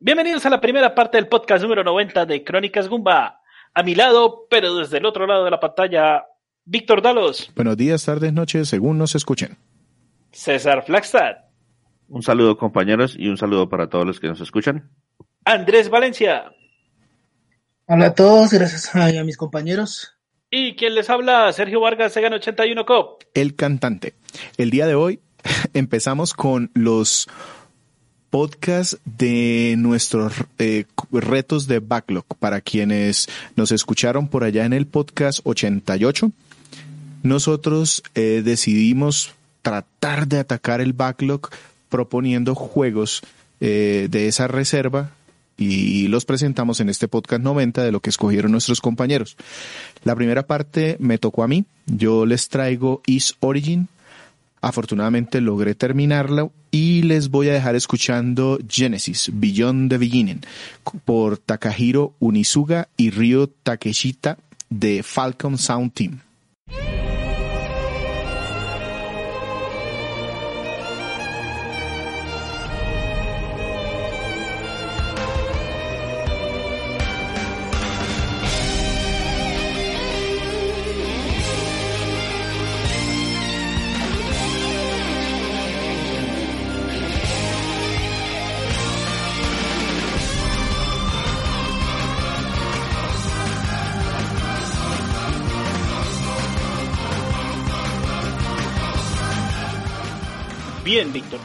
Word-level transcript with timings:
Bienvenidos 0.00 0.44
a 0.46 0.50
la 0.50 0.60
primera 0.60 0.94
parte 0.94 1.16
del 1.16 1.28
podcast 1.28 1.62
número 1.62 1.84
90 1.84 2.26
de 2.26 2.42
Crónicas 2.42 2.88
Gumba. 2.88 3.40
A 3.74 3.82
mi 3.82 3.94
lado, 3.94 4.46
pero 4.50 4.76
desde 4.76 4.98
el 4.98 5.06
otro 5.06 5.26
lado 5.26 5.44
de 5.44 5.50
la 5.50 5.60
pantalla, 5.60 6.24
Víctor 6.64 7.02
Dalos. 7.02 7.50
Buenos 7.54 7.76
días, 7.76 8.04
tardes, 8.04 8.32
noches, 8.32 8.68
según 8.68 8.98
nos 8.98 9.14
escuchen. 9.14 9.56
César 10.32 10.84
Flagstad. 10.84 11.36
Un 12.08 12.22
saludo 12.22 12.58
compañeros 12.58 13.16
y 13.18 13.28
un 13.28 13.36
saludo 13.36 13.68
para 13.68 13.88
todos 13.88 14.06
los 14.06 14.20
que 14.20 14.28
nos 14.28 14.40
escuchan. 14.40 14.90
Andrés 15.44 15.88
Valencia. 15.88 16.52
Hola 17.86 18.06
a 18.06 18.14
todos, 18.14 18.52
gracias 18.52 18.94
a, 18.94 19.24
mis 19.24 19.36
compañeros. 19.36 20.16
Y 20.50 20.76
quien 20.76 20.94
les 20.94 21.10
habla, 21.10 21.52
Sergio 21.52 21.80
Vargas, 21.80 22.12
Segan 22.12 22.32
81 22.32 22.84
Cop. 22.86 23.22
El 23.34 23.56
cantante. 23.56 24.14
El 24.56 24.70
día 24.70 24.86
de 24.86 24.94
hoy 24.94 25.20
empezamos 25.74 26.34
con 26.34 26.70
los 26.74 27.28
podcast 28.32 28.94
de 29.04 29.74
nuestros 29.76 30.32
eh, 30.58 30.86
retos 31.12 31.66
de 31.66 31.80
backlog 31.80 32.24
para 32.38 32.62
quienes 32.62 33.28
nos 33.56 33.72
escucharon 33.72 34.26
por 34.26 34.42
allá 34.42 34.64
en 34.64 34.72
el 34.72 34.86
podcast 34.86 35.40
88. 35.44 36.32
Nosotros 37.22 38.02
eh, 38.14 38.40
decidimos 38.42 39.34
tratar 39.60 40.28
de 40.28 40.38
atacar 40.38 40.80
el 40.80 40.94
backlog 40.94 41.50
proponiendo 41.90 42.54
juegos 42.54 43.20
eh, 43.60 44.08
de 44.10 44.28
esa 44.28 44.48
reserva 44.48 45.10
y 45.58 46.08
los 46.08 46.24
presentamos 46.24 46.80
en 46.80 46.88
este 46.88 47.08
podcast 47.08 47.42
90 47.42 47.84
de 47.84 47.92
lo 47.92 48.00
que 48.00 48.08
escogieron 48.08 48.50
nuestros 48.50 48.80
compañeros. 48.80 49.36
La 50.04 50.16
primera 50.16 50.46
parte 50.46 50.96
me 51.00 51.18
tocó 51.18 51.42
a 51.42 51.48
mí. 51.48 51.66
Yo 51.84 52.24
les 52.24 52.48
traigo 52.48 53.02
Is 53.04 53.36
Origin, 53.40 53.88
Afortunadamente 54.62 55.40
logré 55.40 55.74
terminarla 55.74 56.48
y 56.70 57.02
les 57.02 57.30
voy 57.30 57.48
a 57.48 57.52
dejar 57.52 57.74
escuchando 57.74 58.58
Genesis, 58.68 59.30
Beyond 59.34 59.90
the 59.90 59.98
Beginning, 59.98 60.40
por 61.04 61.36
Takahiro 61.36 62.14
Unisuga 62.20 62.88
y 62.96 63.10
Ryo 63.10 63.48
Takeshita 63.48 64.38
de 64.70 65.02
Falcon 65.02 65.58
Sound 65.58 65.92
Team. 65.92 66.20
Bien, 100.92 101.10
Víctor, 101.10 101.40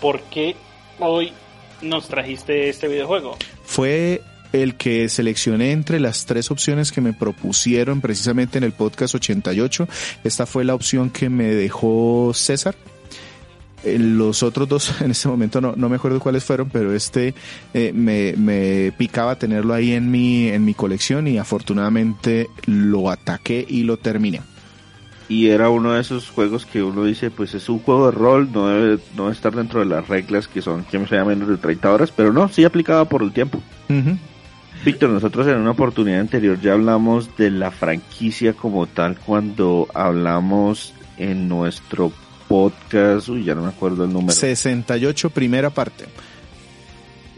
¿por 0.00 0.20
qué 0.22 0.56
hoy 0.98 1.32
nos 1.80 2.08
trajiste 2.08 2.68
este 2.68 2.88
videojuego? 2.88 3.36
Fue 3.64 4.20
el 4.52 4.74
que 4.74 5.08
seleccioné 5.08 5.70
entre 5.70 6.00
las 6.00 6.26
tres 6.26 6.50
opciones 6.50 6.90
que 6.90 7.00
me 7.00 7.12
propusieron 7.12 8.00
precisamente 8.00 8.58
en 8.58 8.64
el 8.64 8.72
podcast 8.72 9.14
88. 9.14 9.86
Esta 10.24 10.44
fue 10.44 10.64
la 10.64 10.74
opción 10.74 11.10
que 11.10 11.28
me 11.28 11.54
dejó 11.54 12.32
César. 12.34 12.74
Eh, 13.84 13.96
los 13.96 14.42
otros 14.42 14.68
dos, 14.68 14.92
en 15.00 15.12
este 15.12 15.28
momento 15.28 15.60
no, 15.60 15.74
no 15.76 15.88
me 15.88 15.94
acuerdo 15.94 16.18
cuáles 16.18 16.42
fueron, 16.42 16.68
pero 16.68 16.92
este 16.92 17.32
eh, 17.74 17.92
me, 17.94 18.32
me 18.32 18.90
picaba 18.98 19.38
tenerlo 19.38 19.72
ahí 19.72 19.92
en 19.92 20.10
mi, 20.10 20.48
en 20.48 20.64
mi 20.64 20.74
colección 20.74 21.28
y 21.28 21.38
afortunadamente 21.38 22.48
lo 22.66 23.08
ataqué 23.08 23.64
y 23.68 23.84
lo 23.84 23.98
terminé 23.98 24.40
y 25.28 25.48
era 25.48 25.70
uno 25.70 25.92
de 25.92 26.00
esos 26.00 26.28
juegos 26.30 26.66
que 26.66 26.82
uno 26.82 27.04
dice, 27.04 27.30
pues 27.30 27.54
es 27.54 27.68
un 27.68 27.78
juego 27.78 28.06
de 28.06 28.16
rol, 28.16 28.50
no 28.52 28.68
debe, 28.68 28.98
no 29.16 29.30
estar 29.30 29.54
dentro 29.54 29.80
de 29.80 29.86
las 29.86 30.06
reglas 30.06 30.48
que 30.48 30.60
son, 30.60 30.84
que 30.84 31.04
sea 31.06 31.24
menos 31.24 31.48
de 31.48 31.56
30 31.56 31.92
horas, 31.92 32.12
pero 32.14 32.32
no, 32.32 32.48
sí 32.48 32.64
aplicaba 32.64 33.06
por 33.06 33.22
el 33.22 33.32
tiempo. 33.32 33.60
Víctor, 34.84 35.10
nosotros 35.10 35.46
en 35.46 35.56
una 35.56 35.70
oportunidad 35.70 36.20
anterior 36.20 36.60
ya 36.60 36.72
hablamos 36.74 37.36
de 37.36 37.50
la 37.50 37.70
franquicia 37.70 38.52
como 38.52 38.86
tal 38.86 39.18
cuando 39.18 39.88
hablamos 39.94 40.92
en 41.16 41.48
nuestro 41.48 42.12
podcast, 42.48 43.28
uy, 43.28 43.44
ya 43.44 43.54
no 43.54 43.62
me 43.62 43.68
acuerdo 43.68 44.04
el 44.04 44.12
número. 44.12 44.32
68, 44.32 45.30
primera 45.30 45.70
parte. 45.70 46.04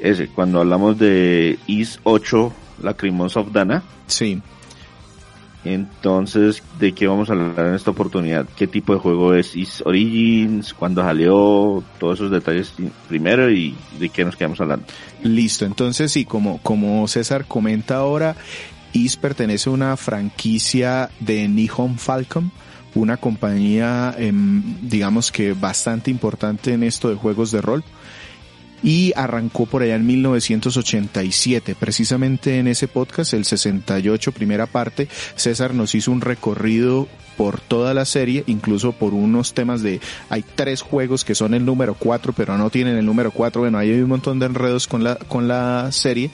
Ese, 0.01 0.29
cuando 0.29 0.61
hablamos 0.61 0.99
de 0.99 1.59
Is 1.67 2.01
8, 2.03 2.53
la 2.83 2.95
Crimons 2.95 3.37
of 3.37 3.53
Dana. 3.53 3.83
Sí. 4.07 4.43
Entonces, 5.67 6.63
¿de 6.79 6.93
qué 6.93 7.07
vamos 7.07 7.29
a 7.29 7.33
hablar 7.33 7.67
en 7.67 7.75
esta 7.75 7.91
oportunidad? 7.91 8.47
¿Qué 8.57 8.67
tipo 8.67 8.95
de 8.95 9.01
juego 9.01 9.35
es 9.35 9.57
Is 9.57 9.83
Origins? 9.85 10.73
¿Cuándo 10.75 11.03
salió? 11.03 11.83
Todos 11.99 12.19
esos 12.19 12.31
detalles 12.31 12.73
primero 13.09 13.51
y 13.51 13.75
de 13.99 14.09
qué 14.09 14.25
nos 14.25 14.37
quedamos 14.37 14.61
hablando. 14.61 14.87
Listo, 15.23 15.65
entonces 15.65 16.13
sí, 16.13 16.25
como, 16.25 16.59
como 16.59 17.07
César 17.09 17.47
comenta 17.47 17.97
ahora, 17.97 18.37
Is 18.93 19.17
pertenece 19.17 19.69
a 19.69 19.73
una 19.73 19.97
franquicia 19.97 21.11
de 21.21 21.49
Nihon 21.49 21.99
Falcon, 21.99 22.51
una 22.95 23.17
compañía, 23.19 24.15
em, 24.17 24.63
digamos 24.81 25.31
que 25.31 25.53
bastante 25.53 26.11
importante 26.11 26.73
en 26.73 26.83
esto 26.83 27.11
de 27.11 27.17
juegos 27.17 27.51
de 27.51 27.61
rol 27.61 27.85
y 28.83 29.13
arrancó 29.17 29.67
por 29.67 29.83
allá 29.83 29.97
en 29.97 30.07
1987. 30.07 31.75
Precisamente 31.79 32.59
en 32.59 32.69
ese 32.69 32.89
podcast, 32.89 33.35
el 33.35 33.45
68, 33.45 34.33
primera 34.33 34.67
parte, 34.67 35.09
César 35.35 35.75
nos 35.75 35.95
hizo 35.95 36.13
un 36.13 36.21
recorrido 36.21 37.09
por 37.37 37.61
toda 37.61 37.93
la 37.95 38.05
serie, 38.05 38.45
incluso 38.47 38.93
por 38.93 39.13
unos 39.13 39.53
temas 39.53 39.83
de, 39.83 40.01
hay 40.31 40.43
tres 40.55 40.81
juegos 40.81 41.25
que 41.25 41.35
son 41.35 41.55
el 41.55 41.65
número 41.65 41.95
4, 41.95 42.33
pero 42.33 42.57
no 42.57 42.71
tienen 42.71 42.97
el 42.97 43.05
número 43.05 43.31
4, 43.31 43.61
bueno, 43.61 43.79
hay 43.79 43.93
un 43.93 44.09
montón 44.09 44.39
de 44.39 44.47
enredos 44.47 44.87
con 44.87 45.05
la, 45.05 45.17
con 45.17 45.47
la 45.47 45.93
serie, 45.93 46.31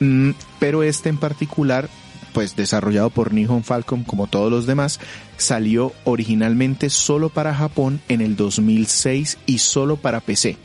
mm, 0.00 0.30
pero 0.58 0.82
este 0.82 1.10
en 1.10 1.18
particular 1.18 1.88
pues 2.32 2.56
desarrollado 2.56 3.10
por 3.10 3.34
Nihon 3.34 3.62
Falcon 3.62 4.04
como 4.04 4.26
todos 4.26 4.50
los 4.50 4.64
demás, 4.64 5.00
salió 5.36 5.92
originalmente 6.04 6.88
solo 6.88 7.28
para 7.28 7.54
Japón 7.54 8.00
en 8.08 8.22
el 8.22 8.36
2006 8.36 9.36
y 9.44 9.58
solo 9.58 9.96
para 9.96 10.20
PC 10.20 10.56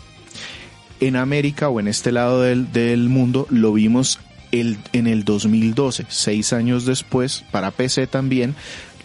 en 1.00 1.16
América 1.16 1.70
o 1.70 1.80
en 1.80 1.88
este 1.88 2.12
lado 2.12 2.42
del, 2.42 2.72
del 2.72 3.10
mundo 3.10 3.48
lo 3.50 3.74
vimos 3.74 4.20
el, 4.52 4.78
en 4.94 5.08
el 5.08 5.24
2012, 5.24 6.06
seis 6.10 6.54
años 6.54 6.86
después, 6.86 7.44
para 7.52 7.72
PC 7.72 8.08
también, 8.08 8.56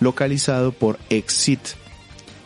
localizado 0.00 0.72
por 0.72 0.98
Exit. 1.10 1.60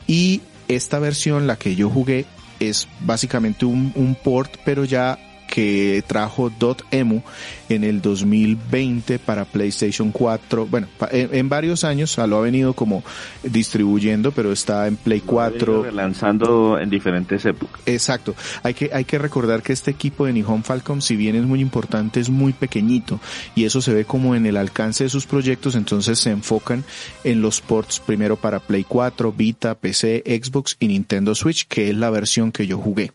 Y 0.07 0.41
esta 0.69 0.99
versión, 0.99 1.47
la 1.47 1.57
que 1.57 1.77
yo 1.77 1.91
jugué, 1.91 2.25
es 2.61 2.89
básicamente 3.01 3.67
un, 3.67 3.93
un 3.95 4.15
port, 4.15 4.57
pero 4.65 4.85
ya 4.85 5.19
que 5.57 6.05
trajo 6.07 6.53
.emu 6.91 7.23
en 7.71 7.83
el 7.83 8.03
2020 8.03 9.19
para 9.19 9.47
PlayStation 9.47 10.13
4. 10.13 10.67
Bueno, 10.67 10.87
en, 11.11 11.49
varios 11.49 11.83
años 11.83 12.19
lo 12.19 12.37
ha 12.37 12.41
venido 12.43 12.75
como 12.75 13.03
distribuyendo, 13.43 14.33
pero 14.33 14.53
está 14.53 14.87
en 14.87 14.97
Play 14.97 15.23
4. 15.23 15.93
Lanzando 15.93 16.79
en 16.79 16.91
diferentes 16.91 17.43
épocas. 17.47 17.81
Exacto. 17.87 18.35
Hay 18.65 18.75
que, 18.75 18.91
hay 18.93 19.07
que 19.07 19.17
recordar 19.17 19.63
que 19.63 19.73
este 19.73 19.91
equipo 19.91 20.27
de 20.27 20.35
Nihon 20.35 20.63
Falcon, 20.63 21.01
si 21.01 21.17
bien 21.17 21.35
es 21.37 21.45
muy 21.45 21.63
importante, 21.63 22.21
es 22.21 22.29
muy 22.29 22.53
pequeñito 22.53 23.19
y 23.55 23.65
eso 23.65 23.81
se 23.81 23.95
ve 23.95 24.05
como 24.05 24.35
en 24.35 24.45
el 24.45 24.59
alcance 24.59 25.05
de 25.05 25.11
sus 25.11 25.25
proyectos, 25.25 25.75
entonces 25.75 26.19
se 26.19 26.33
enfocan 26.33 26.85
en 27.25 27.41
los 27.41 27.63
ports 27.63 27.99
primero 27.99 28.37
para 28.37 28.61
Play 28.61 28.85
4, 28.87 29.33
Vita, 29.33 29.75
PC, 29.75 30.23
Xbox 30.27 30.77
y 30.81 30.89
Nintendo 30.89 31.35
Switch, 31.35 31.67
que 31.67 31.89
es 31.89 31.97
la 31.97 32.11
versión 32.11 32.53
que 32.53 32.67
yo 32.67 32.77
jugué. 32.77 33.11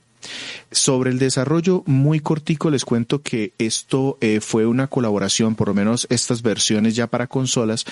Sobre 0.72 1.12
el 1.12 1.20
desarrollo, 1.20 1.84
muy 1.86 2.20
cortico 2.20 2.70
les 2.70 2.86
cuento 2.86 3.22
que 3.22 3.54
esto 3.58 4.18
eh, 4.22 4.40
fue 4.42 4.66
una 4.66 4.88
colaboración, 4.88 5.56
por 5.56 5.68
lo 5.70 5.74
menos 5.74 6.08
estas 6.10 6.42
versiones 6.42 6.96
ya 6.96 7.08
para 7.08 7.28
consolas, 7.28 7.86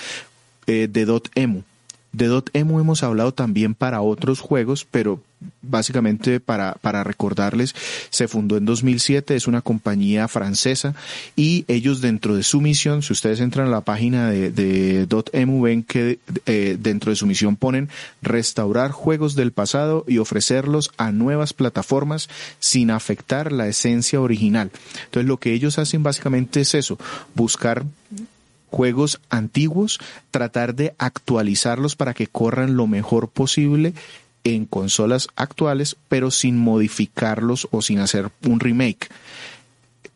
eh, 0.66 0.88
de 0.90 1.04
Dotemu. 1.04 1.62
De 2.12 2.26
Dotemu 2.26 2.80
hemos 2.80 3.02
hablado 3.02 3.32
también 3.32 3.74
para 3.74 4.00
otros 4.00 4.40
juegos, 4.40 4.86
pero 4.90 5.20
básicamente 5.62 6.40
para, 6.40 6.74
para 6.80 7.04
recordarles, 7.04 7.74
se 8.10 8.28
fundó 8.28 8.56
en 8.56 8.64
2007, 8.64 9.36
es 9.36 9.46
una 9.46 9.62
compañía 9.62 10.28
francesa 10.28 10.94
y 11.36 11.64
ellos 11.68 12.00
dentro 12.00 12.34
de 12.34 12.42
su 12.42 12.60
misión, 12.60 13.02
si 13.02 13.12
ustedes 13.12 13.40
entran 13.40 13.68
a 13.68 13.70
la 13.70 13.80
página 13.80 14.30
de, 14.30 14.50
de 14.50 15.06
ven 15.62 15.82
que 15.82 16.18
eh, 16.46 16.76
dentro 16.78 17.10
de 17.10 17.16
su 17.16 17.26
misión 17.26 17.56
ponen 17.56 17.88
restaurar 18.22 18.90
juegos 18.90 19.34
del 19.34 19.52
pasado 19.52 20.04
y 20.06 20.18
ofrecerlos 20.18 20.90
a 20.96 21.12
nuevas 21.12 21.52
plataformas 21.52 22.28
sin 22.58 22.90
afectar 22.90 23.52
la 23.52 23.68
esencia 23.68 24.20
original. 24.20 24.70
Entonces 25.04 25.28
lo 25.28 25.38
que 25.38 25.52
ellos 25.52 25.78
hacen 25.78 26.02
básicamente 26.02 26.60
es 26.62 26.74
eso, 26.74 26.98
buscar 27.34 27.84
juegos 28.70 29.20
antiguos, 29.30 29.98
tratar 30.30 30.74
de 30.74 30.94
actualizarlos 30.98 31.96
para 31.96 32.14
que 32.14 32.26
corran 32.26 32.76
lo 32.76 32.86
mejor 32.86 33.28
posible 33.28 33.94
en 34.44 34.64
consolas 34.64 35.28
actuales, 35.36 35.96
pero 36.08 36.30
sin 36.30 36.58
modificarlos 36.58 37.68
o 37.70 37.82
sin 37.82 37.98
hacer 37.98 38.30
un 38.46 38.60
remake. 38.60 39.08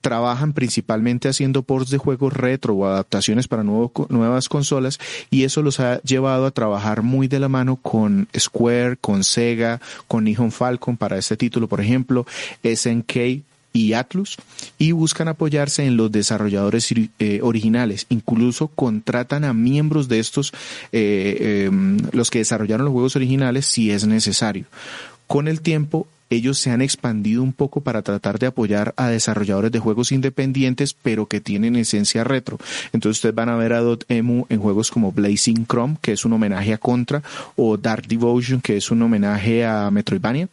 Trabajan 0.00 0.52
principalmente 0.52 1.28
haciendo 1.28 1.62
ports 1.62 1.88
de 1.90 1.96
juegos 1.96 2.34
retro 2.34 2.74
o 2.74 2.86
adaptaciones 2.86 3.48
para 3.48 3.62
nuevas 3.62 4.48
consolas 4.50 4.98
y 5.30 5.44
eso 5.44 5.62
los 5.62 5.80
ha 5.80 6.00
llevado 6.02 6.44
a 6.44 6.50
trabajar 6.50 7.02
muy 7.02 7.26
de 7.26 7.40
la 7.40 7.48
mano 7.48 7.76
con 7.76 8.28
Square, 8.38 8.98
con 8.98 9.24
Sega, 9.24 9.80
con 10.06 10.24
Nihon 10.24 10.52
Falcon 10.52 10.98
para 10.98 11.16
este 11.16 11.38
título, 11.38 11.68
por 11.68 11.80
ejemplo, 11.80 12.26
SNK 12.62 13.44
y 13.74 13.92
Atlus 13.92 14.36
y 14.78 14.92
buscan 14.92 15.28
apoyarse 15.28 15.84
en 15.84 15.98
los 15.98 16.10
desarrolladores 16.10 16.94
eh, 17.18 17.40
originales. 17.42 18.06
Incluso 18.08 18.68
contratan 18.68 19.44
a 19.44 19.52
miembros 19.52 20.08
de 20.08 20.20
estos, 20.20 20.52
eh, 20.92 21.66
em, 21.66 21.98
los 22.12 22.30
que 22.30 22.38
desarrollaron 22.38 22.86
los 22.86 22.92
juegos 22.92 23.16
originales, 23.16 23.66
si 23.66 23.90
es 23.90 24.06
necesario. 24.06 24.64
Con 25.26 25.48
el 25.48 25.60
tiempo, 25.60 26.06
ellos 26.30 26.58
se 26.58 26.70
han 26.70 26.82
expandido 26.82 27.42
un 27.42 27.52
poco 27.52 27.80
para 27.80 28.02
tratar 28.02 28.38
de 28.38 28.46
apoyar 28.46 28.94
a 28.96 29.08
desarrolladores 29.08 29.72
de 29.72 29.80
juegos 29.80 30.12
independientes, 30.12 30.94
pero 30.94 31.26
que 31.26 31.40
tienen 31.40 31.76
esencia 31.76 32.22
retro. 32.22 32.58
Entonces 32.92 33.18
ustedes 33.18 33.34
van 33.34 33.48
a 33.48 33.56
ver 33.56 33.72
a 33.72 33.80
Dotemu 33.80 34.46
en 34.48 34.60
juegos 34.60 34.90
como 34.90 35.12
Blazing 35.12 35.66
Chrome, 35.66 35.96
que 36.00 36.12
es 36.12 36.24
un 36.24 36.32
homenaje 36.32 36.72
a 36.72 36.78
Contra, 36.78 37.22
o 37.56 37.76
Dark 37.76 38.06
Devotion, 38.06 38.60
que 38.60 38.76
es 38.76 38.90
un 38.90 39.02
homenaje 39.02 39.64
a 39.64 39.90
Metroidvania 39.90 40.48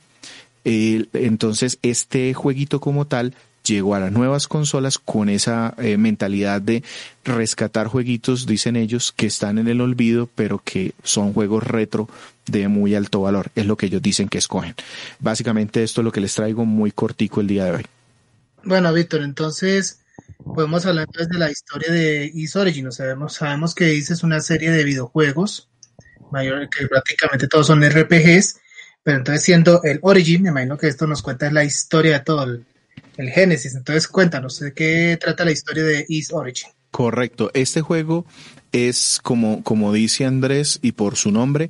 entonces, 0.63 1.80
este 1.81 2.34
jueguito 2.34 2.80
como 2.80 3.06
tal 3.06 3.34
llegó 3.63 3.96
a 3.96 4.00
las 4.00 4.12
nuevas 4.12 4.48
consolas 4.48 4.98
con 4.98 5.30
esa 5.30 5.75
eh, 5.78 5.98
mentalidad 5.98 6.62
de 6.62 6.84
rescatar 7.24 7.88
jueguitos, 7.88 8.46
dicen 8.46 8.75
ellos, 8.75 9.12
que 9.12 9.28
están 9.28 9.58
en 9.58 9.68
el 9.68 9.81
olvido, 9.81 10.30
pero 10.34 10.62
que 10.63 10.94
son 11.04 11.34
juegos 11.34 11.63
retro 11.63 12.10
de 12.48 12.68
muy 12.68 12.96
alto 12.96 13.22
valor. 13.22 13.52
Es 13.56 13.66
lo 13.66 13.78
que 13.78 13.88
ellos 13.88 14.02
dicen 14.02 14.30
que 14.30 14.40
escogen. 14.40 14.75
Básicamente 15.19 15.84
esto 15.84 16.02
es 16.02 16.06
lo 16.06 16.12
que 16.12 16.22
les 16.22 16.34
traigo 16.34 16.66
muy 16.66 16.92
cortico 16.92 17.42
el 17.42 17.48
día 17.48 17.66
de 17.66 17.72
hoy. 17.72 17.86
Bueno, 18.64 18.94
Víctor, 18.94 19.22
entonces 19.22 20.00
podemos 20.44 20.86
hablar 20.86 21.06
entonces 21.07 21.30
de 21.30 21.40
la 21.40 21.52
historia 21.52 21.92
de 21.92 22.31
Is 22.34 22.56
Origin. 22.56 22.92
sabemos, 22.92 23.34
sabemos 23.34 23.75
que 23.75 23.94
Is 23.94 24.12
es 24.12 24.24
una 24.24 24.42
serie 24.42 24.72
de 24.72 24.84
videojuegos, 24.84 25.69
mayor, 26.31 26.69
que 26.69 26.88
prácticamente 26.88 27.48
todos 27.48 27.68
son 27.68 27.84
RPGs, 27.84 28.60
pero 29.03 29.18
entonces 29.18 29.44
siendo 29.44 29.81
el 29.83 30.00
Origin, 30.01 30.44
me 30.44 30.50
imagino 30.50 30.77
que 30.77 30.88
esto 30.88 31.07
nos 31.07 31.21
cuenta 31.21 31.51
la 31.51 31.63
historia 31.63 32.19
de 32.19 32.25
todo 32.25 32.44
el, 32.44 32.65
Génesis. 33.18 33.75
Entonces 33.75 34.07
cuéntanos, 34.07 34.59
¿de 34.59 34.74
qué 34.74 35.15
trata 35.21 35.45
la 35.45 35.51
historia 35.51 35.83
de 35.83 36.07
East 36.09 36.33
Origin? 36.33 36.69
Correcto. 36.89 37.51
Este 37.53 37.81
juego 37.81 38.25
es 38.71 39.19
como, 39.21 39.63
como 39.63 39.94
dice 39.94 40.25
Andrés 40.25 40.80
y 40.81 40.94
por 40.94 41.18
su 41.18 41.31
nombre, 41.31 41.69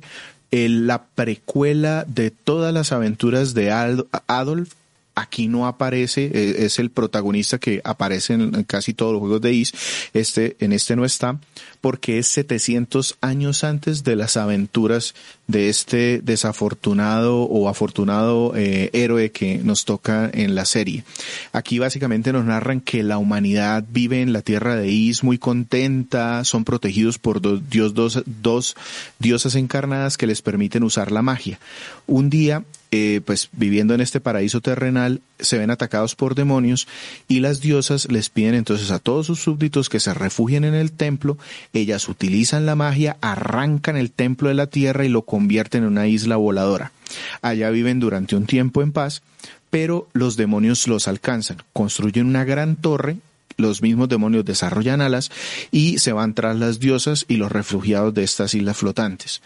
la 0.50 1.04
precuela 1.14 2.04
de 2.06 2.30
todas 2.30 2.72
las 2.72 2.92
aventuras 2.92 3.52
de 3.52 3.70
Adolf 3.70 4.72
aquí 5.14 5.48
no 5.48 5.66
aparece, 5.66 6.30
e, 6.32 6.64
es 6.64 6.78
el 6.78 6.90
protagonista 6.90 7.58
que 7.58 7.80
aparece 7.84 8.34
en 8.34 8.64
casi 8.64 8.94
todos 8.94 9.12
los 9.12 9.20
juegos 9.20 9.40
de 9.40 9.52
Is, 9.52 9.72
este, 10.12 10.56
en 10.60 10.72
este 10.72 10.96
no 10.96 11.04
está, 11.04 11.38
porque 11.80 12.18
es 12.18 12.28
700 12.28 13.16
años 13.20 13.64
antes 13.64 14.04
de 14.04 14.16
las 14.16 14.36
aventuras 14.36 15.14
de 15.48 15.68
este 15.68 16.20
desafortunado 16.22 17.42
o 17.42 17.68
afortunado 17.68 18.54
eh, 18.56 18.90
héroe 18.92 19.32
que 19.32 19.58
nos 19.58 19.84
toca 19.84 20.30
en 20.32 20.54
la 20.54 20.64
serie. 20.64 21.04
Aquí 21.52 21.78
básicamente 21.78 22.32
nos 22.32 22.44
narran 22.44 22.80
que 22.80 23.02
la 23.02 23.18
humanidad 23.18 23.84
vive 23.90 24.22
en 24.22 24.32
la 24.32 24.42
tierra 24.42 24.76
de 24.76 24.88
Is 24.88 25.24
muy 25.24 25.38
contenta, 25.38 26.44
son 26.44 26.64
protegidos 26.64 27.18
por 27.18 27.40
dos, 27.40 27.68
dios, 27.68 27.94
dos, 27.94 28.22
dos 28.26 28.76
diosas 29.18 29.54
encarnadas 29.56 30.16
que 30.16 30.26
les 30.26 30.40
permiten 30.42 30.84
usar 30.84 31.12
la 31.12 31.22
magia. 31.22 31.58
Un 32.06 32.30
día 32.30 32.64
eh, 32.94 33.22
pues 33.24 33.48
viviendo 33.52 33.94
en 33.94 34.02
este 34.02 34.20
paraíso 34.20 34.60
terrenal, 34.60 35.22
se 35.40 35.56
ven 35.56 35.70
atacados 35.70 36.14
por 36.14 36.34
demonios 36.34 36.86
y 37.26 37.40
las 37.40 37.62
diosas 37.62 38.06
les 38.12 38.28
piden 38.28 38.54
entonces 38.54 38.90
a 38.90 38.98
todos 38.98 39.26
sus 39.26 39.40
súbditos 39.40 39.88
que 39.88 39.98
se 39.98 40.12
refugien 40.12 40.64
en 40.64 40.74
el 40.74 40.92
templo, 40.92 41.38
ellas 41.72 42.10
utilizan 42.10 42.66
la 42.66 42.76
magia, 42.76 43.16
arrancan 43.22 43.96
el 43.96 44.10
templo 44.10 44.48
de 44.48 44.54
la 44.54 44.66
tierra 44.66 45.06
y 45.06 45.08
lo 45.08 45.22
convierten 45.22 45.84
en 45.84 45.88
una 45.88 46.06
isla 46.06 46.36
voladora. 46.36 46.92
Allá 47.40 47.70
viven 47.70 47.98
durante 47.98 48.36
un 48.36 48.44
tiempo 48.44 48.82
en 48.82 48.92
paz, 48.92 49.22
pero 49.70 50.06
los 50.12 50.36
demonios 50.36 50.86
los 50.86 51.08
alcanzan, 51.08 51.62
construyen 51.72 52.26
una 52.26 52.44
gran 52.44 52.76
torre 52.76 53.16
los 53.56 53.82
mismos 53.82 54.08
demonios 54.08 54.44
desarrollan 54.44 55.00
alas 55.00 55.30
y 55.70 55.98
se 55.98 56.12
van 56.12 56.34
tras 56.34 56.56
las 56.56 56.80
diosas 56.80 57.26
y 57.28 57.36
los 57.36 57.52
refugiados 57.52 58.14
de 58.14 58.24
estas 58.24 58.54
islas 58.54 58.76
flotantes. 58.78 59.42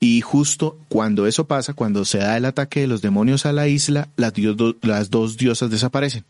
Y 0.00 0.20
justo 0.20 0.78
cuando 0.88 1.26
eso 1.26 1.46
pasa, 1.46 1.74
cuando 1.74 2.04
se 2.04 2.18
da 2.18 2.36
el 2.36 2.44
ataque 2.44 2.80
de 2.80 2.86
los 2.86 3.02
demonios 3.02 3.46
a 3.46 3.52
la 3.52 3.66
isla, 3.66 4.08
las, 4.16 5.10
dos 5.10 5.36
diosas 5.36 5.70
desaparecen. 5.70 6.24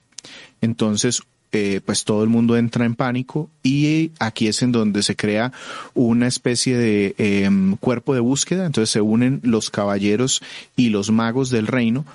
Entonces, 0.63 1.23
eh, 1.53 1.81
pues 1.85 2.05
todo 2.05 2.23
el 2.23 2.31
mundo 2.31 2.57
entra 2.57 2.87
en 2.87 2.95
pánico 2.95 3.51
y 3.63 4.11
aquí 4.19 4.49
es 4.49 4.63
en 4.63 4.73
donde 4.73 5.03
se 5.03 5.17
crea 5.17 5.53
una 5.95 6.27
especie 6.27 6.77
de 6.77 7.15
em, 7.19 7.77
cuerpo 7.77 8.15
de 8.15 8.21
búsqueda. 8.21 8.65
Entonces 8.65 8.91
se 8.91 9.03
unen 9.03 9.41
los 9.43 9.71
caballeros 9.71 10.43
y 10.77 10.89
los 10.89 11.11
magos 11.11 11.51
del 11.51 11.67
reino, 11.67 12.07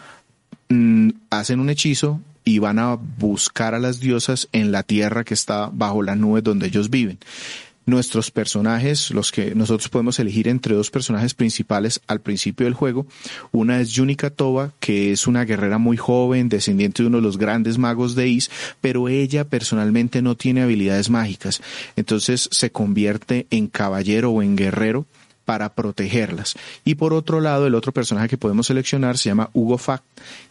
mm, 0.69 1.09
hacen 1.29 1.59
un 1.59 1.69
hechizo 1.69 2.19
y 2.45 2.59
van 2.59 2.79
a 2.79 2.95
buscar 2.95 3.75
a 3.75 3.79
las 3.79 3.99
diosas 3.99 4.49
en 4.51 4.71
la 4.71 4.83
tierra 4.83 5.23
que 5.23 5.33
está 5.33 5.69
bajo 5.71 6.01
la 6.03 6.15
nube 6.15 6.41
donde 6.41 6.67
ellos 6.67 6.89
viven 6.89 7.19
nuestros 7.85 8.31
personajes, 8.31 9.11
los 9.11 9.31
que 9.31 9.55
nosotros 9.55 9.89
podemos 9.89 10.19
elegir 10.19 10.47
entre 10.47 10.75
dos 10.75 10.89
personajes 10.89 11.33
principales 11.33 12.01
al 12.07 12.21
principio 12.21 12.65
del 12.65 12.73
juego. 12.73 13.05
Una 13.51 13.79
es 13.79 13.91
Yunika 13.91 14.29
Toba, 14.29 14.71
que 14.79 15.11
es 15.11 15.27
una 15.27 15.45
guerrera 15.45 15.77
muy 15.77 15.97
joven, 15.97 16.49
descendiente 16.49 17.03
de 17.03 17.07
uno 17.07 17.17
de 17.17 17.23
los 17.23 17.37
grandes 17.37 17.77
magos 17.77 18.15
de 18.15 18.27
Is, 18.27 18.49
pero 18.81 19.09
ella 19.09 19.45
personalmente 19.45 20.21
no 20.21 20.35
tiene 20.35 20.61
habilidades 20.61 21.09
mágicas. 21.09 21.61
Entonces 21.95 22.49
se 22.51 22.71
convierte 22.71 23.47
en 23.49 23.67
caballero 23.67 24.31
o 24.31 24.41
en 24.41 24.55
guerrero 24.55 25.05
para 25.45 25.73
protegerlas. 25.73 26.55
Y 26.85 26.95
por 26.95 27.13
otro 27.13 27.41
lado, 27.41 27.67
el 27.67 27.75
otro 27.75 27.91
personaje 27.91 28.29
que 28.29 28.37
podemos 28.37 28.67
seleccionar 28.67 29.17
se 29.17 29.29
llama 29.29 29.49
Hugo 29.53 29.77
Fact 29.77 30.03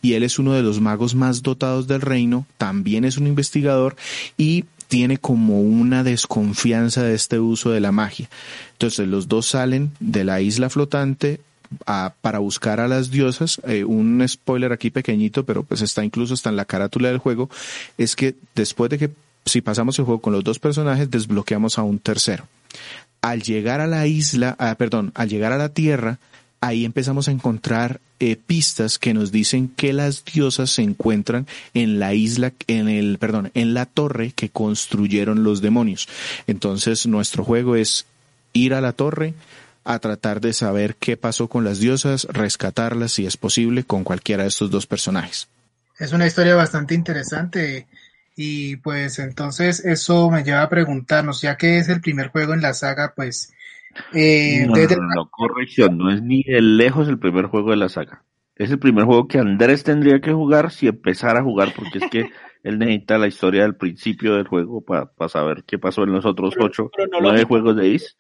y 0.03 0.15
él 0.15 0.23
es 0.23 0.39
uno 0.39 0.53
de 0.53 0.63
los 0.63 0.81
magos 0.81 1.15
más 1.15 1.43
dotados 1.43 1.87
del 1.87 2.01
reino, 2.01 2.47
también 2.59 3.05
es 3.05 3.17
un 3.17 3.27
investigador 3.27 3.97
y 4.37 4.65
tiene 4.93 5.17
como 5.17 5.63
una 5.63 6.05
desconfianza 6.05 7.03
de 7.03 7.15
este 7.15 7.41
uso 7.41 7.71
de 7.71 7.81
la 7.81 7.93
magia. 7.93 8.29
Entonces 8.73 9.09
los 9.09 9.27
dos 9.27 9.47
salen 9.47 9.93
de 10.01 10.23
la 10.23 10.43
isla 10.43 10.69
flotante 10.69 11.41
para 12.21 12.41
buscar 12.41 12.79
a 12.79 12.89
las 12.89 13.11
diosas. 13.11 13.59
Eh, 13.67 13.85
un 13.85 14.23
spoiler 14.29 14.71
aquí 14.71 14.91
pequeñito, 14.91 15.47
pero 15.47 15.63
pues 15.63 15.81
está 15.81 16.05
incluso 16.05 16.35
está 16.35 16.51
en 16.51 16.57
la 16.57 16.67
carátula 16.67 17.09
del 17.09 17.17
juego, 17.17 17.49
es 17.97 18.15
que 18.15 18.35
después 18.55 18.91
de 18.91 18.99
que 18.99 19.11
si 19.47 19.63
pasamos 19.63 19.99
el 19.99 20.05
juego 20.05 20.21
con 20.21 20.35
los 20.35 20.45
dos 20.45 20.59
personajes, 20.59 21.11
desbloqueamos 21.11 21.79
a 21.79 21.85
un 21.85 21.99
tercero. 21.99 22.47
Al 23.23 23.41
llegar 23.41 23.81
a 23.81 23.87
la 23.87 24.07
isla, 24.07 24.57
ah, 24.59 24.75
perdón, 24.75 25.11
al 25.15 25.31
llegar 25.31 25.53
a 25.53 25.57
la 25.57 25.71
tierra, 25.71 26.19
ahí 26.63 26.85
empezamos 26.85 27.29
a 27.29 27.33
encontrar 27.33 28.01
eh, 28.21 28.37
pistas 28.37 28.99
que 28.99 29.13
nos 29.13 29.33
dicen 29.33 29.69
que 29.69 29.93
las 29.93 30.25
diosas 30.25 30.71
se 30.71 30.83
encuentran 30.83 31.47
en 31.75 31.99
la 31.99 32.15
isla, 32.15 32.53
en 32.69 32.89
el, 32.89 33.19
perdón, 33.19 33.51
en 33.55 33.75
la 33.75 33.85
torre 33.85 34.31
que 34.31 34.49
construyeron 34.49 35.43
los 35.43 35.61
demonios. 35.61 36.09
Entonces 36.47 37.07
nuestro 37.07 37.45
juego 37.45 37.75
es 37.75 38.07
ir 38.53 38.75
a 38.75 38.81
la 38.81 38.93
torre, 38.93 39.35
a 39.85 39.99
tratar 39.99 40.41
de 40.41 40.53
saber 40.53 40.95
qué 40.95 41.17
pasó 41.17 41.49
con 41.49 41.65
las 41.65 41.81
diosas, 41.81 42.29
rescatarlas 42.31 43.13
si 43.13 43.27
es 43.27 43.37
posible 43.37 43.83
con 43.83 44.05
cualquiera 44.05 44.45
de 44.45 44.51
estos 44.51 44.71
dos 44.71 44.87
personajes. 44.87 45.49
Es 45.99 46.13
una 46.13 46.29
historia 46.29 46.55
bastante 46.55 46.95
interesante 46.95 47.89
y 48.37 48.77
pues 48.77 49.19
entonces 49.19 49.85
eso 49.85 50.31
me 50.31 50.45
lleva 50.45 50.63
a 50.63 50.69
preguntarnos, 50.69 51.43
ya 51.43 51.57
que 51.57 51.79
es 51.79 51.89
el 51.89 52.01
primer 52.01 52.29
juego 52.29 52.55
en 52.55 52.63
la 52.63 52.73
saga, 52.73 53.15
pues 53.17 53.53
eh, 54.13 54.67
no, 54.67 54.75
no, 55.15 55.31
corrección, 55.31 55.99
no 55.99 56.11
es 56.11 56.23
ni 56.23 56.43
de 56.43 56.61
lejos 56.61 57.09
el 57.09 57.19
primer 57.19 57.47
juego 57.47 57.71
de 57.71 57.77
la 57.77 57.89
saga. 57.89 58.25
Es 58.57 58.71
el 58.71 58.79
primer 58.79 59.05
juego 59.05 59.27
que 59.27 59.39
Andrés 59.39 59.83
tendría 59.83 60.21
que 60.21 60.33
jugar 60.33 60.71
si 60.71 60.87
empezara 60.87 61.41
a 61.41 61.43
jugar, 61.43 61.73
porque 61.75 61.99
es 61.99 62.11
que 62.11 62.31
él 62.63 62.79
necesita 62.79 63.19
la 63.19 63.27
historia 63.27 63.63
del 63.63 63.77
principio 63.77 64.35
del 64.35 64.47
juego 64.47 64.83
para 64.83 65.09
saber 65.29 65.65
qué 65.67 65.79
pasó 65.79 66.05
en 66.05 66.13
los 66.13 66.25
otros 66.25 66.55
ocho, 66.59 66.91
nueve 67.21 67.45
juegos 67.45 67.77
de 67.77 67.89
Is. 67.89 68.17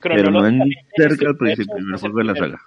Pero 0.00 0.30
no 0.30 0.46
es 0.46 0.52
ni 0.52 0.74
cerca 0.96 1.26
del 1.26 1.36
principio, 1.36 1.74
primer 1.74 1.98
juego 1.98 2.18
de 2.18 2.24
la 2.24 2.36
saga. 2.36 2.60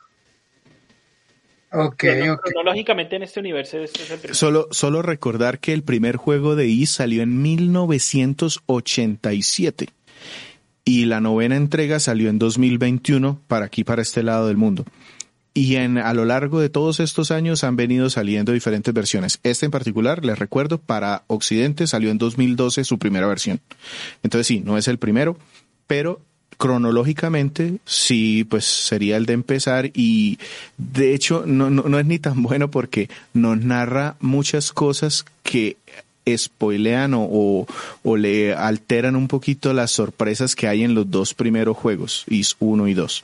Ok. 1.74 2.04
Cronológicamente 2.44 3.16
en 3.16 3.24
este 3.24 3.40
universo 3.40 3.78
este 3.78 4.04
es 4.04 4.12
el 4.12 4.20
primero. 4.20 4.36
Solo, 4.36 4.68
solo 4.72 5.02
recordar 5.02 5.60
que 5.60 5.72
el 5.72 5.84
primer 5.84 6.18
juego 6.18 6.58
de 6.58 6.68
Is 6.68 6.90
salió 6.90 7.24
en 7.24 7.42
1987 7.42 9.88
y 10.92 11.06
la 11.06 11.22
novena 11.22 11.56
entrega 11.56 12.02
salió 12.02 12.30
en 12.30 12.38
2021 12.38 13.40
para 13.48 13.68
aquí, 13.68 13.86
para 13.86 14.02
este 14.02 14.24
lado 14.24 14.48
del 14.48 14.58
mundo. 14.58 14.84
Y 15.54 15.78
en, 15.78 15.98
a 15.98 16.14
lo 16.14 16.26
largo 16.26 16.60
de 16.60 16.68
todos 16.68 17.00
estos 17.00 17.32
años 17.32 17.64
han 17.64 17.78
venido 17.78 18.10
saliendo 18.10 18.52
diferentes 18.52 18.94
versiones. 18.94 19.40
Este 19.44 19.66
en 19.66 19.72
particular, 19.72 20.26
les 20.26 20.38
recuerdo, 20.38 20.80
para 20.80 21.24
Occidente 21.28 21.88
salió 21.88 22.12
en 22.12 22.18
2012 22.18 22.84
su 22.84 23.00
primera 23.00 23.26
versión. 23.26 23.62
Entonces 24.22 24.48
sí, 24.48 24.60
no 24.60 24.78
es 24.78 24.90
el 24.90 24.98
primero, 24.98 25.38
pero 25.88 26.20
cronológicamente 26.58 27.78
sí, 27.86 28.44
pues 28.44 28.66
sería 28.66 29.16
el 29.16 29.26
de 29.26 29.34
empezar 29.34 29.92
y 29.94 30.40
de 30.78 31.14
hecho 31.14 31.46
no, 31.48 31.70
no, 31.70 31.84
no 31.84 32.00
es 32.00 32.06
ni 32.06 32.20
tan 32.20 32.44
bueno 32.44 32.70
porque 32.70 33.10
nos 33.34 33.58
narra 33.58 34.18
muchas 34.20 34.74
cosas 34.74 35.24
que 35.42 35.78
spoilean 36.28 37.14
o, 37.14 37.24
o, 37.24 37.68
o, 38.04 38.18
le 38.18 38.54
alteran 38.54 39.16
un 39.16 39.28
poquito 39.28 39.74
las 39.74 39.92
sorpresas 39.92 40.56
que 40.56 40.68
hay 40.68 40.84
en 40.84 40.94
los 40.94 41.10
dos 41.10 41.34
primeros 41.34 41.78
juegos, 41.78 42.26
Is 42.28 42.56
1 42.60 42.88
y 42.88 42.94
2. 42.94 43.24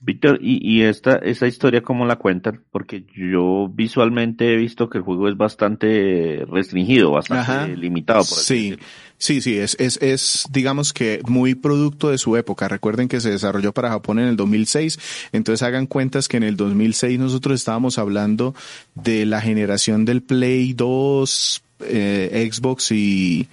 Víctor, 0.00 0.38
¿y, 0.40 0.60
y 0.62 0.82
esta, 0.82 1.16
esta 1.16 1.48
historia 1.48 1.82
cómo 1.82 2.06
la 2.06 2.16
cuentan? 2.16 2.60
Porque 2.70 3.04
yo 3.16 3.68
visualmente 3.74 4.52
he 4.52 4.56
visto 4.56 4.88
que 4.88 4.98
el 4.98 5.04
juego 5.04 5.28
es 5.28 5.36
bastante 5.36 6.44
restringido, 6.48 7.10
bastante 7.10 7.42
Ajá. 7.52 7.66
limitado. 7.66 8.20
Por 8.20 8.38
Sí, 8.38 8.70
decirlo. 8.70 8.86
sí, 9.16 9.40
sí, 9.40 9.58
es, 9.58 9.74
es, 9.80 9.96
es, 10.00 10.44
digamos 10.52 10.92
que 10.92 11.20
muy 11.26 11.56
producto 11.56 12.10
de 12.10 12.18
su 12.18 12.36
época. 12.36 12.68
Recuerden 12.68 13.08
que 13.08 13.20
se 13.20 13.30
desarrolló 13.30 13.72
para 13.72 13.88
Japón 13.88 14.20
en 14.20 14.28
el 14.28 14.36
2006, 14.36 15.00
entonces 15.32 15.66
hagan 15.66 15.88
cuentas 15.88 16.28
que 16.28 16.36
en 16.36 16.44
el 16.44 16.56
2006 16.56 17.18
nosotros 17.18 17.56
estábamos 17.56 17.98
hablando 17.98 18.54
de 18.94 19.26
la 19.26 19.40
generación 19.40 20.04
del 20.04 20.22
Play 20.22 20.74
2, 20.74 21.62
eh, 21.80 22.48
Xbox 22.50 22.92
y 22.92 23.48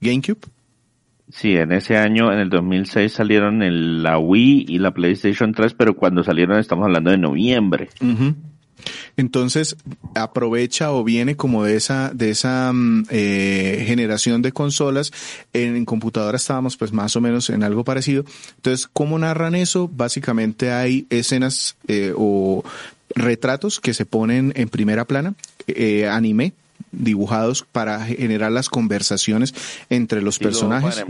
GameCube. 0.00 0.40
Sí, 1.30 1.56
en 1.56 1.72
ese 1.72 1.96
año, 1.96 2.32
en 2.32 2.38
el 2.38 2.48
2006 2.48 3.12
salieron 3.12 3.62
el, 3.62 4.02
la 4.02 4.18
Wii 4.18 4.64
y 4.68 4.78
la 4.78 4.92
PlayStation 4.92 5.52
3, 5.52 5.74
pero 5.74 5.94
cuando 5.94 6.24
salieron 6.24 6.58
estamos 6.58 6.86
hablando 6.86 7.10
de 7.10 7.18
noviembre. 7.18 7.90
Entonces 9.16 9.76
aprovecha 10.14 10.92
o 10.92 11.04
viene 11.04 11.36
como 11.36 11.64
de 11.64 11.76
esa 11.76 12.12
de 12.14 12.30
esa 12.30 12.72
mm, 12.72 13.06
eh, 13.10 13.84
generación 13.86 14.40
de 14.40 14.52
consolas. 14.52 15.12
En, 15.52 15.76
en 15.76 15.84
computadora 15.84 16.36
estábamos 16.36 16.76
pues 16.76 16.92
más 16.92 17.14
o 17.16 17.20
menos 17.20 17.50
en 17.50 17.62
algo 17.62 17.84
parecido. 17.84 18.24
Entonces, 18.56 18.88
¿cómo 18.90 19.18
narran 19.18 19.54
eso? 19.54 19.90
Básicamente 19.92 20.70
hay 20.72 21.06
escenas 21.10 21.76
eh, 21.88 22.14
o 22.16 22.64
retratos 23.14 23.80
que 23.80 23.92
se 23.92 24.06
ponen 24.06 24.52
en 24.56 24.68
primera 24.68 25.04
plana, 25.04 25.34
eh, 25.66 26.06
anime 26.08 26.54
dibujados 26.92 27.64
para 27.70 28.04
generar 28.04 28.52
las 28.52 28.68
conversaciones 28.68 29.54
entre 29.90 30.22
los 30.22 30.38
personajes. 30.38 31.04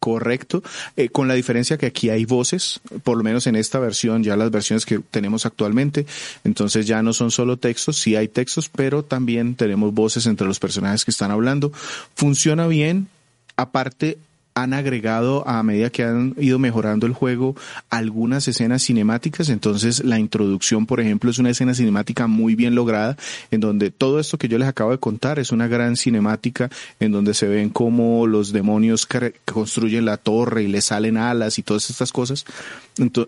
Correcto, 0.00 0.62
eh, 0.96 1.08
con 1.08 1.26
la 1.26 1.34
diferencia 1.34 1.76
que 1.76 1.86
aquí 1.86 2.08
hay 2.08 2.24
voces, 2.24 2.80
por 3.02 3.18
lo 3.18 3.24
menos 3.24 3.48
en 3.48 3.56
esta 3.56 3.80
versión, 3.80 4.22
ya 4.22 4.36
las 4.36 4.50
versiones 4.52 4.86
que 4.86 5.00
tenemos 5.00 5.44
actualmente, 5.44 6.06
entonces 6.44 6.86
ya 6.86 7.02
no 7.02 7.12
son 7.12 7.32
solo 7.32 7.56
textos, 7.56 7.98
sí 7.98 8.14
hay 8.14 8.28
textos, 8.28 8.68
pero 8.68 9.02
también 9.02 9.56
tenemos 9.56 9.92
voces 9.92 10.26
entre 10.26 10.46
los 10.46 10.60
personajes 10.60 11.04
que 11.04 11.10
están 11.10 11.32
hablando. 11.32 11.72
Funciona 12.14 12.68
bien, 12.68 13.08
aparte 13.56 14.18
han 14.62 14.72
agregado 14.72 15.46
a 15.46 15.62
medida 15.62 15.90
que 15.90 16.04
han 16.04 16.34
ido 16.38 16.58
mejorando 16.58 17.06
el 17.06 17.12
juego 17.12 17.56
algunas 17.90 18.48
escenas 18.48 18.82
cinemáticas, 18.82 19.48
entonces 19.48 20.04
la 20.04 20.18
introducción, 20.18 20.86
por 20.86 21.00
ejemplo, 21.00 21.30
es 21.30 21.38
una 21.38 21.50
escena 21.50 21.74
cinemática 21.74 22.26
muy 22.26 22.54
bien 22.54 22.74
lograda, 22.74 23.16
en 23.50 23.60
donde 23.60 23.90
todo 23.90 24.20
esto 24.20 24.38
que 24.38 24.48
yo 24.48 24.58
les 24.58 24.68
acabo 24.68 24.90
de 24.90 24.98
contar 24.98 25.38
es 25.38 25.52
una 25.52 25.68
gran 25.68 25.96
cinemática 25.96 26.70
en 27.00 27.12
donde 27.12 27.34
se 27.34 27.48
ven 27.48 27.70
cómo 27.70 28.26
los 28.26 28.52
demonios 28.52 29.06
construyen 29.44 30.04
la 30.04 30.16
torre 30.16 30.62
y 30.62 30.68
le 30.68 30.80
salen 30.80 31.16
alas 31.16 31.58
y 31.58 31.62
todas 31.62 31.90
estas 31.90 32.12
cosas. 32.12 32.44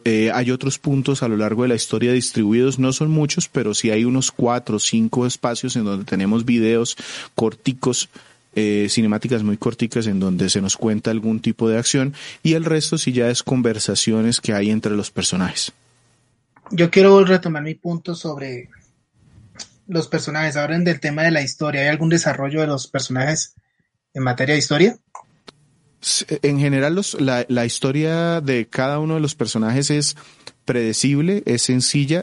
Eh, 0.04 0.30
hay 0.34 0.50
otros 0.50 0.78
puntos 0.78 1.22
a 1.22 1.28
lo 1.28 1.36
largo 1.36 1.62
de 1.62 1.68
la 1.68 1.74
historia 1.74 2.12
distribuidos, 2.12 2.78
no 2.78 2.92
son 2.92 3.10
muchos, 3.10 3.48
pero 3.48 3.74
sí 3.74 3.90
hay 3.90 4.04
unos 4.04 4.32
cuatro 4.32 4.76
o 4.76 4.80
cinco 4.80 5.26
espacios 5.26 5.76
en 5.76 5.84
donde 5.84 6.04
tenemos 6.04 6.44
videos 6.44 6.96
corticos 7.34 8.08
eh, 8.54 8.86
cinemáticas 8.90 9.42
muy 9.42 9.56
corticas 9.56 10.06
en 10.06 10.20
donde 10.20 10.50
se 10.50 10.60
nos 10.60 10.76
cuenta 10.76 11.10
algún 11.10 11.40
tipo 11.40 11.68
de 11.68 11.78
acción 11.78 12.14
y 12.42 12.54
el 12.54 12.64
resto 12.64 12.98
sí 12.98 13.12
ya 13.12 13.30
es 13.30 13.42
conversaciones 13.42 14.40
que 14.40 14.52
hay 14.54 14.70
entre 14.70 14.96
los 14.96 15.10
personajes. 15.10 15.72
Yo 16.72 16.90
quiero 16.90 17.24
retomar 17.24 17.62
mi 17.62 17.74
punto 17.74 18.14
sobre 18.14 18.68
los 19.88 20.08
personajes. 20.08 20.56
Hablan 20.56 20.84
del 20.84 21.00
tema 21.00 21.22
de 21.22 21.30
la 21.32 21.42
historia. 21.42 21.82
¿Hay 21.82 21.88
algún 21.88 22.08
desarrollo 22.10 22.60
de 22.60 22.66
los 22.68 22.86
personajes 22.86 23.54
en 24.14 24.22
materia 24.22 24.54
de 24.54 24.58
historia? 24.60 24.96
S- 26.00 26.26
En 26.42 26.58
general 26.60 26.94
los, 26.94 27.20
la, 27.20 27.44
la 27.48 27.66
historia 27.66 28.40
de 28.40 28.66
cada 28.68 28.98
uno 29.00 29.14
de 29.14 29.20
los 29.20 29.34
personajes 29.34 29.90
es 29.90 30.16
predecible, 30.64 31.42
es 31.46 31.62
sencilla 31.62 32.22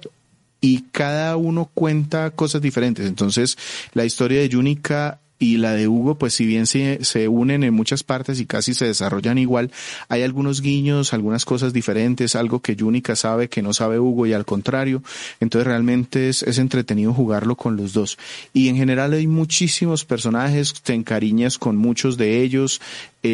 y 0.62 0.84
cada 0.92 1.36
uno 1.36 1.70
cuenta 1.74 2.32
cosas 2.32 2.62
diferentes. 2.62 3.06
Entonces 3.06 3.58
la 3.94 4.06
historia 4.06 4.40
de 4.40 4.50
Yunica 4.50 5.20
y 5.40 5.58
la 5.58 5.74
de 5.74 5.88
Hugo, 5.88 6.16
pues 6.16 6.34
si 6.34 6.46
bien 6.46 6.66
se, 6.66 7.04
se 7.04 7.28
unen 7.28 7.64
en 7.64 7.74
muchas 7.74 8.04
partes 8.04 8.40
y 8.40 8.46
casi 8.46 8.74
se 8.74 8.86
desarrollan 8.86 9.38
igual, 9.38 9.72
hay 10.10 10.24
algunos 10.24 10.62
guiños, 10.62 11.14
algunas 11.14 11.46
cosas 11.46 11.74
diferentes, 11.74 12.36
algo 12.36 12.62
que 12.62 12.76
Yunica 12.76 13.16
sabe 13.16 13.48
que 13.48 13.62
no 13.62 13.74
sabe 13.74 14.00
Hugo 14.00 14.26
y 14.26 14.34
al 14.34 14.46
contrario. 14.46 15.04
Entonces 15.40 15.68
realmente 15.68 16.30
es, 16.30 16.44
es 16.44 16.58
entretenido 16.58 17.14
jugarlo 17.14 17.56
con 17.56 17.78
los 17.78 17.94
dos. 17.94 18.18
Y 18.54 18.70
en 18.70 18.78
general 18.78 19.14
hay 19.14 19.28
muchísimos 19.28 20.06
personajes, 20.06 20.74
te 20.82 20.94
encariñas 20.94 21.58
con 21.58 21.76
muchos 21.78 22.18
de 22.18 22.42
ellos. 22.42 22.82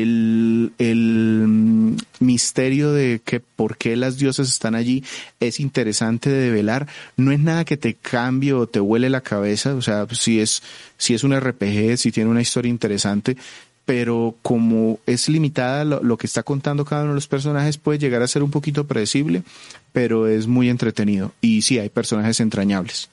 El, 0.01 0.73
el 0.77 1.45
mm, 1.47 1.97
misterio 2.19 2.91
de 2.93 3.21
que 3.23 3.39
por 3.39 3.77
qué 3.77 3.95
las 3.95 4.17
diosas 4.17 4.49
están 4.49 4.75
allí 4.75 5.03
es 5.39 5.59
interesante 5.59 6.29
de 6.29 6.45
develar. 6.45 6.87
No 7.17 7.31
es 7.31 7.39
nada 7.39 7.65
que 7.65 7.77
te 7.77 7.93
cambie 7.93 8.53
o 8.53 8.67
te 8.67 8.79
huele 8.79 9.09
la 9.09 9.21
cabeza. 9.21 9.75
O 9.75 9.81
sea, 9.81 10.07
si 10.11 10.39
es, 10.39 10.63
si 10.97 11.13
es 11.13 11.23
un 11.23 11.39
RPG, 11.39 11.97
si 11.97 12.11
tiene 12.11 12.29
una 12.29 12.41
historia 12.41 12.69
interesante, 12.69 13.37
pero 13.85 14.35
como 14.41 14.99
es 15.05 15.29
limitada 15.29 15.83
lo, 15.83 16.01
lo, 16.01 16.17
que 16.17 16.27
está 16.27 16.43
contando 16.43 16.85
cada 16.85 17.03
uno 17.03 17.11
de 17.11 17.15
los 17.15 17.27
personajes 17.27 17.77
puede 17.77 17.99
llegar 17.99 18.21
a 18.21 18.27
ser 18.27 18.43
un 18.43 18.51
poquito 18.51 18.87
predecible, 18.87 19.43
pero 19.91 20.27
es 20.27 20.47
muy 20.47 20.69
entretenido. 20.69 21.33
Y 21.41 21.61
sí, 21.61 21.79
hay 21.79 21.89
personajes 21.89 22.39
entrañables. 22.39 23.09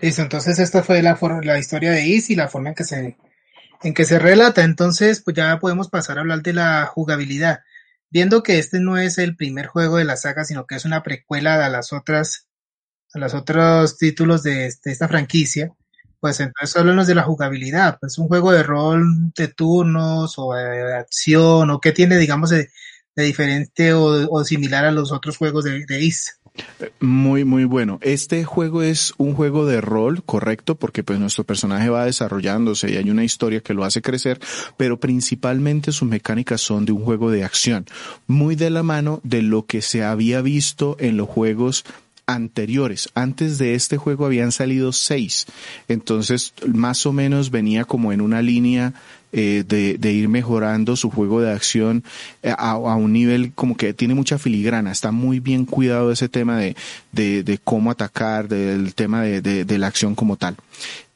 Listo, 0.00 0.22
entonces 0.22 0.58
esta 0.58 0.82
fue 0.82 1.02
la, 1.02 1.18
la 1.42 1.58
historia 1.58 1.90
de 1.92 2.06
Is 2.06 2.30
y 2.30 2.34
la 2.34 2.48
forma 2.48 2.70
en 2.70 2.74
que 2.74 2.84
se 2.84 3.16
en 3.82 3.94
que 3.94 4.04
se 4.04 4.18
relata. 4.18 4.64
Entonces, 4.64 5.22
pues 5.22 5.36
ya 5.36 5.58
podemos 5.58 5.88
pasar 5.88 6.18
a 6.18 6.20
hablar 6.20 6.42
de 6.42 6.52
la 6.52 6.86
jugabilidad. 6.86 7.60
Viendo 8.10 8.42
que 8.42 8.58
este 8.58 8.80
no 8.80 8.98
es 8.98 9.18
el 9.18 9.36
primer 9.36 9.66
juego 9.66 9.96
de 9.96 10.04
la 10.04 10.16
saga, 10.16 10.44
sino 10.44 10.66
que 10.66 10.76
es 10.76 10.84
una 10.84 11.02
precuela 11.02 11.64
a 11.64 11.68
las 11.68 11.92
otras, 11.92 12.48
a 13.14 13.18
los 13.18 13.34
otros 13.34 13.98
títulos 13.98 14.42
de, 14.42 14.72
de 14.84 14.92
esta 14.92 15.08
franquicia, 15.08 15.72
pues 16.20 16.40
entonces 16.40 16.76
háblanos 16.76 17.06
de 17.06 17.14
la 17.14 17.22
jugabilidad. 17.22 17.98
Pues 18.00 18.18
un 18.18 18.28
juego 18.28 18.52
de 18.52 18.62
rol 18.62 19.32
de 19.36 19.48
turnos 19.48 20.34
o 20.38 20.54
de 20.54 20.94
acción, 20.94 21.70
o 21.70 21.80
qué 21.80 21.92
tiene, 21.92 22.16
digamos, 22.18 22.50
de, 22.50 22.70
de 23.14 23.24
diferente 23.24 23.92
o, 23.94 24.30
o, 24.30 24.44
similar 24.44 24.84
a 24.84 24.92
los 24.92 25.12
otros 25.12 25.36
juegos 25.36 25.64
de, 25.64 25.84
de 25.86 26.00
Is. 26.02 26.40
Muy, 27.00 27.44
muy 27.44 27.64
bueno. 27.64 27.98
Este 28.02 28.44
juego 28.44 28.82
es 28.82 29.14
un 29.16 29.34
juego 29.34 29.66
de 29.66 29.80
rol, 29.80 30.22
correcto, 30.24 30.74
porque 30.74 31.02
pues 31.02 31.18
nuestro 31.18 31.44
personaje 31.44 31.88
va 31.88 32.04
desarrollándose 32.04 32.90
y 32.90 32.96
hay 32.96 33.10
una 33.10 33.24
historia 33.24 33.60
que 33.60 33.74
lo 33.74 33.84
hace 33.84 34.02
crecer, 34.02 34.40
pero 34.76 34.98
principalmente 34.98 35.92
sus 35.92 36.08
mecánicas 36.08 36.60
son 36.60 36.84
de 36.84 36.92
un 36.92 37.04
juego 37.04 37.30
de 37.30 37.44
acción, 37.44 37.86
muy 38.26 38.56
de 38.56 38.70
la 38.70 38.82
mano 38.82 39.20
de 39.22 39.42
lo 39.42 39.66
que 39.66 39.82
se 39.82 40.04
había 40.04 40.40
visto 40.40 40.96
en 41.00 41.16
los 41.16 41.28
juegos 41.28 41.84
anteriores. 42.26 43.08
Antes 43.14 43.58
de 43.58 43.74
este 43.74 43.96
juego 43.96 44.26
habían 44.26 44.52
salido 44.52 44.92
seis. 44.92 45.46
Entonces, 45.88 46.52
más 46.66 47.06
o 47.06 47.12
menos 47.12 47.50
venía 47.50 47.84
como 47.84 48.12
en 48.12 48.20
una 48.20 48.42
línea 48.42 48.94
eh, 49.32 49.64
de, 49.66 49.98
de, 49.98 50.12
ir 50.12 50.28
mejorando 50.28 50.96
su 50.96 51.10
juego 51.10 51.40
de 51.40 51.52
acción 51.52 52.04
a, 52.42 52.70
a, 52.70 52.96
un 52.96 53.12
nivel 53.12 53.52
como 53.52 53.76
que 53.76 53.92
tiene 53.92 54.14
mucha 54.14 54.38
filigrana. 54.38 54.92
Está 54.92 55.12
muy 55.12 55.40
bien 55.40 55.66
cuidado 55.66 56.10
ese 56.10 56.28
tema 56.28 56.58
de, 56.58 56.76
de, 57.12 57.42
de 57.42 57.58
cómo 57.58 57.90
atacar, 57.90 58.48
del 58.48 58.94
tema 58.94 59.22
de, 59.22 59.78
la 59.78 59.88
acción 59.88 60.14
como 60.14 60.36
tal. 60.36 60.56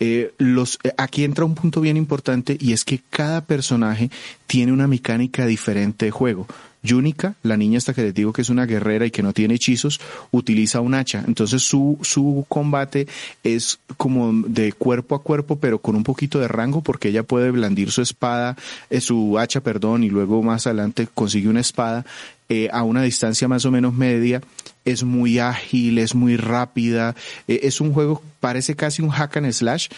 Eh, 0.00 0.34
los, 0.38 0.78
aquí 0.96 1.24
entra 1.24 1.44
un 1.44 1.54
punto 1.54 1.80
bien 1.80 1.96
importante 1.96 2.58
y 2.60 2.72
es 2.72 2.84
que 2.84 3.00
cada 3.10 3.42
personaje 3.42 4.10
tiene 4.46 4.72
una 4.72 4.86
mecánica 4.86 5.46
diferente 5.46 6.06
de 6.06 6.10
juego. 6.10 6.46
Yunica, 6.82 7.34
la 7.42 7.56
niña 7.56 7.78
esta 7.78 7.92
que 7.92 8.02
les 8.02 8.14
digo 8.14 8.32
que 8.32 8.42
es 8.42 8.48
una 8.48 8.66
guerrera 8.66 9.06
y 9.06 9.10
que 9.10 9.22
no 9.22 9.32
tiene 9.32 9.54
hechizos, 9.54 10.00
utiliza 10.30 10.80
un 10.80 10.94
hacha. 10.94 11.22
Entonces 11.26 11.62
su, 11.62 11.98
su 12.02 12.46
combate 12.48 13.06
es 13.44 13.78
como 13.96 14.32
de 14.46 14.72
cuerpo 14.72 15.14
a 15.14 15.22
cuerpo, 15.22 15.56
pero 15.56 15.78
con 15.78 15.96
un 15.96 16.04
poquito 16.04 16.38
de 16.38 16.48
rango, 16.48 16.82
porque 16.82 17.08
ella 17.08 17.22
puede 17.22 17.50
blandir 17.50 17.90
su 17.90 18.02
espada, 18.02 18.56
eh, 18.88 19.00
su 19.00 19.38
hacha, 19.38 19.60
perdón, 19.60 20.04
y 20.04 20.10
luego 20.10 20.42
más 20.42 20.66
adelante 20.66 21.08
consigue 21.12 21.48
una 21.48 21.60
espada 21.60 22.04
eh, 22.48 22.68
a 22.72 22.82
una 22.82 23.02
distancia 23.02 23.46
más 23.46 23.64
o 23.64 23.70
menos 23.70 23.94
media. 23.94 24.40
Es 24.84 25.04
muy 25.04 25.38
ágil, 25.38 25.98
es 25.98 26.14
muy 26.14 26.36
rápida. 26.36 27.14
Eh, 27.46 27.60
es 27.64 27.80
un 27.80 27.92
juego, 27.92 28.22
parece 28.40 28.74
casi 28.74 29.02
un 29.02 29.10
hack 29.10 29.36
and 29.36 29.52
slash, 29.52 29.88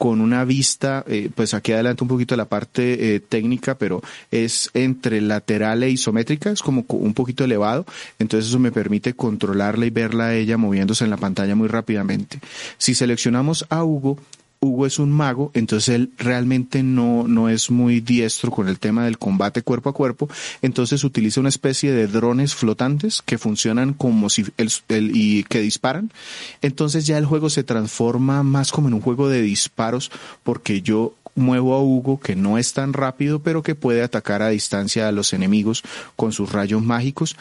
con 0.00 0.22
una 0.22 0.46
vista, 0.46 1.04
eh, 1.06 1.28
pues 1.34 1.52
aquí 1.52 1.72
adelante 1.72 2.02
un 2.02 2.08
poquito 2.08 2.34
la 2.34 2.46
parte 2.46 3.14
eh, 3.16 3.20
técnica, 3.20 3.74
pero 3.74 4.00
es 4.30 4.70
entre 4.72 5.20
lateral 5.20 5.82
e 5.82 5.90
isométrica, 5.90 6.50
es 6.50 6.62
como 6.62 6.86
un 6.88 7.12
poquito 7.12 7.44
elevado, 7.44 7.84
entonces 8.18 8.48
eso 8.48 8.58
me 8.58 8.72
permite 8.72 9.12
controlarla 9.12 9.84
y 9.84 9.90
verla 9.90 10.28
a 10.28 10.34
ella 10.34 10.56
moviéndose 10.56 11.04
en 11.04 11.10
la 11.10 11.18
pantalla 11.18 11.54
muy 11.54 11.68
rápidamente. 11.68 12.40
Si 12.78 12.94
seleccionamos 12.94 13.66
a 13.68 13.84
Hugo, 13.84 14.16
Hugo 14.62 14.84
es 14.84 14.98
un 14.98 15.10
mago, 15.10 15.50
entonces 15.54 15.94
él 15.94 16.10
realmente 16.18 16.82
no, 16.82 17.26
no 17.26 17.48
es 17.48 17.70
muy 17.70 18.00
diestro 18.00 18.50
con 18.50 18.68
el 18.68 18.78
tema 18.78 19.06
del 19.06 19.16
combate 19.16 19.62
cuerpo 19.62 19.88
a 19.88 19.94
cuerpo, 19.94 20.28
entonces 20.60 21.02
utiliza 21.02 21.40
una 21.40 21.48
especie 21.48 21.92
de 21.92 22.06
drones 22.06 22.54
flotantes 22.54 23.22
que 23.22 23.38
funcionan 23.38 23.94
como 23.94 24.28
si 24.28 24.44
el, 24.58 24.70
y 25.14 25.44
que 25.44 25.60
disparan. 25.60 26.12
Entonces 26.60 27.06
ya 27.06 27.16
el 27.16 27.24
juego 27.24 27.48
se 27.48 27.64
transforma 27.64 28.42
más 28.42 28.70
como 28.70 28.88
en 28.88 28.94
un 28.94 29.00
juego 29.00 29.30
de 29.30 29.40
disparos 29.40 30.10
porque 30.42 30.82
yo 30.82 31.14
muevo 31.34 31.74
a 31.74 31.82
Hugo 31.82 32.20
que 32.20 32.36
no 32.36 32.58
es 32.58 32.74
tan 32.74 32.92
rápido 32.92 33.38
pero 33.38 33.62
que 33.62 33.74
puede 33.74 34.02
atacar 34.02 34.42
a 34.42 34.50
distancia 34.50 35.08
a 35.08 35.12
los 35.12 35.32
enemigos 35.32 35.82
con 36.16 36.32
sus 36.32 36.52
rayos 36.52 36.82
mágicos 36.82 37.34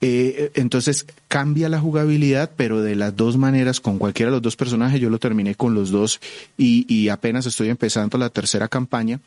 eh, 0.00 0.50
entonces 0.54 1.06
cambia 1.28 1.68
la 1.68 1.80
jugabilidad, 1.80 2.50
pero 2.56 2.82
de 2.82 2.94
las 2.94 3.16
dos 3.16 3.36
maneras, 3.36 3.80
con 3.80 3.98
cualquiera 3.98 4.30
de 4.30 4.36
los 4.36 4.42
dos 4.42 4.56
personajes, 4.56 5.00
yo 5.00 5.10
lo 5.10 5.18
terminé 5.18 5.54
con 5.54 5.74
los 5.74 5.90
dos 5.90 6.20
y, 6.58 6.84
y 6.92 7.08
apenas 7.08 7.46
estoy 7.46 7.70
empezando 7.70 8.18
la 8.18 8.30
tercera 8.30 8.68
campaña. 8.68 9.20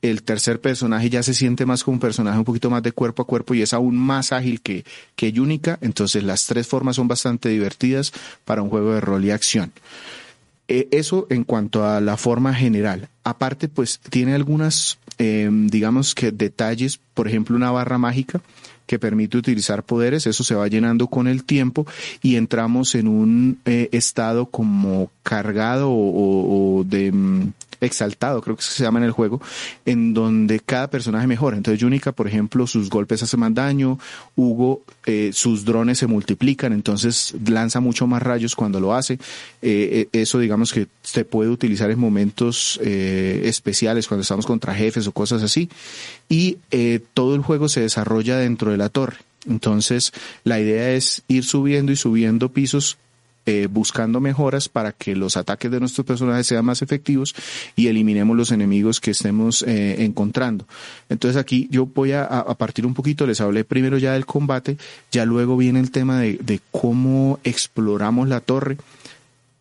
El 0.00 0.24
tercer 0.24 0.60
personaje 0.60 1.10
ya 1.10 1.22
se 1.22 1.32
siente 1.32 1.64
más 1.64 1.84
como 1.84 1.94
un 1.94 2.00
personaje 2.00 2.36
un 2.36 2.44
poquito 2.44 2.70
más 2.70 2.82
de 2.82 2.90
cuerpo 2.90 3.22
a 3.22 3.26
cuerpo 3.26 3.54
y 3.54 3.62
es 3.62 3.72
aún 3.72 3.96
más 3.96 4.32
ágil 4.32 4.60
que, 4.60 4.84
que 5.14 5.32
Yunica. 5.32 5.78
Entonces 5.80 6.24
las 6.24 6.46
tres 6.46 6.66
formas 6.66 6.96
son 6.96 7.06
bastante 7.06 7.50
divertidas 7.50 8.12
para 8.44 8.62
un 8.62 8.68
juego 8.68 8.94
de 8.94 9.00
rol 9.00 9.24
y 9.24 9.30
acción. 9.30 9.72
Eh, 10.66 10.88
eso 10.90 11.26
en 11.30 11.44
cuanto 11.44 11.86
a 11.86 12.00
la 12.00 12.16
forma 12.16 12.54
general. 12.54 13.10
Aparte, 13.22 13.68
pues 13.68 14.00
tiene 14.10 14.34
algunas, 14.34 14.98
eh, 15.18 15.48
digamos 15.52 16.14
que 16.14 16.32
detalles, 16.32 16.98
por 17.14 17.28
ejemplo, 17.28 17.54
una 17.54 17.70
barra 17.70 17.98
mágica 17.98 18.40
que 18.92 18.98
permite 18.98 19.38
utilizar 19.38 19.84
poderes, 19.84 20.26
eso 20.26 20.44
se 20.44 20.54
va 20.54 20.68
llenando 20.68 21.06
con 21.06 21.26
el 21.26 21.44
tiempo 21.44 21.86
y 22.20 22.36
entramos 22.36 22.94
en 22.94 23.08
un 23.08 23.58
eh, 23.64 23.88
estado 23.90 24.44
como 24.44 25.10
cargado 25.22 25.88
o, 25.90 26.84
de 26.86 27.10
mm, 27.10 27.52
exaltado, 27.82 28.40
creo 28.40 28.56
que 28.56 28.62
se 28.62 28.82
llama 28.82 28.98
en 29.00 29.04
el 29.04 29.10
juego, 29.10 29.40
en 29.84 30.14
donde 30.14 30.60
cada 30.60 30.88
personaje 30.88 31.26
mejora. 31.26 31.56
Entonces 31.56 31.80
Yunica, 31.80 32.12
por 32.12 32.26
ejemplo, 32.26 32.66
sus 32.66 32.88
golpes 32.88 33.22
hacen 33.22 33.40
más 33.40 33.52
daño, 33.52 33.98
Hugo, 34.36 34.82
eh, 35.04 35.30
sus 35.34 35.64
drones 35.64 35.98
se 35.98 36.06
multiplican, 36.06 36.72
entonces 36.72 37.34
lanza 37.46 37.80
mucho 37.80 38.06
más 38.06 38.22
rayos 38.22 38.56
cuando 38.56 38.80
lo 38.80 38.94
hace. 38.94 39.18
Eh, 39.60 40.08
eso 40.12 40.38
digamos 40.38 40.72
que 40.72 40.86
se 41.02 41.24
puede 41.24 41.50
utilizar 41.50 41.90
en 41.90 41.98
momentos 41.98 42.80
especiales, 42.82 44.08
cuando 44.08 44.22
estamos 44.22 44.46
contra 44.46 44.74
jefes 44.74 45.06
o 45.06 45.12
cosas 45.12 45.42
así. 45.42 45.68
Y 46.28 46.58
todo 47.14 47.34
el 47.34 47.42
juego 47.42 47.68
se 47.68 47.80
desarrolla 47.80 48.38
dentro 48.38 48.70
de 48.70 48.76
la 48.76 48.88
torre. 48.88 49.18
Entonces, 49.48 50.12
la 50.44 50.60
idea 50.60 50.90
es 50.92 51.22
ir 51.28 51.44
subiendo 51.44 51.92
y 51.92 51.96
subiendo 51.96 52.50
pisos 52.50 52.98
eh, 53.46 53.68
buscando 53.70 54.20
mejoras 54.20 54.68
para 54.68 54.92
que 54.92 55.16
los 55.16 55.36
ataques 55.36 55.70
de 55.70 55.80
nuestros 55.80 56.06
personajes 56.06 56.46
sean 56.46 56.64
más 56.64 56.82
efectivos 56.82 57.34
y 57.76 57.88
eliminemos 57.88 58.36
los 58.36 58.52
enemigos 58.52 59.00
que 59.00 59.10
estemos 59.10 59.62
eh, 59.62 60.04
encontrando. 60.04 60.66
Entonces 61.08 61.40
aquí 61.40 61.68
yo 61.70 61.86
voy 61.86 62.12
a, 62.12 62.24
a, 62.24 62.54
partir 62.56 62.86
un 62.86 62.94
poquito, 62.94 63.26
les 63.26 63.40
hablé 63.40 63.64
primero 63.64 63.98
ya 63.98 64.12
del 64.12 64.26
combate, 64.26 64.76
ya 65.10 65.24
luego 65.24 65.56
viene 65.56 65.80
el 65.80 65.90
tema 65.90 66.20
de, 66.20 66.38
de 66.40 66.60
cómo 66.70 67.40
exploramos 67.44 68.28
la 68.28 68.40
torre 68.40 68.76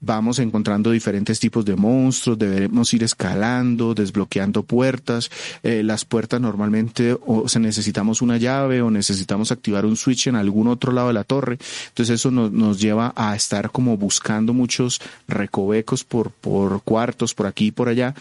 vamos 0.01 0.39
encontrando 0.39 0.91
diferentes 0.91 1.39
tipos 1.39 1.63
de 1.63 1.75
monstruos, 1.75 2.37
debemos 2.37 2.91
ir 2.93 3.03
escalando, 3.03 3.93
desbloqueando 3.93 4.63
puertas. 4.63 5.29
Eh, 5.63 5.83
las 5.83 6.05
puertas 6.05 6.41
normalmente 6.41 7.15
o 7.25 7.47
se 7.47 7.59
necesitamos 7.59 8.21
una 8.21 8.37
llave 8.37 8.81
o 8.81 8.89
necesitamos 8.89 9.51
activar 9.51 9.85
un 9.85 9.95
switch 9.95 10.27
en 10.27 10.35
algún 10.35 10.67
otro 10.67 10.91
lado 10.91 11.09
de 11.09 11.13
la 11.13 11.23
torre. 11.23 11.59
Entonces 11.89 12.15
eso 12.15 12.31
nos, 12.31 12.51
nos 12.51 12.81
lleva 12.81 13.13
a 13.15 13.35
estar 13.35 13.69
como 13.69 13.95
buscando 13.95 14.53
muchos 14.53 14.99
recovecos 15.27 16.03
por, 16.03 16.31
por 16.31 16.81
cuartos, 16.81 17.35
por 17.35 17.45
aquí 17.45 17.67
y 17.67 17.71
por 17.71 17.87
allá. 17.87 18.15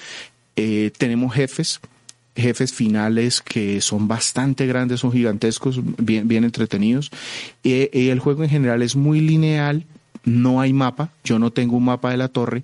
Eh, 0.57 0.93
tenemos 0.97 1.35
jefes 1.35 1.81
jefes 2.37 2.73
finales 2.73 3.43
que 3.43 3.81
son 3.81 4.07
bastante 4.07 4.65
grandes, 4.67 5.01
son 5.01 5.13
gigantescos, 5.13 5.81
bien, 5.99 6.29
bien 6.29 6.45
entretenidos. 6.45 7.11
y 7.63 8.09
el 8.09 8.21
juego 8.21 8.45
en 8.45 8.51
general 8.51 8.83
es 8.83 8.97
muy 8.97 9.21
lineal, 9.21 9.85
no 10.25 10.61
hay 10.61 10.73
mapa, 10.73 11.11
yo 11.25 11.39
no 11.39 11.51
tengo 11.51 11.77
un 11.77 11.85
mapa 11.85 12.11
de 12.11 12.17
la 12.17 12.29
torre, 12.29 12.63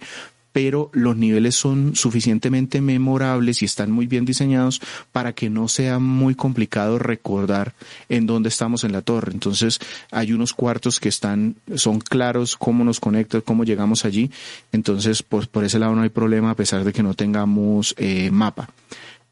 pero 0.56 0.88
los 0.94 1.18
niveles 1.18 1.54
son 1.54 1.94
suficientemente 1.94 2.80
memorables 2.80 3.60
y 3.60 3.66
están 3.66 3.90
muy 3.90 4.06
bien 4.06 4.24
diseñados 4.24 4.80
para 5.12 5.34
que 5.34 5.50
no 5.50 5.68
sea 5.68 5.98
muy 5.98 6.34
complicado 6.34 6.98
recordar 6.98 7.74
en 8.08 8.24
dónde 8.24 8.48
estamos 8.48 8.82
en 8.82 8.92
la 8.92 9.02
torre. 9.02 9.32
Entonces 9.32 9.78
hay 10.10 10.32
unos 10.32 10.54
cuartos 10.54 10.98
que 10.98 11.10
están, 11.10 11.56
son 11.74 12.00
claros 12.00 12.56
cómo 12.56 12.84
nos 12.84 13.00
conectan, 13.00 13.42
cómo 13.42 13.64
llegamos 13.64 14.06
allí. 14.06 14.30
Entonces 14.72 15.22
pues 15.22 15.46
por 15.46 15.62
ese 15.62 15.78
lado 15.78 15.94
no 15.94 16.00
hay 16.00 16.08
problema 16.08 16.52
a 16.52 16.56
pesar 16.56 16.84
de 16.84 16.94
que 16.94 17.02
no 17.02 17.12
tengamos 17.12 17.94
eh, 17.98 18.30
mapa. 18.30 18.70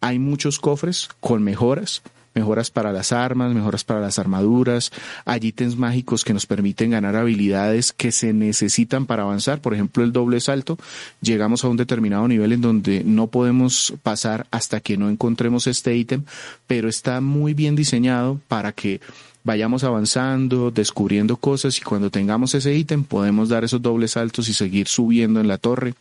Hay 0.02 0.18
muchos 0.18 0.58
cofres 0.58 1.08
con 1.20 1.42
mejoras 1.42 2.02
mejoras 2.34 2.70
para 2.70 2.92
las 2.92 3.12
armas, 3.12 3.54
mejoras 3.54 3.84
para 3.84 4.00
las 4.00 4.18
armaduras, 4.18 4.92
hay 5.24 5.40
ítems 5.42 5.76
mágicos 5.76 6.24
que 6.24 6.34
nos 6.34 6.46
permiten 6.46 6.90
ganar 6.90 7.16
habilidades 7.16 7.92
que 7.92 8.12
se 8.12 8.32
necesitan 8.32 9.06
para 9.06 9.22
avanzar, 9.22 9.60
por 9.60 9.74
ejemplo 9.74 10.04
el 10.04 10.12
doble 10.12 10.40
salto, 10.40 10.78
llegamos 11.20 11.64
a 11.64 11.68
un 11.68 11.76
determinado 11.76 12.26
nivel 12.28 12.52
en 12.52 12.60
donde 12.60 13.04
no 13.04 13.28
podemos 13.28 13.94
pasar 14.02 14.46
hasta 14.50 14.80
que 14.80 14.96
no 14.96 15.08
encontremos 15.08 15.66
este 15.66 15.96
ítem, 15.96 16.24
pero 16.66 16.88
está 16.88 17.20
muy 17.20 17.54
bien 17.54 17.76
diseñado 17.76 18.40
para 18.48 18.72
que 18.72 19.00
vayamos 19.44 19.85
avanzando, 19.85 20.70
descubriendo 20.70 21.37
cosas 21.37 21.78
y 21.78 21.83
cuando 21.83 22.11
tengamos 22.11 22.54
ese 22.54 22.74
ítem 22.74 23.04
podemos 23.04 23.50
dar 23.50 23.62
esos 23.62 23.80
dobles 23.80 24.12
saltos 24.12 24.48
y 24.48 24.54
seguir 24.54 24.88
subiendo 24.88 25.40
en 25.40 25.48
la 25.48 25.59
torre. 25.59 25.94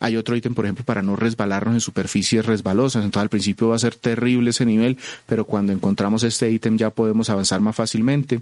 Hay 0.00 0.16
otro 0.16 0.34
ítem, 0.34 0.54
por 0.54 0.64
ejemplo, 0.64 0.84
para 0.84 1.02
no 1.02 1.14
resbalarnos 1.14 1.74
en 1.74 1.80
superficies 1.80 2.44
resbalosas. 2.46 3.04
Entonces 3.04 3.22
al 3.22 3.28
principio 3.28 3.68
va 3.68 3.76
a 3.76 3.80
ser 3.80 3.94
terrible 3.94 4.50
ese 4.50 4.64
nivel, 4.64 4.96
pero 5.26 5.44
cuando 5.44 5.72
encontramos 5.72 6.22
este 6.22 6.50
ítem 6.50 6.78
ya 6.78 6.90
podemos 6.90 7.30
avanzar 7.30 7.60
más 7.60 7.76
fácilmente. 7.76 8.40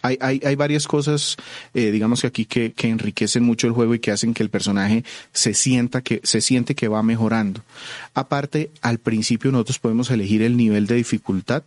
Hay, 0.00 0.16
hay, 0.20 0.40
hay, 0.44 0.54
varias 0.54 0.86
cosas, 0.86 1.36
eh, 1.74 1.90
digamos 1.90 2.22
que 2.22 2.26
aquí 2.26 2.44
que, 2.46 2.72
que, 2.72 2.88
enriquecen 2.88 3.42
mucho 3.42 3.66
el 3.66 3.74
juego 3.74 3.94
y 3.94 3.98
que 3.98 4.10
hacen 4.10 4.32
que 4.32 4.42
el 4.42 4.48
personaje 4.48 5.04
se 5.32 5.52
sienta 5.52 6.00
que, 6.00 6.20
se 6.22 6.40
siente 6.40 6.74
que 6.74 6.88
va 6.88 7.02
mejorando. 7.02 7.62
Aparte, 8.14 8.70
al 8.80 8.98
principio 8.98 9.52
nosotros 9.52 9.78
podemos 9.78 10.10
elegir 10.10 10.42
el 10.42 10.56
nivel 10.56 10.86
de 10.86 10.94
dificultad 10.94 11.62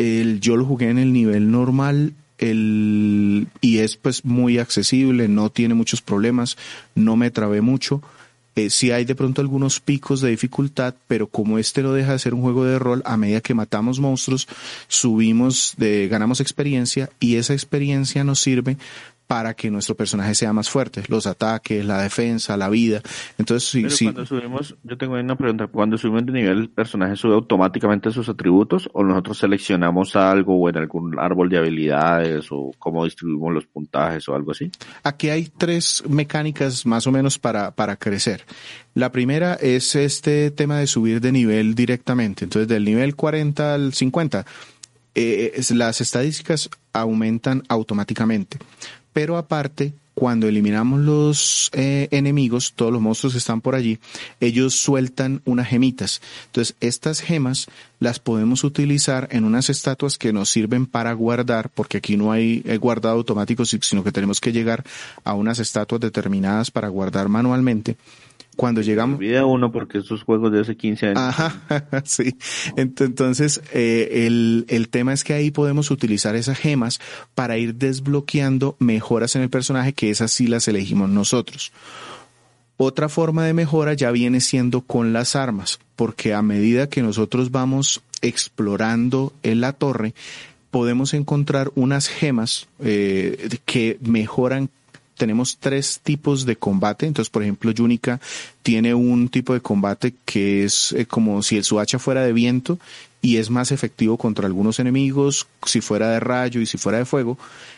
el, 0.00 0.40
yo 0.40 0.56
lo 0.56 0.64
jugué 0.64 0.88
en 0.88 0.98
el 0.98 1.12
nivel 1.12 1.50
normal 1.50 2.14
el, 2.38 3.48
y 3.60 3.78
es 3.78 3.96
pues 3.96 4.24
muy 4.24 4.58
accesible, 4.58 5.28
no 5.28 5.50
tiene 5.50 5.74
muchos 5.74 6.00
problemas, 6.00 6.56
no 6.94 7.16
me 7.16 7.30
trabé 7.30 7.60
mucho. 7.60 8.02
Eh, 8.56 8.70
sí 8.70 8.90
hay 8.90 9.04
de 9.04 9.14
pronto 9.14 9.42
algunos 9.42 9.78
picos 9.78 10.22
de 10.22 10.30
dificultad, 10.30 10.94
pero 11.06 11.26
como 11.26 11.58
este 11.58 11.82
no 11.82 11.92
deja 11.92 12.12
de 12.12 12.18
ser 12.18 12.32
un 12.34 12.40
juego 12.40 12.64
de 12.64 12.78
rol, 12.78 13.02
a 13.04 13.18
medida 13.18 13.42
que 13.42 13.54
matamos 13.54 14.00
monstruos, 14.00 14.48
subimos, 14.88 15.74
de, 15.76 16.08
ganamos 16.08 16.40
experiencia 16.40 17.10
y 17.20 17.36
esa 17.36 17.52
experiencia 17.52 18.24
nos 18.24 18.40
sirve 18.40 18.78
para 19.30 19.54
que 19.54 19.70
nuestro 19.70 19.94
personaje 19.94 20.34
sea 20.34 20.52
más 20.52 20.68
fuerte, 20.68 21.04
los 21.06 21.24
ataques, 21.24 21.84
la 21.84 22.02
defensa, 22.02 22.56
la 22.56 22.68
vida. 22.68 23.00
Entonces, 23.38 23.68
sí, 23.68 23.82
Pero 23.82 23.94
sí. 23.94 24.04
Cuando 24.06 24.26
subimos, 24.26 24.74
yo 24.82 24.98
tengo 24.98 25.14
una 25.14 25.36
pregunta, 25.36 25.68
cuando 25.68 25.96
subimos 25.96 26.26
de 26.26 26.32
nivel, 26.32 26.58
¿el 26.58 26.68
personaje 26.68 27.14
sube 27.14 27.34
automáticamente 27.34 28.10
sus 28.10 28.28
atributos 28.28 28.90
o 28.92 29.04
nosotros 29.04 29.38
seleccionamos 29.38 30.16
algo 30.16 30.56
o 30.56 30.68
en 30.68 30.78
algún 30.78 31.16
árbol 31.16 31.48
de 31.48 31.58
habilidades 31.58 32.48
o 32.50 32.72
cómo 32.76 33.04
distribuimos 33.04 33.54
los 33.54 33.66
puntajes 33.66 34.28
o 34.28 34.34
algo 34.34 34.50
así? 34.50 34.72
Aquí 35.04 35.28
hay 35.28 35.48
tres 35.56 36.02
mecánicas 36.08 36.84
más 36.84 37.06
o 37.06 37.12
menos 37.12 37.38
para, 37.38 37.70
para 37.70 37.94
crecer. 37.94 38.44
La 38.94 39.12
primera 39.12 39.54
es 39.54 39.94
este 39.94 40.50
tema 40.50 40.78
de 40.80 40.88
subir 40.88 41.20
de 41.20 41.30
nivel 41.30 41.76
directamente. 41.76 42.46
Entonces, 42.46 42.66
del 42.66 42.84
nivel 42.84 43.14
40 43.14 43.74
al 43.74 43.92
50, 43.92 44.44
eh, 45.14 45.60
las 45.70 46.00
estadísticas 46.00 46.68
aumentan 46.92 47.62
automáticamente 47.68 48.58
pero 49.12 49.36
aparte, 49.36 49.92
cuando 50.14 50.48
eliminamos 50.48 51.00
los 51.00 51.70
eh, 51.72 52.08
enemigos, 52.10 52.74
todos 52.74 52.92
los 52.92 53.00
monstruos 53.00 53.32
que 53.32 53.38
están 53.38 53.60
por 53.60 53.74
allí, 53.74 53.98
ellos 54.40 54.74
sueltan 54.74 55.40
unas 55.44 55.68
gemitas. 55.68 56.20
Entonces, 56.46 56.76
estas 56.80 57.20
gemas 57.20 57.68
las 58.00 58.18
podemos 58.18 58.62
utilizar 58.64 59.28
en 59.30 59.44
unas 59.44 59.70
estatuas 59.70 60.18
que 60.18 60.32
nos 60.32 60.50
sirven 60.50 60.86
para 60.86 61.12
guardar, 61.14 61.70
porque 61.70 61.98
aquí 61.98 62.16
no 62.16 62.32
hay 62.32 62.62
guardado 62.78 63.16
automático, 63.16 63.64
sino 63.64 64.04
que 64.04 64.12
tenemos 64.12 64.40
que 64.40 64.52
llegar 64.52 64.84
a 65.24 65.34
unas 65.34 65.58
estatuas 65.58 66.00
determinadas 66.00 66.70
para 66.70 66.88
guardar 66.88 67.28
manualmente 67.28 67.96
cuando 68.56 68.82
llegamos. 68.82 69.18
Olvida 69.18 69.46
uno 69.46 69.72
porque 69.72 69.98
esos 69.98 70.22
juegos 70.22 70.52
de 70.52 70.60
hace 70.60 70.76
15 70.76 71.06
años. 71.06 71.18
Ajá, 71.18 72.02
sí. 72.04 72.36
Entonces, 72.76 73.62
eh, 73.72 74.26
el, 74.26 74.66
el 74.68 74.88
tema 74.88 75.12
es 75.12 75.24
que 75.24 75.34
ahí 75.34 75.50
podemos 75.50 75.90
utilizar 75.90 76.36
esas 76.36 76.58
gemas 76.58 77.00
para 77.34 77.56
ir 77.58 77.74
desbloqueando 77.74 78.76
mejoras 78.78 79.36
en 79.36 79.42
el 79.42 79.50
personaje, 79.50 79.92
que 79.92 80.10
esas 80.10 80.32
sí 80.32 80.46
las 80.46 80.68
elegimos 80.68 81.08
nosotros. 81.08 81.72
Otra 82.76 83.10
forma 83.10 83.44
de 83.44 83.52
mejora 83.52 83.92
ya 83.92 84.10
viene 84.10 84.40
siendo 84.40 84.80
con 84.80 85.12
las 85.12 85.36
armas, 85.36 85.80
porque 85.96 86.32
a 86.32 86.40
medida 86.40 86.88
que 86.88 87.02
nosotros 87.02 87.50
vamos 87.50 88.02
explorando 88.22 89.34
en 89.42 89.60
la 89.60 89.74
torre, 89.74 90.14
podemos 90.70 91.14
encontrar 91.14 91.70
unas 91.74 92.08
gemas 92.08 92.68
eh, 92.78 93.58
que 93.66 93.98
mejoran 94.00 94.70
tenemos 95.20 95.58
tres 95.58 96.00
tipos 96.02 96.46
de 96.46 96.56
combate. 96.56 97.04
Entonces, 97.04 97.28
por 97.28 97.42
ejemplo, 97.42 97.70
Yunica 97.72 98.18
tiene 98.62 98.94
un 98.94 99.28
tipo 99.28 99.52
de 99.52 99.60
combate 99.60 100.14
que 100.24 100.64
es 100.64 100.92
eh, 100.92 101.04
como 101.04 101.42
si 101.42 101.62
su 101.62 101.78
hacha 101.78 101.98
fuera 101.98 102.22
de 102.22 102.32
viento 102.32 102.78
y 103.20 103.36
es 103.36 103.50
más 103.50 103.70
efectivo 103.70 104.16
contra 104.16 104.46
algunos 104.46 104.80
enemigos, 104.80 105.46
si 105.66 105.82
fuera 105.82 106.08
de 106.08 106.20
rayo 106.20 106.62
y 106.62 106.64
si 106.64 106.78
fuera 106.78 106.96
de 106.96 107.04
fuego. 107.04 107.36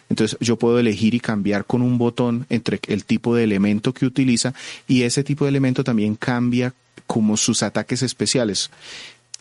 Entonces 0.09 0.39
yo 0.41 0.57
puedo 0.57 0.79
elegir 0.79 1.17
y 1.17 1.21
cambiar 1.21 1.65
con 1.65 1.83
un 1.83 1.99
botón 1.99 2.47
entre 2.49 2.79
el 2.87 3.05
tipo 3.05 3.35
de 3.35 3.43
elemento 3.43 3.93
que 3.93 4.07
utiliza 4.07 4.55
y 4.87 5.03
ese 5.03 5.25
tipo 5.25 5.45
de 5.45 5.49
elemento 5.49 5.83
también 5.83 6.15
cambia 6.15 6.73
como 7.09 7.37
sus 7.37 7.65
ataques 7.65 8.03
especiales. 8.03 8.71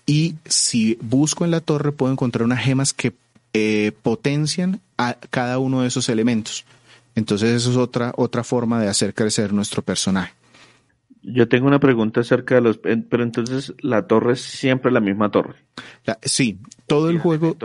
Y 0.08 0.34
si 0.46 0.98
busco 1.02 1.46
en 1.46 1.52
la 1.52 1.62
torre 1.62 1.92
puedo 1.92 2.12
encontrar 2.12 2.46
unas 2.46 2.64
gemas 2.64 2.94
que 2.94 3.14
eh, 3.54 3.92
potencian 4.02 4.82
a 4.98 5.18
cada 5.30 5.60
uno 5.60 5.84
de 5.84 5.90
esos 5.90 6.10
elementos. 6.10 6.66
Entonces 7.16 7.50
eso 7.50 7.72
es 7.72 7.78
otra, 7.78 8.14
otra 8.16 8.44
forma 8.44 8.82
de 8.82 8.88
hacer 8.88 9.14
crecer 9.14 9.54
nuestro 9.54 9.82
personaje. 9.82 10.34
Yo 11.24 11.48
tengo 11.48 11.68
una 11.68 11.80
pregunta 11.80 12.22
acerca 12.22 12.56
de 12.56 12.62
los... 12.62 12.80
Pero 12.80 13.24
entonces 13.24 13.74
la 13.82 14.08
torre 14.08 14.34
es 14.34 14.42
siempre 14.42 14.92
la 14.92 15.00
misma 15.00 15.30
torre. 15.30 15.56
sí, 16.24 16.60
todo 16.92 17.10
el 17.10 17.20
juego 17.20 17.56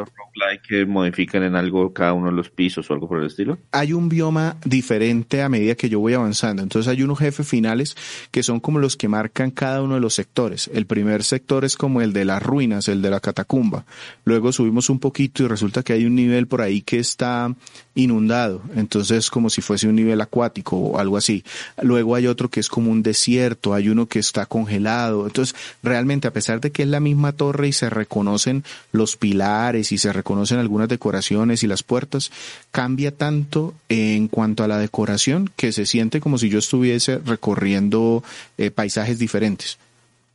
que 0.69 0.87
modifican 0.87 1.43
en 1.43 1.57
algo 1.57 1.93
cada 1.93 2.13
uno 2.13 2.27
de 2.27 2.33
los 2.33 2.51
pisos 2.51 2.89
o 2.89 2.95
algo 2.95 3.09
por 3.09 3.21
el 3.21 3.27
estilo? 3.27 3.59
Hay 3.73 3.93
un 3.93 4.09
bioma 4.09 4.57
diferente 4.65 5.43
a 5.43 5.49
medida 5.49 5.75
que 5.75 5.89
yo 5.89 5.99
voy 5.99 6.15
avanzando. 6.15 6.63
Entonces 6.63 6.89
hay 6.89 7.03
unos 7.03 7.19
jefes 7.19 7.47
finales 7.47 7.97
que 8.31 8.45
son 8.45 8.61
como 8.61 8.79
los 8.79 8.97
que 8.97 9.09
marcan 9.09 9.51
cada 9.51 9.83
uno 9.83 9.95
de 9.95 10.01
los 10.01 10.15
sectores. 10.15 10.71
El 10.73 10.87
primer 10.87 11.25
sector 11.25 11.65
es 11.65 11.77
como 11.77 12.03
el 12.03 12.13
de 12.13 12.25
las 12.25 12.43
ruinas, 12.43 12.87
el 12.89 13.03
de 13.03 13.11
la 13.11 13.21
catacumba. 13.21 13.85
Luego 14.25 14.53
subimos 14.53 14.91
un 14.91 15.01
poquito 15.01 15.43
y 15.43 15.49
resulta 15.49 15.83
que 15.83 15.93
hay 15.93 16.05
un 16.05 16.15
nivel 16.15 16.47
por 16.47 16.63
ahí 16.63 16.83
que 16.83 16.99
está 16.99 17.53
inundado. 17.97 18.63
Entonces 18.77 19.31
como 19.31 19.51
si 19.51 19.61
fuese 19.61 19.89
un 19.89 19.97
nivel 19.97 20.21
acuático 20.21 20.77
o 20.77 20.99
algo 20.99 21.17
así. 21.17 21.43
Luego 21.83 22.15
hay 22.15 22.29
otro 22.29 22.49
que 22.49 22.61
es 22.61 22.69
como 22.69 22.93
un 22.93 23.03
desierto. 23.03 23.75
Hay 23.75 23.89
uno 23.89 24.07
que 24.07 24.21
está 24.21 24.47
congelado. 24.47 25.27
Entonces 25.27 25.57
realmente 25.83 26.29
a 26.29 26.33
pesar 26.33 26.61
de 26.61 26.71
que 26.71 26.85
es 26.85 26.89
la 26.89 27.01
misma 27.01 27.33
torre 27.33 27.69
y 27.69 27.73
se 27.73 27.91
reconocen 27.91 28.63
los 28.93 29.16
pilares 29.17 29.93
y 29.93 29.99
se 29.99 30.13
reconocen 30.13 30.59
algunas 30.59 30.89
decoraciones 30.89 31.63
y 31.63 31.67
las 31.67 31.83
puertas, 31.83 32.31
cambia 32.71 33.11
tanto 33.11 33.75
en 33.89 34.29
cuanto 34.29 34.65
a 34.65 34.69
la 34.69 34.79
decoración 34.79 35.51
que 35.57 35.73
se 35.73 35.87
siente 35.87 36.21
como 36.21 36.39
si 36.39 36.49
yo 36.49 36.59
estuviese 36.59 37.19
recorriendo 37.19 38.23
eh, 38.59 38.71
paisajes 38.71 39.19
diferentes. 39.19 39.79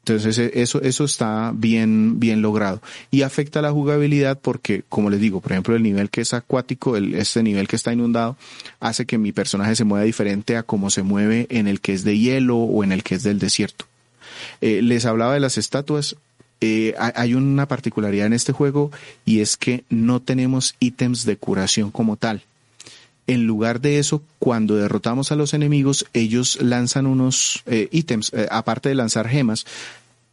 Entonces 0.05 0.37
e, 0.39 0.51
eso, 0.61 0.81
eso 0.81 1.03
está 1.03 1.51
bien, 1.53 2.19
bien 2.19 2.41
logrado. 2.41 2.81
Y 3.11 3.21
afecta 3.21 3.61
la 3.61 3.71
jugabilidad 3.71 4.39
porque, 4.39 4.83
como 4.89 5.09
les 5.09 5.19
digo, 5.19 5.41
por 5.41 5.51
ejemplo, 5.51 5.75
el 5.75 5.83
nivel 5.83 6.09
que 6.09 6.21
es 6.21 6.33
acuático, 6.33 6.97
el, 6.97 7.13
este 7.13 7.43
nivel 7.43 7.67
que 7.67 7.75
está 7.75 7.93
inundado, 7.93 8.35
hace 8.79 9.05
que 9.05 9.17
mi 9.17 9.31
personaje 9.31 9.75
se 9.75 9.83
mueva 9.83 10.03
diferente 10.03 10.57
a 10.57 10.63
como 10.63 10.89
se 10.89 11.03
mueve 11.03 11.45
en 11.49 11.67
el 11.67 11.81
que 11.81 11.93
es 11.93 12.03
de 12.03 12.17
hielo 12.17 12.57
o 12.57 12.83
en 12.83 12.91
el 12.91 13.03
que 13.03 13.15
es 13.15 13.23
del 13.23 13.39
desierto. 13.39 13.85
Eh, 14.59 14.81
les 14.81 15.05
hablaba 15.05 15.33
de 15.33 15.39
las 15.39 15.57
estatuas. 15.57 16.15
Eh, 16.63 16.93
hay 16.97 17.33
una 17.33 17.67
particularidad 17.67 18.27
en 18.27 18.33
este 18.33 18.53
juego 18.53 18.91
y 19.25 19.39
es 19.39 19.57
que 19.57 19.83
no 19.89 20.19
tenemos 20.19 20.75
ítems 20.79 21.25
de 21.25 21.35
curación 21.35 21.89
como 21.89 22.17
tal. 22.17 22.43
En 23.25 23.47
lugar 23.47 23.81
de 23.81 23.97
eso, 23.97 24.21
cuando 24.37 24.75
derrotamos 24.75 25.31
a 25.31 25.35
los 25.35 25.55
enemigos, 25.55 26.05
ellos 26.13 26.59
lanzan 26.61 27.07
unos 27.07 27.63
eh, 27.65 27.87
ítems, 27.91 28.31
eh, 28.33 28.47
aparte 28.51 28.89
de 28.89 28.95
lanzar 28.95 29.27
gemas, 29.27 29.65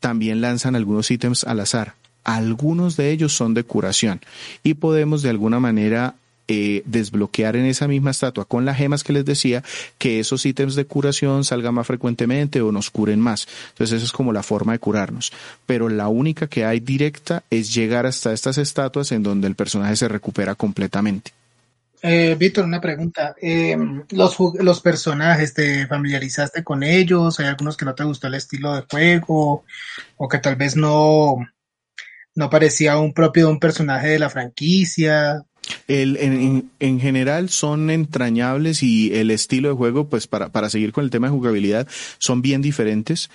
también 0.01 0.43
lanzan 0.43 0.77
algunos 0.77 1.11
ítems 1.11 1.45
al 1.45 1.61
azar. 1.61 1.95
Algunos 2.25 2.97
de 2.97 3.11
ellos 3.11 3.33
son 3.33 3.55
de 3.55 3.65
curación 3.65 4.21
y 4.63 4.75
podemos 4.75 5.23
de 5.23 5.31
alguna 5.31 5.61
manera 5.61 6.15
eh, 6.49 6.83
desbloquear 6.87 7.57
en 7.57 7.67
esa 7.67 7.87
misma 7.87 8.11
estatua 8.11 8.47
con 8.47 8.65
las 8.65 8.79
gemas 8.79 9.05
que 9.05 9.13
les 9.13 9.25
decía 9.25 9.63
que 9.99 10.19
esos 10.19 10.45
ítems 10.47 10.75
de 10.75 10.87
curación 10.87 11.45
salgan 11.45 11.75
más 11.75 11.87
frecuentemente 11.87 12.61
o 12.63 12.73
nos 12.73 12.91
curen 12.91 13.21
más. 13.21 13.47
Entonces 13.71 13.99
esa 13.99 14.07
es 14.07 14.13
como 14.13 14.33
la 14.33 14.43
forma 14.43 14.73
de 14.73 14.79
curarnos. 14.79 15.33
Pero 15.67 15.89
la 15.89 16.09
única 16.09 16.47
que 16.47 16.65
hay 16.65 16.81
directa 16.81 17.43
es 17.51 17.75
llegar 17.75 18.07
hasta 18.07 18.33
estas 18.33 18.59
estatuas 18.59 19.13
en 19.13 19.23
donde 19.23 19.47
el 19.47 19.55
personaje 19.55 19.97
se 19.97 20.09
recupera 20.09 20.55
completamente. 20.55 21.33
Eh, 22.01 22.37
Víctor, 22.39 22.65
una 22.65 22.81
pregunta. 22.81 23.35
Eh, 23.41 23.77
los, 24.11 24.37
¿Los 24.61 24.81
personajes 24.81 25.53
te 25.53 25.87
familiarizaste 25.87 26.63
con 26.63 26.83
ellos? 26.83 27.41
¿Hay 27.41 27.47
algunos 27.47 27.77
que 27.77 27.85
no 27.85 27.95
te 27.95 28.05
gustó 28.05 28.29
el 28.29 28.35
estilo 28.35 28.75
de 28.75 28.85
juego? 28.89 29.65
¿O 30.17 30.29
que 30.29 30.39
tal 30.39 30.57
vez 30.57 30.77
no, 30.77 31.37
no 32.35 32.51
parecía 32.51 32.99
un 32.99 33.13
propio 33.13 33.47
de 33.47 33.53
un 33.53 33.61
personaje 33.61 34.09
de 34.09 34.19
la 34.19 34.31
franquicia? 34.31 35.45
El, 35.89 36.17
en, 36.19 36.71
en, 36.81 37.01
general 37.01 37.49
son 37.49 37.91
entrañables 37.91 38.83
y 38.83 39.15
el 39.15 39.31
estilo 39.31 39.71
de 39.71 39.75
juego, 39.75 40.09
pues 40.09 40.27
para, 40.27 40.51
para 40.51 40.69
seguir 40.69 40.93
con 40.93 41.03
el 41.03 41.11
tema 41.11 41.29
de 41.29 41.33
jugabilidad, 41.33 41.89
son 42.19 42.43
bien 42.43 42.61
diferentes. 42.63 43.31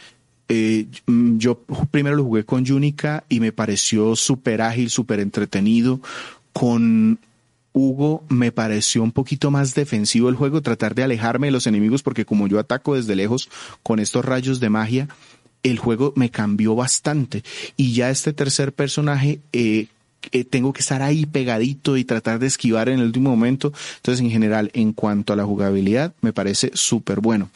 Eh, 0.50 0.86
mm, 1.08 1.38
yo 1.38 1.60
primero 1.90 2.16
lo 2.16 2.24
jugué 2.24 2.46
con 2.46 2.66
Junica 2.66 3.24
y 3.30 3.40
me 3.40 3.52
pareció 3.52 4.16
súper 4.16 4.62
ágil, 4.62 4.90
súper 4.90 5.20
entretenido. 5.20 6.00
Con 6.52 7.20
Hugo 7.74 8.24
me 8.30 8.52
pareció 8.52 9.02
un 9.02 9.12
poquito 9.12 9.50
más 9.50 9.74
defensivo 9.74 10.30
el 10.30 10.36
juego, 10.36 10.62
tratar 10.62 10.94
de 10.96 11.04
alejarme 11.04 11.48
de 11.48 11.52
los 11.52 11.68
enemigos 11.68 12.04
porque 12.04 12.26
como 12.26 12.48
yo 12.48 12.60
ataco 12.60 12.96
desde 12.96 13.16
lejos 13.16 13.50
con 13.82 14.00
estos 14.00 14.24
rayos 14.24 14.60
de 14.60 14.70
magia, 14.70 15.08
el 15.64 15.80
juego 15.80 16.14
me 16.16 16.30
cambió 16.30 16.76
bastante. 16.76 17.44
Y 17.78 17.94
ya 17.94 18.10
este 18.10 18.34
tercer 18.34 18.74
personaje 18.74 19.40
eh, 19.54 19.88
tengo 20.50 20.74
que 20.74 20.82
estar 20.82 21.02
ahí 21.02 21.26
pegadito 21.26 21.98
y 21.98 22.04
tratar 22.04 22.40
de 22.40 22.48
esquivar 22.48 22.90
en 22.90 23.00
el 23.00 23.06
último 23.06 23.30
momento. 23.30 23.74
Entonces, 23.98 24.24
en 24.24 24.32
general, 24.32 24.72
en 24.74 24.94
cuanto 24.94 25.34
a 25.34 25.36
la 25.36 25.46
jugabilidad, 25.46 26.14
me 26.22 26.34
parece 26.34 26.72
súper 26.74 27.20
bueno. 27.20 27.50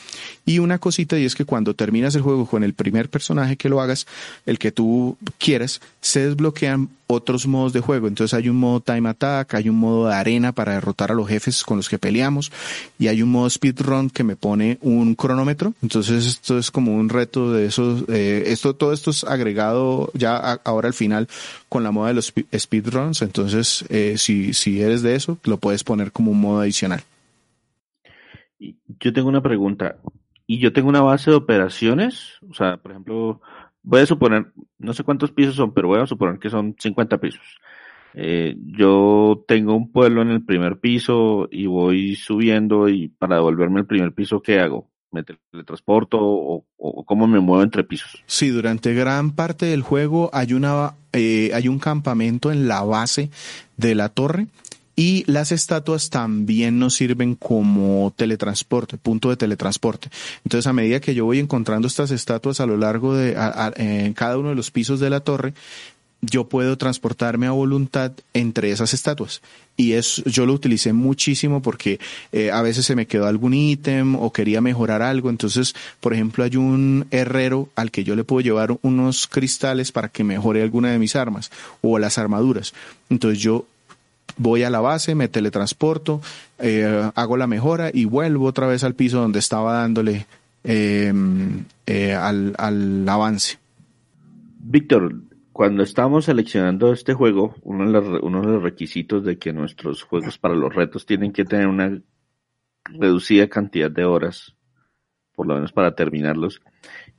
Y 0.45 0.59
una 0.59 0.79
cosita, 0.79 1.17
y 1.19 1.25
es 1.25 1.35
que 1.35 1.45
cuando 1.45 1.73
terminas 1.73 2.15
el 2.15 2.21
juego 2.21 2.45
con 2.45 2.63
el 2.63 2.73
primer 2.73 3.09
personaje 3.09 3.57
que 3.57 3.69
lo 3.69 3.81
hagas, 3.81 4.07
el 4.45 4.59
que 4.59 4.71
tú 4.71 5.17
quieras, 5.37 5.81
se 6.01 6.27
desbloquean 6.27 6.89
otros 7.07 7.47
modos 7.47 7.73
de 7.73 7.79
juego. 7.79 8.07
Entonces 8.07 8.33
hay 8.33 8.49
un 8.49 8.57
modo 8.57 8.81
time 8.81 9.09
attack, 9.09 9.55
hay 9.55 9.69
un 9.69 9.77
modo 9.77 10.07
de 10.07 10.13
arena 10.13 10.51
para 10.51 10.73
derrotar 10.73 11.11
a 11.11 11.15
los 11.15 11.27
jefes 11.27 11.63
con 11.63 11.77
los 11.77 11.89
que 11.89 11.97
peleamos 11.97 12.51
y 12.99 13.07
hay 13.07 13.21
un 13.21 13.31
modo 13.31 13.49
speedrun 13.49 14.09
que 14.09 14.23
me 14.23 14.35
pone 14.35 14.77
un 14.81 15.15
cronómetro. 15.15 15.73
Entonces 15.81 16.25
esto 16.25 16.57
es 16.57 16.69
como 16.69 16.95
un 16.95 17.09
reto 17.09 17.51
de 17.51 17.65
esos, 17.65 18.03
eh, 18.09 18.43
esto, 18.47 18.75
todo 18.75 18.93
esto 18.93 19.11
es 19.11 19.23
agregado 19.23 20.11
ya 20.13 20.37
ahora 20.63 20.87
al 20.87 20.93
final 20.93 21.27
con 21.69 21.83
la 21.83 21.91
moda 21.91 22.09
de 22.09 22.15
los 22.15 22.33
speedruns. 22.57 23.21
Entonces, 23.21 23.85
eh, 23.89 24.15
si, 24.17 24.53
si 24.53 24.81
eres 24.81 25.01
de 25.01 25.15
eso, 25.15 25.37
lo 25.43 25.57
puedes 25.57 25.83
poner 25.83 26.11
como 26.11 26.31
un 26.31 26.41
modo 26.41 26.61
adicional. 26.61 27.01
Yo 28.59 29.13
tengo 29.13 29.29
una 29.29 29.41
pregunta. 29.41 29.97
¿Y 30.49 30.59
yo 30.59 30.71
tengo 30.71 30.87
una 30.87 31.01
base 31.01 31.29
de 31.29 31.35
operaciones? 31.35 32.37
O 32.49 32.53
sea, 32.53 32.77
por 32.77 32.91
ejemplo, 32.91 33.41
voy 33.87 34.01
a 34.01 34.05
suponer, 34.05 34.47
no 34.79 34.93
sé 34.93 35.03
cuántos 35.03 35.31
pisos 35.31 35.55
son, 35.55 35.73
pero 35.73 35.87
voy 35.87 36.01
a 36.01 36.05
suponer 36.05 36.39
que 36.39 36.49
son 36.49 36.75
50 36.77 37.17
pisos. 37.19 37.41
Eh, 38.13 38.55
yo 38.57 39.45
tengo 39.47 39.75
un 39.75 39.91
pueblo 39.91 40.21
en 40.21 40.29
el 40.29 40.43
primer 40.43 40.79
piso 40.79 41.47
y 41.51 41.67
voy 41.67 42.15
subiendo 42.15 42.89
y 42.89 43.07
para 43.07 43.35
devolverme 43.35 43.79
al 43.79 43.85
primer 43.85 44.11
piso, 44.11 44.41
¿qué 44.41 44.59
hago? 44.59 44.89
¿Me 45.11 45.23
teletransporto 45.23 46.17
o, 46.19 46.65
o, 46.75 47.05
cómo 47.05 47.27
me 47.27 47.39
muevo 47.39 47.63
entre 47.63 47.85
pisos? 47.85 48.21
Sí, 48.25 48.49
durante 48.49 48.93
gran 48.93 49.31
parte 49.31 49.67
del 49.67 49.83
juego 49.83 50.29
hay, 50.33 50.47
eh, 51.13 51.51
hay 51.53 51.67
un 51.69 51.79
campamento 51.79 52.51
en 52.51 52.67
la 52.67 52.81
base 52.83 53.29
de 53.77 53.95
la 53.95 54.09
torre 54.09 54.47
y 54.99 55.23
las 55.27 55.51
estatuas 55.51 56.09
también 56.09 56.79
nos 56.79 56.95
sirven 56.95 57.35
como 57.35 58.11
teletransporte, 58.15 58.97
punto 58.97 59.29
de 59.29 59.37
teletransporte. 59.37 60.09
Entonces, 60.43 60.65
a 60.65 60.73
medida 60.73 60.99
que 60.99 61.13
yo 61.13 61.23
voy 61.23 61.37
encontrando 61.37 61.87
estas 61.87 62.09
estatuas 62.09 62.59
a 62.59 62.65
lo 62.65 62.77
largo 62.77 63.15
de 63.15 63.37
en 63.75 64.13
cada 64.13 64.39
uno 64.39 64.49
de 64.49 64.55
los 64.55 64.71
pisos 64.71 64.99
de 64.99 65.11
la 65.11 65.19
torre, 65.19 65.53
yo 66.21 66.49
puedo 66.49 66.79
transportarme 66.79 67.45
a 67.45 67.51
voluntad 67.51 68.11
entre 68.33 68.71
esas 68.71 68.95
estatuas. 68.95 69.43
Y 69.75 69.91
es, 69.91 70.23
yo 70.25 70.47
lo 70.47 70.53
utilicé 70.53 70.93
muchísimo 70.93 71.61
porque 71.61 71.99
eh, 72.31 72.49
a 72.49 72.63
veces 72.63 72.87
se 72.87 72.95
me 72.95 73.05
quedó 73.05 73.27
algún 73.27 73.53
ítem 73.53 74.15
o 74.15 74.33
quería 74.33 74.61
mejorar 74.61 75.03
algo. 75.03 75.29
Entonces, 75.29 75.75
por 75.99 76.15
ejemplo, 76.15 76.43
hay 76.43 76.55
un 76.55 77.05
herrero 77.11 77.69
al 77.75 77.91
que 77.91 78.03
yo 78.03 78.15
le 78.15 78.23
puedo 78.23 78.41
llevar 78.41 78.75
unos 78.81 79.27
cristales 79.27 79.91
para 79.91 80.09
que 80.09 80.23
mejore 80.23 80.63
alguna 80.63 80.91
de 80.91 80.97
mis 80.97 81.15
armas 81.15 81.51
o 81.81 81.99
las 81.99 82.17
armaduras. 82.17 82.73
Entonces 83.11 83.39
yo 83.39 83.67
voy 84.37 84.63
a 84.63 84.69
la 84.69 84.79
base, 84.79 85.15
me 85.15 85.27
teletransporto, 85.27 86.21
eh, 86.59 87.09
hago 87.15 87.37
la 87.37 87.47
mejora 87.47 87.89
y 87.93 88.05
vuelvo 88.05 88.45
otra 88.45 88.67
vez 88.67 88.83
al 88.83 88.95
piso 88.95 89.19
donde 89.19 89.39
estaba 89.39 89.73
dándole 89.73 90.25
em, 90.63 91.65
eh, 91.85 92.13
al, 92.13 92.55
al 92.57 93.07
avance. 93.07 93.57
Víctor, 94.59 95.15
cuando 95.51 95.81
estamos 95.81 96.25
seleccionando 96.25 96.93
este 96.93 97.13
juego, 97.13 97.55
uno 97.63 98.41
de 98.41 98.47
los 98.47 98.61
requisitos 98.61 99.23
de 99.23 99.39
que 99.39 99.53
nuestros 99.53 100.03
juegos 100.03 100.37
para 100.37 100.53
los 100.53 100.73
retos 100.73 101.05
tienen 101.05 101.31
que 101.31 101.45
tener 101.45 101.67
una 101.67 101.99
reducida 102.83 103.47
cantidad 103.47 103.89
de 103.89 104.05
horas, 104.05 104.55
por 105.35 105.47
lo 105.47 105.55
menos 105.55 105.71
para 105.71 105.95
terminarlos. 105.95 106.61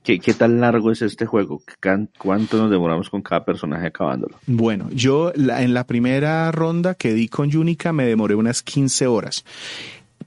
¿Qué, 0.08 0.18
qué 0.20 0.32
tan 0.32 0.58
largo 0.58 0.90
es 0.90 1.02
este 1.02 1.26
juego? 1.26 1.60
¿Cuánto 2.16 2.56
nos 2.56 2.70
demoramos 2.70 3.10
con 3.10 3.20
cada 3.20 3.44
personaje 3.44 3.88
acabándolo? 3.88 4.38
Bueno, 4.46 4.88
yo 4.90 5.34
en 5.34 5.74
la 5.74 5.86
primera 5.86 6.50
ronda 6.50 6.94
que 6.94 7.12
di 7.12 7.28
con 7.28 7.50
Yunica 7.50 7.92
me 7.92 8.06
demoré 8.06 8.34
unas 8.34 8.62
15 8.62 9.06
horas 9.06 9.44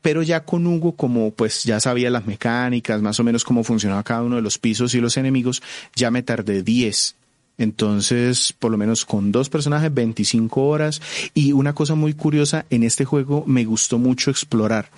pero 0.04 0.22
ya 0.22 0.46
con 0.46 0.68
Hugo, 0.68 0.92
como 0.92 1.32
pues 1.32 1.64
ya 1.64 1.80
sabía 1.80 2.12
las 2.12 2.28
mecánicas, 2.28 3.02
más 3.02 3.20
o 3.20 3.24
menos 3.24 3.44
cómo 3.44 3.64
funcionaba 3.64 4.04
cada 4.04 4.22
uno 4.22 4.36
de 4.36 4.44
los 4.44 4.60
pisos 4.60 4.94
y 4.94 5.02
los 5.02 5.18
enemigos, 5.18 5.64
ya 5.96 6.12
me 6.12 6.22
tardé 6.22 6.62
10. 6.62 7.16
Entonces, 7.58 8.54
por 8.58 8.72
lo 8.72 8.78
menos 8.78 9.06
con 9.06 9.32
dos 9.32 9.50
personajes, 9.50 9.94
25 9.94 10.64
horas. 10.64 11.02
Y 11.36 11.52
una 11.54 11.74
cosa 11.74 11.94
muy 11.94 12.16
curiosa, 12.16 12.66
en 12.72 12.84
este 12.84 13.06
juego 13.06 13.44
me 13.46 13.66
gustó 13.66 14.00
mucho 14.00 14.32
explorar. 14.32 14.90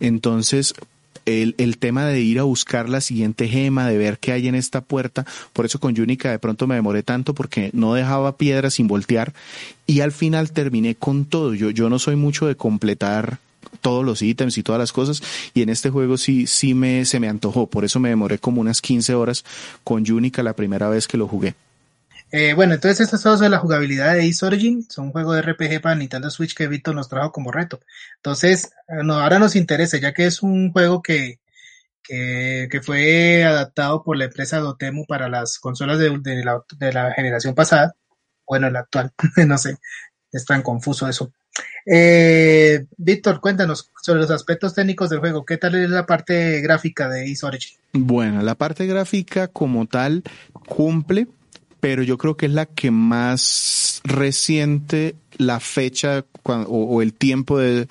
Entonces, 0.00 0.74
el, 1.24 1.54
el, 1.58 1.78
tema 1.78 2.04
de 2.04 2.20
ir 2.20 2.38
a 2.38 2.44
buscar 2.44 2.88
la 2.88 3.00
siguiente 3.00 3.48
gema, 3.48 3.88
de 3.88 3.98
ver 3.98 4.18
qué 4.18 4.32
hay 4.32 4.48
en 4.48 4.54
esta 4.54 4.80
puerta. 4.80 5.24
Por 5.52 5.64
eso 5.64 5.80
con 5.80 5.94
Yunica 5.94 6.30
de 6.30 6.38
pronto 6.38 6.66
me 6.66 6.74
demoré 6.74 7.02
tanto 7.02 7.34
porque 7.34 7.70
no 7.72 7.94
dejaba 7.94 8.36
piedras 8.36 8.74
sin 8.74 8.88
voltear 8.88 9.32
y 9.86 10.00
al 10.00 10.12
final 10.12 10.52
terminé 10.52 10.94
con 10.94 11.24
todo. 11.24 11.54
Yo, 11.54 11.70
yo 11.70 11.88
no 11.88 11.98
soy 11.98 12.16
mucho 12.16 12.46
de 12.46 12.56
completar 12.56 13.38
todos 13.80 14.04
los 14.04 14.22
ítems 14.22 14.58
y 14.58 14.62
todas 14.62 14.78
las 14.78 14.92
cosas 14.92 15.22
y 15.54 15.62
en 15.62 15.68
este 15.68 15.90
juego 15.90 16.16
sí, 16.16 16.46
sí 16.46 16.74
me, 16.74 17.04
se 17.04 17.20
me 17.20 17.28
antojó. 17.28 17.66
Por 17.66 17.84
eso 17.84 18.00
me 18.00 18.08
demoré 18.08 18.38
como 18.38 18.60
unas 18.60 18.80
15 18.80 19.14
horas 19.14 19.44
con 19.84 20.04
Yunica 20.04 20.42
la 20.42 20.54
primera 20.54 20.88
vez 20.88 21.06
que 21.06 21.16
lo 21.16 21.28
jugué. 21.28 21.54
Eh, 22.32 22.54
bueno, 22.54 22.74
entonces 22.74 23.00
estas 23.00 23.20
son 23.20 23.38
de 23.40 23.48
la 23.48 23.58
jugabilidad 23.58 24.14
de 24.14 24.28
Ace 24.28 24.44
Origin, 24.44 24.86
son 24.90 25.06
un 25.06 25.12
juego 25.12 25.32
de 25.32 25.42
RPG 25.42 25.80
para 25.80 25.94
Nintendo 25.94 26.28
Switch 26.30 26.54
que 26.54 26.66
Víctor 26.66 26.94
nos 26.94 27.08
trajo 27.08 27.32
como 27.32 27.52
reto. 27.52 27.80
Entonces, 28.16 28.72
no, 29.04 29.14
ahora 29.14 29.38
nos 29.38 29.56
interesa, 29.56 29.98
ya 29.98 30.12
que 30.12 30.26
es 30.26 30.42
un 30.42 30.72
juego 30.72 31.02
que, 31.02 31.38
que, 32.02 32.80
fue 32.82 33.44
adaptado 33.44 34.02
por 34.02 34.16
la 34.16 34.24
empresa 34.24 34.58
Dotemu 34.58 35.06
para 35.06 35.28
las 35.28 35.58
consolas 35.58 35.98
de, 35.98 36.18
de, 36.18 36.44
la, 36.44 36.62
de 36.78 36.92
la 36.92 37.12
generación 37.12 37.54
pasada, 37.54 37.94
bueno, 38.46 38.70
la 38.70 38.80
actual, 38.80 39.12
no 39.46 39.58
sé, 39.58 39.76
es 40.32 40.44
tan 40.44 40.62
confuso 40.62 41.08
eso. 41.08 41.32
Eh, 41.86 42.84
Víctor, 42.96 43.40
cuéntanos 43.40 43.90
sobre 44.02 44.20
los 44.20 44.30
aspectos 44.30 44.74
técnicos 44.74 45.08
del 45.08 45.20
juego. 45.20 45.44
¿Qué 45.44 45.56
tal 45.56 45.74
es 45.76 45.88
la 45.88 46.04
parte 46.04 46.60
gráfica 46.60 47.08
de 47.08 47.30
Ace 47.30 47.46
Origin? 47.46 47.76
Bueno, 47.92 48.42
la 48.42 48.56
parte 48.56 48.86
gráfica 48.86 49.48
como 49.48 49.86
tal 49.86 50.22
cumple 50.66 51.28
pero 51.86 52.02
yo 52.02 52.18
creo 52.18 52.36
que 52.36 52.46
es 52.46 52.52
la 52.52 52.66
que 52.66 52.90
más 52.90 54.00
reciente 54.02 55.14
la 55.36 55.60
fecha 55.60 56.24
o, 56.42 57.00
el 57.00 57.12
tiempo 57.12 57.58
de, 57.58 57.86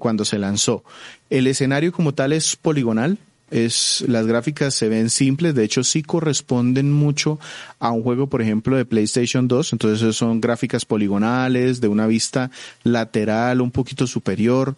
cuando 0.00 0.24
se 0.24 0.40
lanzó. 0.40 0.82
El 1.30 1.46
escenario 1.46 1.92
como 1.92 2.14
tal 2.14 2.32
es 2.32 2.56
poligonal, 2.56 3.16
es 3.52 4.04
las 4.08 4.26
gráficas 4.26 4.74
se 4.74 4.88
ven 4.88 5.08
simples, 5.08 5.54
de 5.54 5.62
hecho 5.62 5.84
sí 5.84 6.02
corresponden 6.02 6.90
mucho 6.90 7.38
a 7.78 7.92
un 7.92 8.02
juego, 8.02 8.26
por 8.26 8.42
ejemplo, 8.42 8.76
de 8.76 8.84
PlayStation 8.84 9.46
2, 9.46 9.72
entonces 9.72 10.16
son 10.16 10.40
gráficas 10.40 10.84
poligonales, 10.84 11.80
de 11.80 11.86
una 11.86 12.08
vista 12.08 12.50
lateral 12.82 13.60
un 13.60 13.70
poquito 13.70 14.08
superior. 14.08 14.74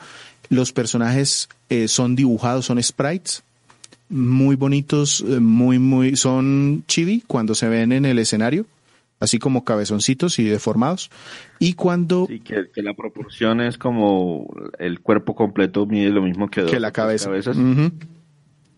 Los 0.50 0.74
personajes 0.74 1.48
eh, 1.70 1.88
son 1.88 2.14
dibujados, 2.14 2.66
son 2.66 2.82
sprites, 2.82 3.42
muy 4.10 4.56
bonitos, 4.56 5.24
eh, 5.26 5.40
muy, 5.40 5.78
muy, 5.78 6.16
son 6.16 6.84
chibi 6.86 7.22
cuando 7.26 7.54
se 7.54 7.68
ven 7.68 7.92
en 7.92 8.04
el 8.04 8.18
escenario, 8.18 8.66
así 9.20 9.38
como 9.38 9.64
cabezoncitos 9.64 10.38
y 10.38 10.44
deformados. 10.44 11.10
Y 11.58 11.74
cuando... 11.74 12.26
Sí, 12.26 12.40
que, 12.40 12.66
la 12.82 12.94
proporción 12.94 13.60
es 13.60 13.78
como 13.78 14.52
el 14.78 15.00
cuerpo 15.00 15.34
completo 15.34 15.86
mide 15.86 16.10
lo 16.10 16.22
mismo 16.22 16.50
que, 16.50 16.66
que 16.66 16.80
la 16.80 16.90
cabeza. 16.90 17.30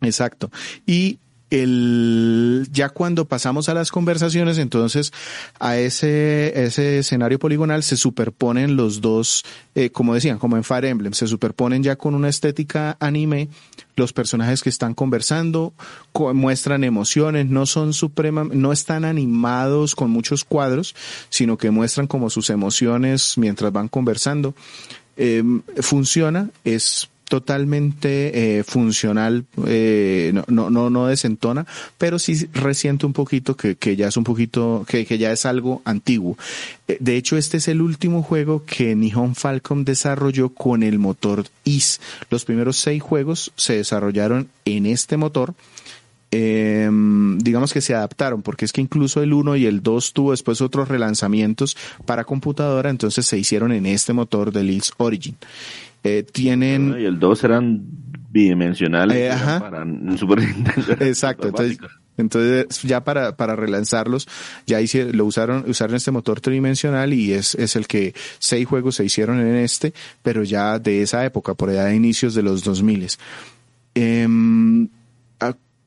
Exacto. 0.02 0.50
Y 0.86 1.18
el, 1.52 2.66
ya 2.72 2.88
cuando 2.88 3.26
pasamos 3.26 3.68
a 3.68 3.74
las 3.74 3.90
conversaciones, 3.90 4.56
entonces 4.56 5.12
a 5.60 5.76
ese, 5.76 6.64
ese 6.64 6.98
escenario 6.98 7.38
poligonal 7.38 7.82
se 7.82 7.98
superponen 7.98 8.74
los 8.74 9.02
dos, 9.02 9.44
eh, 9.74 9.90
como 9.90 10.14
decían, 10.14 10.38
como 10.38 10.56
en 10.56 10.64
Fire 10.64 10.86
Emblem, 10.86 11.12
se 11.12 11.26
superponen 11.26 11.82
ya 11.82 11.96
con 11.96 12.14
una 12.14 12.30
estética 12.30 12.96
anime 13.00 13.50
los 13.96 14.14
personajes 14.14 14.62
que 14.62 14.70
están 14.70 14.94
conversando, 14.94 15.74
muestran 16.32 16.84
emociones, 16.84 17.46
no 17.46 17.66
son 17.66 17.92
suprema, 17.92 18.44
no 18.50 18.72
están 18.72 19.04
animados 19.04 19.94
con 19.94 20.10
muchos 20.10 20.44
cuadros, 20.44 20.94
sino 21.28 21.58
que 21.58 21.70
muestran 21.70 22.06
como 22.06 22.30
sus 22.30 22.48
emociones 22.48 23.36
mientras 23.36 23.70
van 23.72 23.88
conversando. 23.88 24.54
Eh, 25.18 25.44
funciona, 25.82 26.48
es 26.64 27.10
totalmente 27.32 28.58
eh, 28.58 28.62
funcional, 28.62 29.46
eh, 29.66 30.34
no, 30.48 30.68
no, 30.68 30.90
no, 30.90 31.06
desentona, 31.06 31.66
pero 31.96 32.18
sí 32.18 32.46
resiente 32.52 33.06
un 33.06 33.14
poquito 33.14 33.56
que, 33.56 33.74
que 33.76 33.96
ya 33.96 34.08
es 34.08 34.18
un 34.18 34.24
poquito, 34.24 34.84
que, 34.86 35.06
que 35.06 35.16
ya 35.16 35.32
es 35.32 35.46
algo 35.46 35.80
antiguo. 35.86 36.36
Eh, 36.88 36.98
de 37.00 37.16
hecho, 37.16 37.38
este 37.38 37.56
es 37.56 37.68
el 37.68 37.80
último 37.80 38.22
juego 38.22 38.66
que 38.66 38.94
Nihon 38.94 39.34
Falcom 39.34 39.82
desarrolló 39.84 40.50
con 40.50 40.82
el 40.82 40.98
motor 40.98 41.46
IS. 41.64 42.02
Los 42.28 42.44
primeros 42.44 42.76
seis 42.76 43.02
juegos 43.02 43.50
se 43.56 43.78
desarrollaron 43.78 44.50
en 44.66 44.84
este 44.84 45.16
motor. 45.16 45.54
Eh, 46.32 46.90
digamos 47.38 47.72
que 47.72 47.80
se 47.80 47.94
adaptaron, 47.94 48.42
porque 48.42 48.66
es 48.66 48.74
que 48.74 48.82
incluso 48.82 49.22
el 49.22 49.32
1 49.32 49.56
y 49.56 49.64
el 49.64 49.82
2 49.82 50.12
tuvo 50.12 50.32
después 50.32 50.60
otros 50.60 50.88
relanzamientos 50.88 51.78
para 52.04 52.24
computadora, 52.24 52.90
entonces 52.90 53.24
se 53.24 53.38
hicieron 53.38 53.72
en 53.72 53.86
este 53.86 54.12
motor 54.12 54.52
de 54.52 54.64
IS 54.64 54.92
Origin. 54.98 55.38
Eh, 56.04 56.24
tienen... 56.30 56.96
Y 56.98 57.04
el 57.04 57.18
2 57.18 57.44
eran 57.44 57.82
bidimensionales 58.30 59.16
eh, 59.16 59.60
para 59.60 59.84
Super 60.16 60.40
Nintendo. 60.40 60.92
Exacto, 61.00 61.48
entonces, 61.48 61.78
entonces 62.16 62.82
ya 62.82 63.04
para, 63.04 63.36
para 63.36 63.56
relanzarlos, 63.56 64.26
ya 64.66 64.80
hice, 64.80 65.12
lo 65.12 65.26
usaron, 65.26 65.64
usaron 65.68 65.96
este 65.96 66.10
motor 66.10 66.40
tridimensional 66.40 67.12
y 67.12 67.32
es, 67.32 67.54
es 67.54 67.76
el 67.76 67.86
que 67.86 68.14
seis 68.38 68.66
juegos 68.66 68.96
se 68.96 69.04
hicieron 69.04 69.40
en 69.40 69.56
este, 69.56 69.92
pero 70.22 70.42
ya 70.42 70.78
de 70.78 71.02
esa 71.02 71.24
época, 71.24 71.54
por 71.54 71.68
allá 71.68 71.84
de 71.84 71.94
inicios 71.94 72.34
de 72.34 72.42
los 72.42 72.64
2000. 72.64 73.08
Eh, 73.94 74.28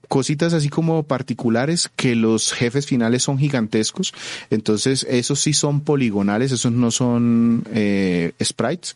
cositas 0.07 0.53
así 0.53 0.69
como 0.69 1.03
particulares 1.03 1.89
que 1.95 2.15
los 2.15 2.53
jefes 2.53 2.85
finales 2.85 3.23
son 3.23 3.37
gigantescos, 3.37 4.13
entonces 4.49 5.05
esos 5.09 5.39
sí 5.39 5.53
son 5.53 5.81
poligonales, 5.81 6.51
esos 6.51 6.71
no 6.71 6.91
son 6.91 7.63
eh, 7.73 8.33
sprites 8.41 8.95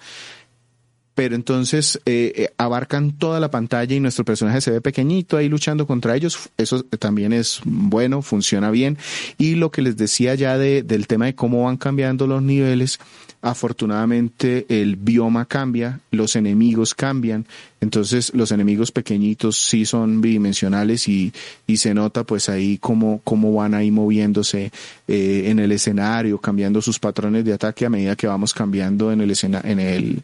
pero 1.20 1.36
entonces 1.36 2.00
eh, 2.06 2.32
eh, 2.34 2.50
abarcan 2.58 3.12
toda 3.12 3.42
la 3.42 3.52
pantalla 3.52 3.94
y 3.94 4.00
nuestro 4.00 4.24
personaje 4.24 4.62
se 4.62 4.72
ve 4.72 4.80
pequeñito 4.80 5.36
ahí 5.36 5.50
luchando 5.50 5.86
contra 5.86 6.16
ellos. 6.16 6.50
Eso 6.56 6.84
también 6.84 7.34
es 7.34 7.60
bueno, 7.66 8.22
funciona 8.22 8.72
bien. 8.72 8.98
Y 9.38 9.56
lo 9.56 9.70
que 9.70 9.82
les 9.82 9.98
decía 9.98 10.36
ya 10.36 10.58
de, 10.58 10.82
del 10.82 11.08
tema 11.08 11.26
de 11.26 11.36
cómo 11.36 11.66
van 11.66 11.76
cambiando 11.76 12.26
los 12.26 12.42
niveles, 12.42 13.00
afortunadamente 13.42 14.66
el 14.70 14.96
bioma 14.96 15.44
cambia, 15.44 16.00
los 16.12 16.38
enemigos 16.38 16.94
cambian, 16.94 17.46
entonces 17.82 18.34
los 18.34 18.52
enemigos 18.54 18.92
pequeñitos 18.92 19.58
sí 19.58 19.86
son 19.86 20.22
bidimensionales 20.22 21.08
y, 21.08 21.34
y 21.68 21.78
se 21.78 21.94
nota 21.94 22.24
pues 22.24 22.48
ahí 22.48 22.78
cómo, 22.78 23.20
cómo 23.26 23.54
van 23.54 23.74
ahí 23.74 23.92
moviéndose 23.92 24.72
eh, 25.08 25.44
en 25.48 25.60
el 25.60 25.72
escenario, 25.74 26.38
cambiando 26.40 26.82
sus 26.82 26.98
patrones 26.98 27.44
de 27.44 27.54
ataque 27.54 27.86
a 27.86 27.90
medida 27.90 28.16
que 28.16 28.28
vamos 28.28 28.54
cambiando 28.54 29.12
en 29.12 29.22
el 29.22 29.32
escena, 29.32 29.62
en 29.64 29.80
el 29.80 30.22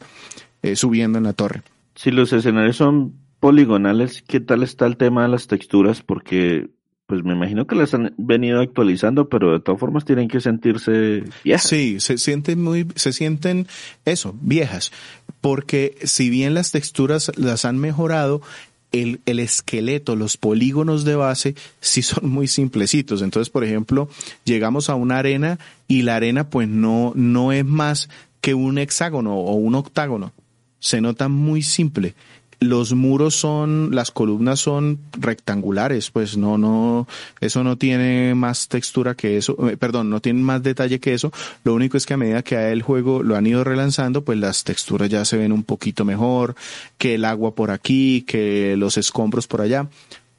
eh, 0.66 0.76
subiendo 0.76 1.18
en 1.18 1.26
la 1.26 1.34
torre. 1.34 1.62
Si 1.96 2.10
los 2.10 2.34
escenarios 2.34 2.78
son 2.78 3.14
poligonales, 3.40 4.24
¿qué 4.28 4.40
tal 4.40 4.64
está 4.64 4.88
el 4.88 4.98
tema 4.98 5.22
de 5.22 5.30
las 5.30 5.46
texturas? 5.46 6.02
Porque 6.02 6.70
pues 7.06 7.24
me 7.24 7.34
imagino 7.34 7.68
que 7.68 7.76
las 7.76 7.94
han 7.94 8.16
venido 8.18 8.62
actualizando, 8.62 9.30
pero 9.30 9.54
de 9.54 9.60
todas 9.60 9.80
formas 9.80 10.06
tienen 10.06 10.28
que 10.28 10.42
sentirse 10.42 11.24
viejas. 11.44 11.70
Sí, 11.70 12.00
se 12.00 12.18
sienten 12.18 12.64
muy, 12.64 12.88
se 12.96 13.14
sienten 13.14 13.68
eso, 14.06 14.36
viejas, 14.42 14.92
porque 15.40 15.96
si 16.04 16.32
bien 16.32 16.56
las 16.56 16.72
texturas 16.72 17.32
las 17.38 17.64
han 17.64 17.78
mejorado, 17.78 18.42
el, 18.92 19.20
el, 19.28 19.40
esqueleto, 19.40 20.16
los 20.16 20.38
polígonos 20.38 21.06
de 21.06 21.16
base, 21.16 21.56
sí 21.80 22.02
son 22.02 22.30
muy 22.30 22.48
simplecitos. 22.48 23.22
Entonces, 23.22 23.52
por 23.52 23.64
ejemplo, 23.64 24.10
llegamos 24.46 24.90
a 24.90 24.96
una 24.96 25.20
arena 25.20 25.60
y 25.88 26.02
la 26.02 26.16
arena 26.16 26.50
pues 26.50 26.68
no, 26.68 27.12
no 27.14 27.52
es 27.52 27.66
más 27.66 28.10
que 28.42 28.54
un 28.54 28.78
hexágono 28.78 29.36
o 29.36 29.54
un 29.56 29.76
octágono. 29.76 30.32
Se 30.86 31.02
nota 31.02 31.30
muy 31.30 31.64
simple 31.64 32.14
los 32.60 32.94
muros 32.94 33.36
son, 33.36 33.94
las 33.94 34.12
columnas 34.12 34.60
son 34.60 35.00
rectangulares, 35.18 36.12
pues 36.12 36.38
no, 36.38 36.58
no, 36.58 37.08
eso 37.42 37.64
no 37.64 37.78
tiene 37.78 38.36
más 38.36 38.68
textura 38.68 39.16
que 39.16 39.38
eso, 39.38 39.58
eh, 39.70 39.78
perdón, 39.78 40.10
no 40.10 40.22
tiene 40.22 40.42
más 40.42 40.64
detalle 40.64 41.00
que 41.00 41.14
eso. 41.14 41.32
Lo 41.64 41.74
único 41.74 41.98
es 41.98 42.06
que 42.06 42.14
a 42.14 42.18
medida 42.18 42.44
que 42.44 42.72
el 42.72 42.82
juego 42.82 43.24
lo 43.24 43.36
han 43.36 43.48
ido 43.48 43.64
relanzando, 43.64 44.24
pues 44.24 44.38
las 44.40 44.64
texturas 44.64 45.10
ya 45.10 45.26
se 45.26 45.38
ven 45.38 45.52
un 45.52 45.64
poquito 45.64 46.06
mejor, 46.06 46.56
que 46.98 47.16
el 47.16 47.26
agua 47.26 47.56
por 47.56 47.72
aquí, 47.72 48.24
que 48.28 48.76
los 48.78 48.98
escombros 48.98 49.48
por 49.48 49.62
allá 49.62 49.88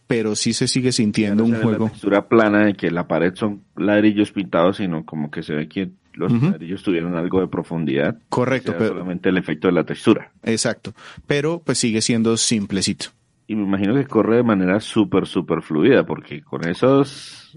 pero 0.09 0.37
sí 0.37 0.53
se 0.53 0.69
sigue 0.69 0.93
sintiendo 0.93 1.43
un 1.45 1.61
juego. 1.61 1.87
La 1.87 1.91
textura 1.91 2.29
plana 2.29 2.67
de 2.67 2.75
que 2.75 2.93
la 2.93 3.09
pared 3.09 3.35
son 3.35 3.63
ladrillos 3.75 4.31
pintados, 4.31 4.77
sino 4.77 5.05
como 5.05 5.33
que 5.33 5.43
se 5.43 5.53
ve 5.53 5.69
que 5.69 5.91
los 6.17 6.33
ladrillos 6.33 6.83
tuvieron 6.83 7.15
algo 7.15 7.41
de 7.41 7.49
profundidad. 7.49 8.19
Correcto, 8.29 8.75
pero 8.77 8.89
solamente 8.89 9.29
el 9.29 9.37
efecto 9.37 9.69
de 9.69 9.73
la 9.73 9.85
textura. 9.85 10.33
Exacto, 10.43 10.95
pero 11.27 11.63
pues 11.65 11.79
sigue 11.79 12.01
siendo 12.01 12.37
simplecito. 12.37 13.07
Y 13.47 13.55
me 13.55 13.63
imagino 13.63 13.95
que 13.95 14.07
corre 14.07 14.37
de 14.37 14.43
manera 14.43 14.81
súper, 14.81 15.27
súper 15.27 15.63
fluida, 15.63 16.05
porque 16.05 16.43
con 16.43 16.67
esos, 16.67 17.57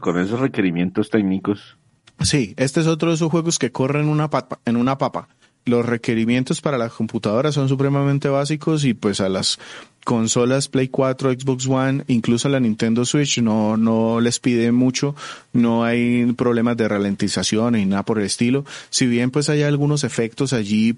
con 0.00 0.20
esos 0.20 0.38
requerimientos 0.38 1.10
técnicos. 1.10 1.76
Sí, 2.20 2.54
este 2.56 2.80
es 2.80 2.86
otro 2.86 3.08
de 3.08 3.16
esos 3.16 3.30
juegos 3.30 3.58
que 3.58 3.72
corren 3.72 4.04
en 4.04 4.08
una 4.08 4.30
papa, 4.30 4.60
en 4.64 4.76
una 4.76 4.98
papa. 4.98 5.28
Los 5.64 5.84
requerimientos 5.84 6.60
para 6.60 6.78
las 6.78 6.92
computadoras 6.92 7.54
son 7.54 7.68
supremamente 7.68 8.28
básicos 8.28 8.84
y 8.84 8.94
pues 8.94 9.20
a 9.20 9.28
las 9.28 9.58
consolas 10.06 10.68
Play 10.68 10.86
4, 10.86 11.32
Xbox 11.32 11.66
One, 11.66 12.04
incluso 12.06 12.48
la 12.48 12.60
Nintendo 12.60 13.04
Switch 13.04 13.42
no, 13.42 13.76
no 13.76 14.20
les 14.20 14.38
pide 14.38 14.70
mucho, 14.70 15.16
no 15.52 15.84
hay 15.84 16.32
problemas 16.34 16.76
de 16.76 16.86
ralentización 16.86 17.74
ni 17.74 17.84
nada 17.84 18.04
por 18.04 18.20
el 18.20 18.26
estilo. 18.26 18.64
Si 18.88 19.06
bien 19.06 19.32
pues 19.32 19.48
hay 19.48 19.64
algunos 19.64 20.04
efectos 20.04 20.52
allí 20.52 20.96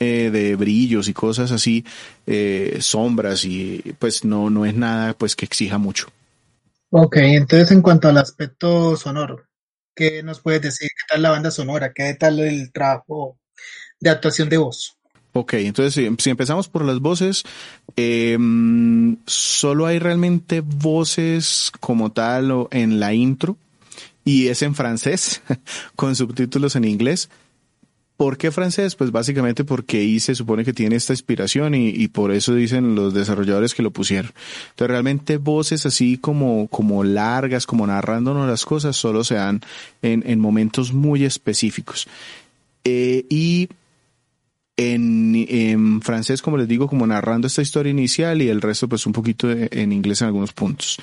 eh, 0.00 0.30
de 0.32 0.56
brillos 0.56 1.08
y 1.08 1.14
cosas 1.14 1.52
así, 1.52 1.84
eh, 2.26 2.78
sombras 2.80 3.44
y 3.44 3.94
pues 4.00 4.24
no, 4.24 4.50
no 4.50 4.66
es 4.66 4.74
nada 4.74 5.14
pues 5.14 5.36
que 5.36 5.44
exija 5.44 5.78
mucho. 5.78 6.08
Ok, 6.90 7.18
entonces 7.18 7.70
en 7.70 7.80
cuanto 7.80 8.08
al 8.08 8.18
aspecto 8.18 8.96
sonoro, 8.96 9.44
¿qué 9.94 10.24
nos 10.24 10.40
puedes 10.40 10.62
decir? 10.62 10.88
¿Qué 10.88 11.14
tal 11.14 11.22
la 11.22 11.30
banda 11.30 11.52
sonora? 11.52 11.92
¿Qué 11.94 12.12
tal 12.14 12.40
el 12.40 12.72
trabajo 12.72 13.38
de 14.00 14.10
actuación 14.10 14.48
de 14.48 14.58
voz? 14.58 14.97
Ok, 15.40 15.54
entonces 15.54 15.94
si, 15.94 16.30
empezamos 16.30 16.68
por 16.68 16.84
las 16.84 16.98
voces, 16.98 17.44
eh, 17.94 18.36
solo 19.24 19.86
hay 19.86 20.00
realmente 20.00 20.62
voces 20.62 21.70
como 21.78 22.10
tal 22.10 22.66
en 22.72 22.98
la 22.98 23.14
intro 23.14 23.56
y 24.24 24.48
es 24.48 24.62
en 24.62 24.74
francés 24.74 25.40
con 25.94 26.16
subtítulos 26.16 26.74
en 26.74 26.86
inglés. 26.86 27.30
¿Por 28.16 28.36
qué 28.36 28.50
francés? 28.50 28.96
Pues 28.96 29.12
básicamente 29.12 29.62
porque 29.62 29.98
ahí 29.98 30.18
se 30.18 30.34
supone 30.34 30.64
que 30.64 30.72
tiene 30.72 30.96
esta 30.96 31.12
inspiración 31.12 31.76
y, 31.76 32.08
por 32.08 32.32
eso 32.32 32.52
dicen 32.52 32.96
los 32.96 33.14
desarrolladores 33.14 33.74
que 33.74 33.84
lo 33.84 33.92
pusieron. 33.92 34.32
Entonces 34.70 34.90
realmente 34.90 35.36
voces 35.36 35.86
así 35.86 36.18
como, 36.18 36.66
como 36.66 37.04
largas, 37.04 37.64
como 37.64 37.86
narrándonos 37.86 38.48
las 38.48 38.64
cosas, 38.64 38.96
solo 38.96 39.22
se 39.22 39.36
dan 39.36 39.60
en, 40.02 40.24
en 40.26 40.40
momentos 40.40 40.92
muy 40.92 41.22
específicos. 41.22 42.08
Eh, 42.82 43.24
y 43.30 43.68
en, 44.78 46.00
francés, 46.02 46.40
como 46.40 46.56
les 46.56 46.68
digo, 46.68 46.88
como 46.88 47.06
narrando 47.06 47.48
esta 47.48 47.62
historia 47.62 47.90
inicial 47.90 48.40
y 48.40 48.48
el 48.48 48.62
resto 48.62 48.88
pues 48.88 49.06
un 49.06 49.12
poquito 49.12 49.50
en 49.50 49.92
inglés 49.92 50.22
en 50.22 50.28
algunos 50.28 50.52
puntos. 50.52 50.98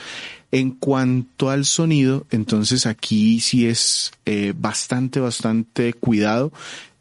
En 0.52 0.72
cuanto 0.72 1.50
al 1.50 1.66
sonido, 1.66 2.26
entonces 2.32 2.86
aquí 2.86 3.42
sí 3.42 3.68
es 3.68 4.14
eh, 4.26 4.54
bastante, 4.58 5.20
bastante 5.20 5.94
cuidado. 5.94 6.54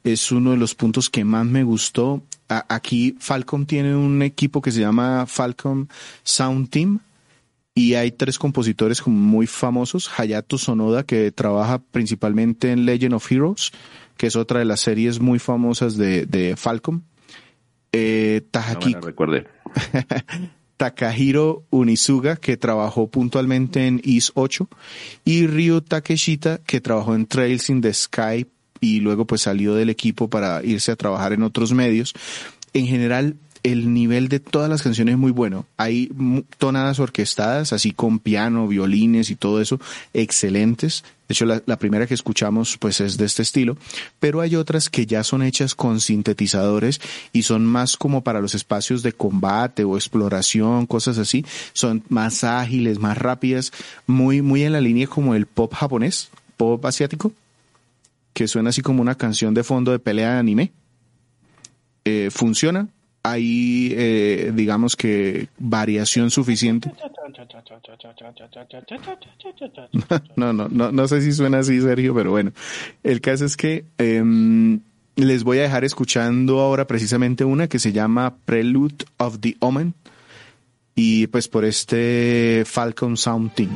Es 0.02 0.32
uno 0.32 0.50
de 0.50 0.56
los 0.56 0.74
puntos 0.74 1.08
que 1.08 1.24
más 1.24 1.46
me 1.46 1.62
gustó. 1.62 2.22
aquí 2.48 3.16
Falcom 3.20 3.66
tiene 3.66 3.94
un 3.94 4.20
equipo 4.22 4.60
que 4.60 4.72
se 4.72 4.80
llama 4.80 5.26
Falcom 5.26 5.87
Sound 6.24 6.70
Team 6.70 6.98
y 7.76 7.94
hay 7.94 8.10
tres 8.10 8.37
compositores 8.38 9.00
como 9.00 9.16
muy 9.16 9.46
famosos. 9.46 10.10
Hayato 10.16 10.58
Sonoda, 10.58 11.04
que 11.04 11.30
trabaja 11.30 11.78
principalmente 11.78 12.72
en 12.72 12.84
Legend 12.84 13.14
of 13.14 13.30
Heroes 13.30 13.72
que 14.16 14.27
es 14.29 14.37
otra 14.37 14.59
de 14.59 14.64
las 14.64 14.81
series 14.81 15.20
muy 15.20 15.38
famosas 15.38 15.96
de, 15.96 16.27
de 16.27 16.57
Falcom. 16.57 17.03
Eh, 17.92 18.42
Takahiro 20.77 21.64
Unisuga, 21.70 22.37
que 22.37 22.57
trabajó 22.57 23.09
puntualmente 23.09 23.87
en 23.87 24.00
Is 24.03 24.33
8, 24.35 24.68
y 25.24 25.46
Ryo 25.46 25.83
Takeshita, 25.83 26.59
que 26.59 26.81
trabajó 26.81 27.14
en 27.14 27.27
Trails 27.27 27.70
in 27.70 27.81
the 27.81 27.94
Sky 27.94 28.46
y 28.81 29.00
luego 29.00 29.27
pues 29.27 29.42
salió 29.42 29.74
del 29.74 29.90
equipo 29.90 30.29
para 30.29 30.62
irse 30.64 30.92
a 30.92 30.96
trabajar 30.96 31.33
en 31.33 31.42
otros 31.42 31.72
medios. 31.72 32.14
En 32.72 32.87
general, 32.87 33.37
el 33.64 33.94
nivel 33.94 34.29
de 34.29 34.40
todas 34.40 34.68
las 34.68 34.83
canciones 34.83 35.14
es 35.14 35.18
muy 35.18 35.33
bueno. 35.33 35.66
Hay 35.79 36.12
tonadas 36.59 37.00
orquestadas, 37.00 37.72
así 37.72 37.92
con 37.92 38.18
piano, 38.18 38.68
violines 38.68 39.31
y 39.31 39.37
todo 39.37 39.61
eso, 39.61 39.81
excelentes. 40.12 41.03
De 41.27 41.33
hecho, 41.33 41.46
la, 41.46 41.79
primera 41.79 42.07
que 42.07 42.12
escuchamos 42.12 42.77
pues 42.77 43.00
es 43.00 43.16
de 43.16 43.24
este 43.24 43.40
estilo, 43.40 43.79
pero 44.20 44.42
hay 44.42 44.55
otras 44.55 44.90
que 44.90 45.07
ya 45.07 45.24
son 45.24 45.42
hechas 45.42 45.74
con 45.74 46.00
sintetizadores 46.00 47.00
y 47.33 47.44
son 47.44 47.64
más 47.64 47.96
como 47.96 48.22
para 48.22 48.42
los 48.42 48.55
espacios 48.55 49.03
de 49.03 49.14
combate 49.14 49.83
o 49.85 49.96
exploración, 49.96 50.85
cosas 50.85 51.16
así. 51.16 51.46
Son 51.72 52.05
más 52.11 52.44
ágiles, 52.44 52.98
más 52.98 53.16
rápidas, 53.16 53.72
muy, 54.07 54.42
muy 54.42 54.62
en 54.64 54.74
la 54.74 54.83
línea 54.83 55.07
como 55.07 55.35
el 55.35 55.46
pop 55.46 55.72
japonés, 55.72 56.29
pop 56.59 56.85
asiático, 56.85 57.33
que 58.35 58.46
suena 58.46 58.68
así 58.68 58.83
como 58.83 59.00
una 59.00 59.14
canción 59.14 59.55
de 59.55 59.64
fondo 59.64 59.90
de 59.90 60.00
pelea 60.00 60.35
de 60.35 60.38
anime. 60.38 60.72
Eh, 62.05 62.29
funciona, 62.31 62.88
hay, 63.24 63.92
eh, 63.96 64.52
digamos 64.54 64.94
que, 64.96 65.48
variación 65.58 66.30
suficiente. 66.30 66.92
No, 70.37 70.52
no, 70.52 70.68
no, 70.68 70.92
no 70.92 71.08
sé 71.08 71.22
si 71.22 71.32
suena 71.32 71.60
así, 71.60 71.80
Sergio, 71.80 72.14
pero 72.14 72.30
bueno. 72.30 72.52
El 73.02 73.20
caso 73.20 73.44
es 73.44 73.56
que 73.56 73.84
em, 73.98 74.80
les 75.16 75.44
voy 75.44 75.58
a 75.58 75.62
dejar 75.62 75.84
escuchando 75.84 76.60
ahora 76.60 76.87
precisamente 76.87 77.44
una 77.44 77.68
que 77.68 77.78
se 77.78 77.92
llama 77.92 78.37
Prelude 78.44 79.04
of 79.16 79.38
the 79.40 79.56
Omen 79.60 79.94
y 80.94 81.26
pues 81.28 81.48
por 81.48 81.64
este 81.64 82.64
Falcon 82.66 83.16
Sound 83.16 83.54
Team. 83.54 83.70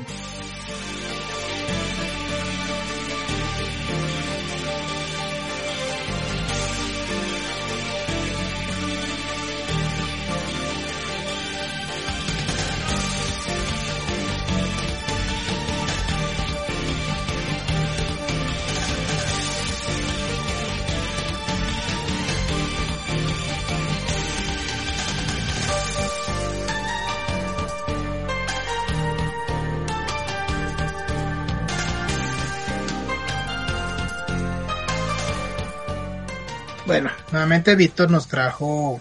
Nuevamente 37.32 37.76
Víctor 37.76 38.10
nos 38.10 38.28
trajo 38.28 39.00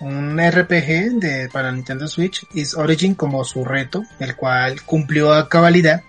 un 0.00 0.38
RPG 0.38 1.18
de, 1.20 1.48
para 1.52 1.72
Nintendo 1.72 2.08
Switch, 2.08 2.46
Is 2.54 2.74
Origin 2.74 3.14
como 3.14 3.44
su 3.44 3.64
reto, 3.64 4.02
el 4.18 4.36
cual 4.36 4.82
cumplió 4.82 5.32
a 5.32 5.48
cabalidad. 5.48 6.02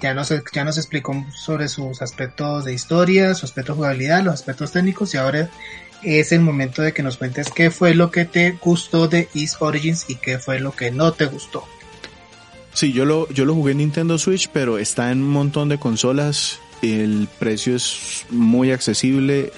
Ya 0.00 0.14
nos, 0.14 0.32
ya 0.52 0.64
nos 0.64 0.78
explicó 0.78 1.24
sobre 1.32 1.68
sus 1.68 2.02
aspectos 2.02 2.64
de 2.64 2.74
historia, 2.74 3.34
su 3.34 3.46
aspecto 3.46 3.72
de 3.72 3.76
jugabilidad, 3.76 4.22
los 4.22 4.34
aspectos 4.34 4.72
técnicos 4.72 5.14
y 5.14 5.18
ahora 5.18 5.48
es 6.02 6.32
el 6.32 6.40
momento 6.40 6.82
de 6.82 6.92
que 6.92 7.04
nos 7.04 7.16
cuentes 7.16 7.48
qué 7.50 7.70
fue 7.70 7.94
lo 7.94 8.10
que 8.10 8.24
te 8.24 8.58
gustó 8.60 9.06
de 9.06 9.28
Is 9.34 9.56
Origins 9.60 10.06
y 10.08 10.16
qué 10.16 10.40
fue 10.40 10.58
lo 10.58 10.72
que 10.72 10.90
no 10.90 11.12
te 11.12 11.26
gustó. 11.26 11.64
Sí, 12.74 12.92
yo 12.92 13.04
lo, 13.04 13.28
yo 13.28 13.44
lo 13.44 13.54
jugué 13.54 13.72
en 13.72 13.78
Nintendo 13.78 14.18
Switch, 14.18 14.48
pero 14.52 14.78
está 14.78 15.12
en 15.12 15.22
un 15.22 15.30
montón 15.30 15.68
de 15.68 15.78
consolas. 15.78 16.58
El 16.80 17.28
precio 17.38 17.76
es 17.76 18.26
muy 18.30 18.72
accesible 18.72 19.52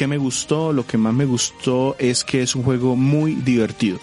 ¿Qué 0.00 0.06
me 0.06 0.16
gustó? 0.16 0.72
Lo 0.72 0.86
que 0.86 0.96
más 0.96 1.12
me 1.12 1.26
gustó 1.26 1.94
es 1.98 2.24
que 2.24 2.40
es 2.40 2.54
un 2.54 2.62
juego 2.62 2.96
muy 2.96 3.34
divertido. 3.34 3.98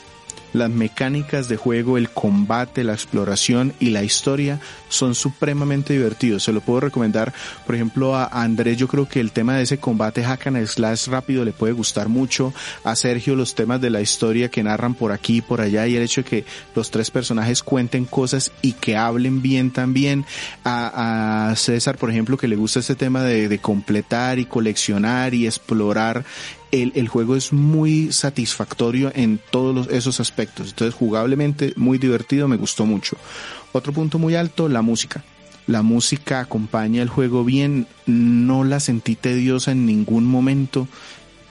Las 0.54 0.70
mecánicas 0.70 1.48
de 1.48 1.58
juego, 1.58 1.98
el 1.98 2.10
combate, 2.10 2.84
la 2.84 2.94
exploración 2.94 3.74
y 3.80 3.90
la 3.90 4.04
historia 4.04 4.60
son 4.90 5.16
supremamente 5.16 5.94
divertidos. 5.94 6.44
Se 6.44 6.54
lo 6.54 6.62
puedo 6.62 6.82
recomendar, 6.82 7.34
por 7.66 7.76
ejemplo, 7.76 8.16
a 8.16 8.26
Andrés, 8.26 8.78
yo 8.78 8.88
creo 8.88 9.08
que 9.08 9.20
el 9.20 9.32
tema 9.32 9.56
de 9.56 9.64
ese 9.64 9.80
combate 9.80 10.24
hack 10.24 10.48
and 10.48 10.66
slash 10.66 11.08
rápido 11.08 11.46
le 11.46 11.52
puede 11.52 11.74
gustar 11.74 12.10
mucho. 12.10 12.54
A 12.84 12.96
Sergio 12.96 13.36
los 13.36 13.56
temas 13.56 13.82
de 13.82 13.90
la 13.90 14.02
historia 14.02 14.50
que 14.50 14.64
narran 14.64 14.94
por 14.94 15.12
aquí 15.12 15.38
y 15.38 15.42
por 15.42 15.62
allá 15.62 15.88
y 15.88 15.96
el 15.96 16.04
hecho 16.04 16.22
de 16.22 16.30
que 16.30 16.46
los 16.76 16.92
tres 16.92 17.12
personajes 17.12 17.64
cuenten 17.64 18.06
cosas 18.06 18.52
y 18.62 18.74
que 18.74 18.96
hablen 18.96 19.42
bien 19.42 19.72
también. 19.72 20.26
A, 20.64 21.54
César, 21.56 21.98
por 21.98 22.10
ejemplo, 22.10 22.38
que 22.38 22.48
le 22.48 22.56
gusta 22.56 22.80
ese 22.80 22.96
tema 22.96 23.24
de, 23.24 23.48
de 23.48 23.60
completar 23.60 24.40
y 24.40 24.46
coleccionar 24.46 25.34
y 25.34 25.46
explorar 25.46 26.26
el, 26.72 26.92
el, 26.96 27.08
juego 27.08 27.36
es 27.36 27.54
muy 27.54 28.12
satisfactorio 28.12 29.12
en 29.16 29.40
todos 29.52 29.88
esos 29.90 30.20
aspectos. 30.20 30.70
Entonces, 30.70 30.96
jugablemente, 30.96 31.74
muy 31.76 31.98
divertido, 31.98 32.48
me 32.48 32.58
gustó 32.58 32.86
mucho. 32.86 33.18
Otro 33.72 33.94
punto 33.94 34.20
muy 34.20 34.36
alto, 34.36 34.70
la 34.70 34.82
música. 34.82 35.24
La 35.68 35.82
música 35.82 36.40
acompaña 36.40 37.02
el 37.02 37.10
juego 37.10 37.44
bien, 37.44 37.88
no 38.06 38.64
la 38.64 38.80
sentí 38.80 39.16
tediosa 39.16 39.72
en 39.72 39.86
ningún 39.86 40.26
momento. 40.26 40.88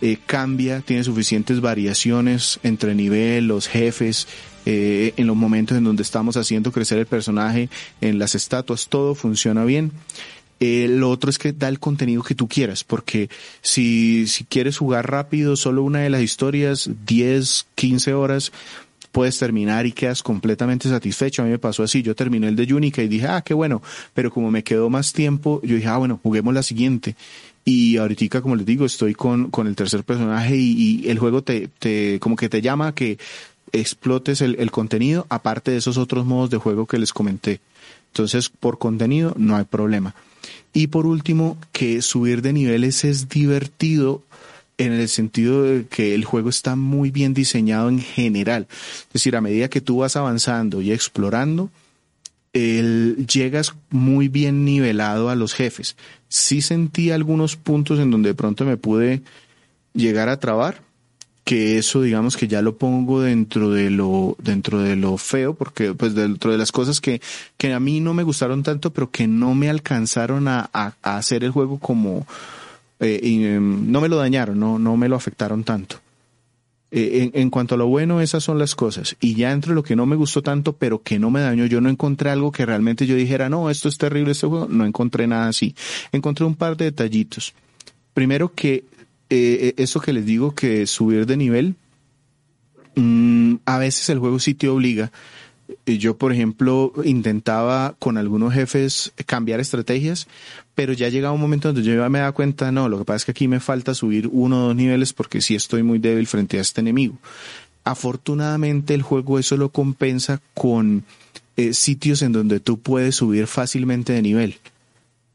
Eh, 0.00 0.18
cambia, 0.26 0.80
tiene 0.80 1.04
suficientes 1.04 1.60
variaciones 1.60 2.58
entre 2.62 2.94
nivel, 2.94 3.48
los 3.48 3.66
jefes, 3.66 4.26
eh, 4.64 5.14
en 5.16 5.26
los 5.26 5.36
momentos 5.36 5.78
en 5.78 5.84
donde 5.84 6.02
estamos 6.02 6.36
haciendo 6.36 6.72
crecer 6.72 6.98
el 6.98 7.06
personaje, 7.06 7.68
en 8.00 8.18
las 8.18 8.34
estatuas, 8.34 8.88
todo 8.88 9.14
funciona 9.14 9.64
bien. 9.64 9.92
Eh, 10.58 10.86
lo 10.88 11.10
otro 11.10 11.28
es 11.28 11.38
que 11.38 11.52
da 11.52 11.68
el 11.68 11.78
contenido 11.78 12.22
que 12.22 12.34
tú 12.34 12.48
quieras, 12.48 12.82
porque 12.82 13.28
si, 13.60 14.26
si 14.26 14.44
quieres 14.44 14.78
jugar 14.78 15.10
rápido 15.10 15.56
solo 15.56 15.82
una 15.82 16.00
de 16.00 16.10
las 16.10 16.22
historias, 16.22 16.90
10, 17.06 17.66
15 17.74 18.14
horas, 18.14 18.52
puedes 19.12 19.38
terminar 19.38 19.86
y 19.86 19.92
quedas 19.92 20.22
completamente 20.22 20.88
satisfecho. 20.88 21.42
A 21.42 21.44
mí 21.44 21.50
me 21.50 21.58
pasó 21.58 21.82
así, 21.82 22.02
yo 22.02 22.14
terminé 22.14 22.48
el 22.48 22.56
de 22.56 22.66
Yunica 22.66 23.02
y 23.02 23.08
dije, 23.08 23.26
ah, 23.26 23.42
qué 23.42 23.54
bueno, 23.54 23.82
pero 24.14 24.30
como 24.30 24.50
me 24.50 24.62
quedó 24.62 24.88
más 24.90 25.12
tiempo, 25.12 25.60
yo 25.62 25.76
dije, 25.76 25.88
ah, 25.88 25.98
bueno, 25.98 26.20
juguemos 26.22 26.54
la 26.54 26.62
siguiente. 26.62 27.16
Y 27.64 27.96
ahorita, 27.96 28.40
como 28.40 28.56
les 28.56 28.64
digo, 28.64 28.86
estoy 28.86 29.14
con, 29.14 29.50
con 29.50 29.66
el 29.66 29.74
tercer 29.74 30.04
personaje 30.04 30.56
y, 30.56 31.02
y 31.02 31.10
el 31.10 31.18
juego 31.18 31.42
te, 31.42 31.68
te, 31.78 32.18
como 32.20 32.36
que 32.36 32.48
te 32.48 32.62
llama 32.62 32.88
a 32.88 32.94
que 32.94 33.18
explotes 33.72 34.40
el, 34.40 34.56
el 34.58 34.70
contenido, 34.70 35.26
aparte 35.28 35.70
de 35.70 35.78
esos 35.78 35.98
otros 35.98 36.24
modos 36.24 36.50
de 36.50 36.58
juego 36.58 36.86
que 36.86 36.98
les 36.98 37.12
comenté. 37.12 37.60
Entonces, 38.08 38.48
por 38.48 38.78
contenido, 38.78 39.34
no 39.36 39.56
hay 39.56 39.64
problema. 39.64 40.14
Y 40.76 40.88
por 40.88 41.06
último, 41.06 41.56
que 41.72 42.02
subir 42.02 42.42
de 42.42 42.52
niveles 42.52 43.02
es 43.04 43.30
divertido 43.30 44.22
en 44.76 44.92
el 44.92 45.08
sentido 45.08 45.62
de 45.62 45.86
que 45.86 46.14
el 46.14 46.26
juego 46.26 46.50
está 46.50 46.76
muy 46.76 47.10
bien 47.10 47.32
diseñado 47.32 47.88
en 47.88 47.98
general. 47.98 48.66
Es 48.70 49.12
decir, 49.14 49.36
a 49.36 49.40
medida 49.40 49.70
que 49.70 49.80
tú 49.80 49.96
vas 49.96 50.16
avanzando 50.16 50.82
y 50.82 50.92
explorando, 50.92 51.70
el, 52.52 53.26
llegas 53.26 53.74
muy 53.88 54.28
bien 54.28 54.66
nivelado 54.66 55.30
a 55.30 55.34
los 55.34 55.54
jefes. 55.54 55.96
Sí 56.28 56.60
sentí 56.60 57.10
algunos 57.10 57.56
puntos 57.56 57.98
en 57.98 58.10
donde 58.10 58.28
de 58.28 58.34
pronto 58.34 58.66
me 58.66 58.76
pude 58.76 59.22
llegar 59.94 60.28
a 60.28 60.40
trabar, 60.40 60.82
que 61.46 61.78
eso 61.78 62.02
digamos 62.02 62.36
que 62.36 62.48
ya 62.48 62.60
lo 62.60 62.76
pongo 62.76 63.20
dentro 63.20 63.70
de 63.70 63.88
lo 63.88 64.36
dentro 64.42 64.80
de 64.82 64.96
lo 64.96 65.16
feo 65.16 65.54
porque 65.54 65.94
pues 65.94 66.12
dentro 66.12 66.50
de 66.50 66.58
las 66.58 66.72
cosas 66.72 67.00
que 67.00 67.20
que 67.56 67.72
a 67.72 67.78
mí 67.78 68.00
no 68.00 68.14
me 68.14 68.24
gustaron 68.24 68.64
tanto 68.64 68.92
pero 68.92 69.12
que 69.12 69.28
no 69.28 69.54
me 69.54 69.70
alcanzaron 69.70 70.48
a, 70.48 70.68
a, 70.72 70.94
hacer 71.04 71.44
el 71.44 71.52
juego 71.52 71.78
como 71.78 72.26
eh, 72.98 73.20
em, 73.22 73.92
no 73.92 74.00
me 74.00 74.08
lo 74.08 74.16
dañaron 74.16 74.58
no 74.58 74.80
no 74.80 74.96
me 74.96 75.08
lo 75.08 75.14
afectaron 75.14 75.62
tanto. 75.62 76.00
Eh, 76.90 77.30
en, 77.32 77.40
en, 77.40 77.50
cuanto 77.50 77.74
a 77.76 77.78
lo 77.78 77.86
bueno 77.86 78.20
esas 78.20 78.42
son 78.42 78.58
las 78.58 78.74
cosas. 78.74 79.16
Y 79.20 79.34
ya 79.34 79.52
entre 79.52 79.74
lo 79.74 79.82
que 79.82 79.96
no 79.96 80.06
me 80.06 80.16
gustó 80.16 80.42
tanto 80.42 80.72
pero 80.72 81.02
que 81.02 81.20
no 81.20 81.30
me 81.30 81.40
dañó 81.40 81.66
yo 81.66 81.80
no 81.80 81.88
encontré 81.90 82.30
algo 82.30 82.50
que 82.50 82.66
realmente 82.66 83.06
yo 83.06 83.14
dijera 83.14 83.48
no 83.48 83.70
esto 83.70 83.88
es 83.88 83.98
terrible 83.98 84.32
este 84.32 84.48
juego 84.48 84.66
no 84.68 84.84
encontré 84.84 85.28
nada 85.28 85.46
así. 85.46 85.76
Encontré 86.10 86.44
un 86.44 86.56
par 86.56 86.76
de 86.76 86.86
detallitos. 86.86 87.54
Primero 88.14 88.52
que 88.52 88.84
eh, 89.30 89.58
eh, 89.60 89.74
eso 89.76 90.00
que 90.00 90.12
les 90.12 90.24
digo 90.24 90.54
que 90.54 90.86
subir 90.86 91.26
de 91.26 91.36
nivel, 91.36 91.74
mm, 92.94 93.56
a 93.64 93.78
veces 93.78 94.08
el 94.10 94.18
juego 94.18 94.38
sí 94.38 94.54
te 94.54 94.68
obliga. 94.68 95.12
Yo, 95.84 96.16
por 96.16 96.32
ejemplo, 96.32 96.92
intentaba 97.04 97.96
con 97.98 98.18
algunos 98.18 98.54
jefes 98.54 99.12
cambiar 99.26 99.58
estrategias, 99.58 100.28
pero 100.76 100.92
ya 100.92 101.08
llegaba 101.08 101.34
un 101.34 101.40
momento 101.40 101.72
donde 101.72 101.82
yo 101.82 102.08
me 102.08 102.20
daba 102.20 102.32
cuenta, 102.32 102.70
no, 102.70 102.88
lo 102.88 102.98
que 102.98 103.04
pasa 103.04 103.16
es 103.16 103.24
que 103.24 103.30
aquí 103.32 103.48
me 103.48 103.58
falta 103.58 103.94
subir 103.94 104.28
uno 104.30 104.64
o 104.64 104.66
dos 104.68 104.76
niveles 104.76 105.12
porque 105.12 105.40
sí 105.40 105.56
estoy 105.56 105.82
muy 105.82 105.98
débil 105.98 106.26
frente 106.28 106.58
a 106.58 106.60
este 106.60 106.82
enemigo. 106.82 107.18
Afortunadamente 107.82 108.94
el 108.94 109.02
juego 109.02 109.38
eso 109.38 109.56
lo 109.56 109.70
compensa 109.70 110.40
con 110.54 111.04
eh, 111.56 111.72
sitios 111.72 112.22
en 112.22 112.32
donde 112.32 112.60
tú 112.60 112.78
puedes 112.78 113.16
subir 113.16 113.46
fácilmente 113.46 114.12
de 114.12 114.22
nivel. 114.22 114.56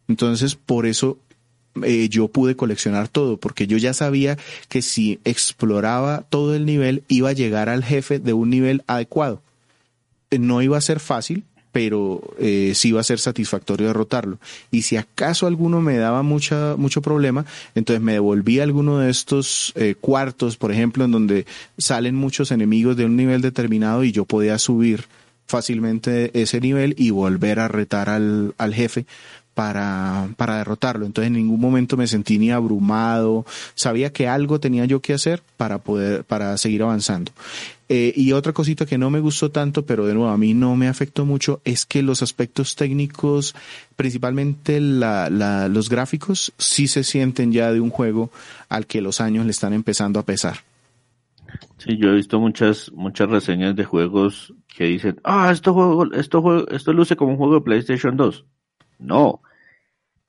Entonces, 0.07 0.55
por 0.55 0.85
eso 0.85 1.17
eh, 1.83 2.09
yo 2.09 2.27
pude 2.27 2.55
coleccionar 2.55 3.07
todo, 3.07 3.37
porque 3.37 3.67
yo 3.67 3.77
ya 3.77 3.93
sabía 3.93 4.37
que 4.69 4.81
si 4.81 5.19
exploraba 5.23 6.23
todo 6.29 6.55
el 6.55 6.65
nivel, 6.65 7.03
iba 7.07 7.29
a 7.29 7.33
llegar 7.33 7.69
al 7.69 7.83
jefe 7.83 8.19
de 8.19 8.33
un 8.33 8.49
nivel 8.49 8.83
adecuado. 8.87 9.41
Eh, 10.29 10.39
no 10.39 10.61
iba 10.61 10.77
a 10.77 10.81
ser 10.81 10.99
fácil, 10.99 11.43
pero 11.71 12.21
eh, 12.37 12.73
sí 12.75 12.89
iba 12.89 12.99
a 12.99 13.03
ser 13.03 13.19
satisfactorio 13.19 13.87
derrotarlo. 13.87 14.39
Y 14.71 14.83
si 14.83 14.97
acaso 14.97 15.47
alguno 15.47 15.81
me 15.81 15.97
daba 15.97 16.23
mucha, 16.23 16.75
mucho 16.77 17.01
problema, 17.01 17.45
entonces 17.75 18.01
me 18.01 18.13
devolvía 18.13 18.63
alguno 18.63 18.99
de 18.99 19.09
estos 19.09 19.73
eh, 19.75 19.95
cuartos, 19.99 20.57
por 20.57 20.71
ejemplo, 20.71 21.05
en 21.05 21.11
donde 21.11 21.45
salen 21.77 22.15
muchos 22.15 22.51
enemigos 22.51 22.97
de 22.97 23.05
un 23.05 23.15
nivel 23.15 23.41
determinado 23.41 24.03
y 24.03 24.11
yo 24.11 24.25
podía 24.25 24.57
subir 24.57 25.05
fácilmente 25.47 26.31
ese 26.41 26.61
nivel 26.61 26.95
y 26.97 27.09
volver 27.09 27.59
a 27.59 27.67
retar 27.67 28.09
al, 28.09 28.53
al 28.57 28.73
jefe 28.73 29.05
para, 29.53 30.29
para 30.37 30.57
derrotarlo. 30.57 31.05
Entonces 31.05 31.27
en 31.27 31.33
ningún 31.33 31.59
momento 31.59 31.97
me 31.97 32.07
sentí 32.07 32.37
ni 32.37 32.51
abrumado, 32.51 33.45
sabía 33.75 34.11
que 34.11 34.27
algo 34.27 34.59
tenía 34.59 34.85
yo 34.85 35.01
que 35.01 35.13
hacer 35.13 35.41
para 35.57 35.79
poder, 35.79 36.23
para 36.23 36.57
seguir 36.57 36.83
avanzando. 36.83 37.31
Eh, 37.89 38.13
y 38.15 38.31
otra 38.31 38.53
cosita 38.53 38.85
que 38.85 38.97
no 38.97 39.09
me 39.09 39.19
gustó 39.19 39.51
tanto, 39.51 39.85
pero 39.85 40.05
de 40.05 40.13
nuevo 40.13 40.29
a 40.29 40.37
mí 40.37 40.53
no 40.53 40.77
me 40.77 40.87
afectó 40.87 41.25
mucho, 41.25 41.59
es 41.65 41.85
que 41.85 42.01
los 42.01 42.21
aspectos 42.21 42.77
técnicos, 42.77 43.53
principalmente 43.97 44.79
la, 44.79 45.29
la, 45.29 45.67
los 45.67 45.89
gráficos, 45.89 46.53
sí 46.57 46.87
se 46.87 47.03
sienten 47.03 47.51
ya 47.51 47.73
de 47.73 47.81
un 47.81 47.89
juego 47.89 48.31
al 48.69 48.87
que 48.87 49.01
los 49.01 49.19
años 49.19 49.43
le 49.43 49.51
están 49.51 49.73
empezando 49.73 50.21
a 50.21 50.25
pesar. 50.25 50.59
Sí, 51.79 51.97
yo 51.97 52.11
he 52.11 52.15
visto 52.15 52.39
muchas, 52.39 52.91
muchas 52.93 53.29
reseñas 53.29 53.75
de 53.75 53.83
juegos 53.83 54.53
que 54.73 54.85
dicen, 54.85 55.19
ah, 55.23 55.49
esto 55.51 55.73
juego, 55.73 56.13
esto 56.13 56.41
juego, 56.41 56.69
esto 56.69 56.93
luce 56.93 57.17
como 57.17 57.31
un 57.31 57.37
juego 57.37 57.55
de 57.55 57.61
PlayStation 57.61 58.15
2. 58.15 58.45
No. 59.01 59.41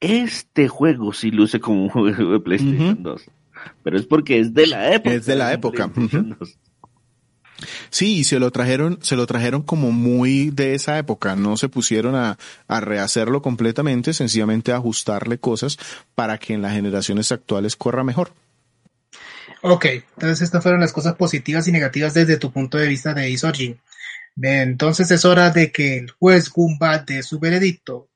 Este 0.00 0.68
juego 0.68 1.12
sí 1.12 1.30
luce 1.30 1.60
como 1.60 1.84
un 1.84 1.88
juego 1.88 2.32
de 2.32 2.40
PlayStation 2.40 3.02
2. 3.02 3.22
Pero 3.84 3.96
es 3.96 4.06
porque 4.06 4.40
es 4.40 4.52
de 4.52 4.66
la 4.66 4.94
época. 4.94 5.14
Es 5.14 5.26
de 5.26 5.36
la 5.36 5.52
época. 5.52 5.90
Sí, 7.90 8.18
y 8.18 8.24
se 8.24 8.40
lo 8.40 8.50
trajeron, 8.50 8.98
se 9.02 9.14
lo 9.14 9.26
trajeron 9.26 9.62
como 9.62 9.92
muy 9.92 10.50
de 10.50 10.74
esa 10.74 10.98
época. 10.98 11.36
No 11.36 11.56
se 11.56 11.68
pusieron 11.68 12.16
a, 12.16 12.38
a 12.66 12.80
rehacerlo 12.80 13.42
completamente, 13.42 14.12
sencillamente 14.12 14.72
a 14.72 14.76
ajustarle 14.76 15.38
cosas 15.38 15.78
para 16.16 16.38
que 16.38 16.54
en 16.54 16.62
las 16.62 16.72
generaciones 16.72 17.30
actuales 17.30 17.76
corra 17.76 18.02
mejor. 18.02 18.32
Ok, 19.62 19.86
entonces 20.16 20.42
estas 20.42 20.62
fueron 20.62 20.80
las 20.80 20.92
cosas 20.92 21.14
positivas 21.14 21.68
y 21.68 21.72
negativas 21.72 22.14
desde 22.14 22.36
tu 22.36 22.50
punto 22.50 22.78
de 22.78 22.88
vista 22.88 23.14
de 23.14 23.30
Isorgin. 23.30 23.80
Entonces 24.40 25.10
es 25.10 25.24
hora 25.24 25.50
de 25.50 25.70
que 25.70 25.98
el 25.98 26.10
juez 26.10 26.50
Goomba 26.50 26.98
dé 26.98 27.22
su 27.22 27.38
veredicto. 27.38 28.08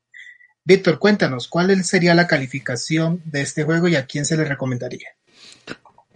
Víctor, 0.67 0.99
cuéntanos, 0.99 1.47
¿cuál 1.47 1.85
sería 1.85 2.13
la 2.17 2.27
calificación 2.27 3.23
de 3.25 3.41
este 3.41 3.63
juego 3.63 3.87
y 3.87 3.95
a 3.95 4.05
quién 4.05 4.25
se 4.25 4.37
le 4.37 4.45
recomendaría? 4.45 5.11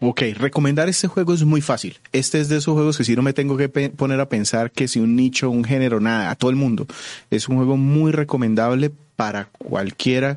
Ok, 0.01 0.23
recomendar 0.35 0.89
este 0.89 1.07
juego 1.07 1.35
es 1.35 1.45
muy 1.45 1.61
fácil. 1.61 2.01
Este 2.11 2.41
es 2.41 2.49
de 2.49 2.57
esos 2.57 2.75
juegos 2.75 2.99
que 2.99 3.05
si 3.05 3.15
no 3.15 3.23
me 3.23 3.33
tengo 3.33 3.57
que 3.57 3.69
poner 3.69 4.19
a 4.19 4.29
pensar 4.29 4.73
que 4.73 4.89
si 4.89 4.99
un 4.99 5.15
nicho, 5.15 5.51
un 5.51 5.63
género, 5.63 6.01
nada, 6.01 6.31
a 6.31 6.35
todo 6.35 6.51
el 6.51 6.57
mundo. 6.57 6.89
Es 7.31 7.49
un 7.49 7.59
juego 7.59 7.77
muy 7.77 8.11
recomendable 8.11 8.91
para 9.15 9.45
cualquiera 9.45 10.37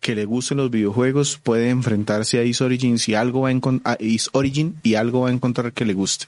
que 0.00 0.14
le 0.14 0.24
gusten 0.24 0.56
los 0.56 0.70
videojuegos, 0.70 1.38
puede 1.42 1.68
enfrentarse 1.68 2.38
a 2.38 2.44
Is 2.44 2.62
Origin, 2.62 2.98
si 2.98 3.14
algo 3.14 3.42
va 3.42 3.50
a, 3.84 3.96
Is 4.00 4.30
Origin 4.32 4.76
y 4.82 4.94
algo 4.94 5.20
va 5.20 5.28
a 5.28 5.32
encontrar 5.32 5.74
que 5.74 5.84
le 5.84 5.92
guste. 5.92 6.26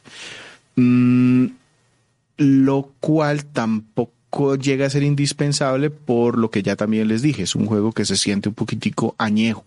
Mm, 0.77 1.47
lo 2.37 2.93
cual 3.01 3.47
tampoco 3.47 4.13
llega 4.61 4.87
a 4.87 4.91
ser 4.91 5.03
indispensable 5.03 5.91
por 5.91 6.39
lo 6.39 6.51
que 6.51 6.63
ya 6.63 6.77
también 6.77 7.09
les 7.09 7.23
dije, 7.23 7.43
es 7.43 7.55
un 7.55 7.67
juego 7.67 7.93
que 7.93 8.05
se 8.05 8.17
siente 8.17 8.49
un 8.49 8.55
poquitico 8.55 9.15
añejo. 9.19 9.65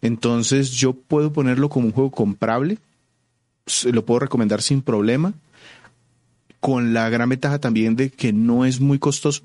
Entonces 0.00 0.70
yo 0.70 0.94
puedo 0.94 1.32
ponerlo 1.32 1.68
como 1.68 1.86
un 1.86 1.92
juego 1.92 2.10
comprable, 2.10 2.78
lo 3.84 4.04
puedo 4.04 4.20
recomendar 4.20 4.62
sin 4.62 4.82
problema, 4.82 5.34
con 6.60 6.94
la 6.94 7.08
gran 7.08 7.28
ventaja 7.28 7.58
también 7.58 7.96
de 7.96 8.10
que 8.10 8.32
no 8.32 8.64
es 8.64 8.80
muy 8.80 8.98
costoso 8.98 9.42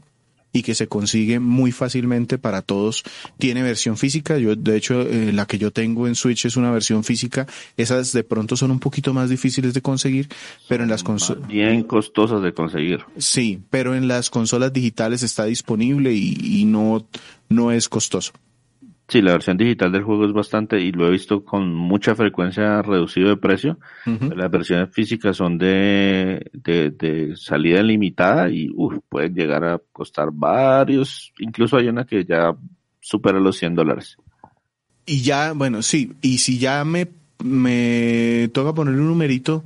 y 0.57 0.63
que 0.63 0.75
se 0.75 0.87
consigue 0.87 1.39
muy 1.39 1.71
fácilmente 1.71 2.37
para 2.37 2.61
todos. 2.61 3.03
Tiene 3.37 3.61
versión 3.61 3.97
física, 3.97 4.37
yo 4.37 4.55
de 4.55 4.75
hecho 4.75 5.01
eh, 5.01 5.31
la 5.31 5.45
que 5.45 5.57
yo 5.57 5.71
tengo 5.71 6.07
en 6.07 6.15
Switch 6.15 6.45
es 6.45 6.57
una 6.57 6.71
versión 6.71 7.03
física, 7.03 7.45
esas 7.77 8.11
de 8.11 8.23
pronto 8.23 8.57
son 8.57 8.71
un 8.71 8.79
poquito 8.79 9.13
más 9.13 9.29
difíciles 9.29 9.73
de 9.73 9.81
conseguir, 9.81 10.29
pero 10.67 10.83
en 10.83 10.89
las 10.89 11.03
consolas... 11.03 11.47
Bien 11.47 11.83
costosas 11.83 12.41
de 12.41 12.53
conseguir. 12.53 13.01
Sí, 13.17 13.59
pero 13.69 13.95
en 13.95 14.07
las 14.07 14.29
consolas 14.29 14.73
digitales 14.73 15.23
está 15.23 15.45
disponible 15.45 16.13
y, 16.13 16.35
y 16.41 16.65
no, 16.65 17.07
no 17.49 17.71
es 17.71 17.87
costoso. 17.87 18.33
Sí, 19.09 19.21
la 19.21 19.31
versión 19.31 19.55
digital 19.55 19.91
del 19.93 20.03
juego 20.03 20.25
es 20.25 20.33
bastante, 20.33 20.81
y 20.81 20.91
lo 20.91 21.07
he 21.07 21.11
visto 21.11 21.45
con 21.45 21.73
mucha 21.73 22.13
frecuencia 22.13 22.81
reducido 22.81 23.29
de 23.29 23.37
precio. 23.37 23.79
Las 24.05 24.51
versiones 24.51 24.89
físicas 24.91 25.37
son 25.37 25.57
de, 25.57 26.45
de, 26.53 27.33
salida 27.37 27.81
limitada 27.81 28.49
y 28.49 28.69
pueden 29.07 29.33
llegar 29.33 29.63
a 29.63 29.81
costar 29.93 30.29
varios, 30.33 31.31
incluso 31.39 31.77
hay 31.77 31.87
una 31.87 32.05
que 32.05 32.25
ya 32.25 32.53
supera 32.99 33.39
los 33.39 33.57
100 33.57 33.75
dólares. 33.75 34.17
Y 35.05 35.21
ya, 35.21 35.53
bueno, 35.53 35.81
sí, 35.81 36.11
y 36.21 36.39
si 36.39 36.57
ya 36.57 36.83
me, 36.83 37.07
me 37.41 38.49
toca 38.53 38.73
poner 38.73 38.95
un 38.95 39.07
numerito, 39.07 39.63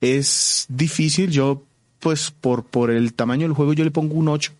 es 0.00 0.66
difícil, 0.68 1.30
yo 1.30 1.62
pues 2.00 2.32
por, 2.32 2.64
por 2.64 2.90
el 2.90 3.14
tamaño 3.14 3.42
del 3.42 3.54
juego 3.54 3.74
yo 3.74 3.84
le 3.84 3.92
pongo 3.92 4.16
un 4.16 4.26
8. 4.26 4.52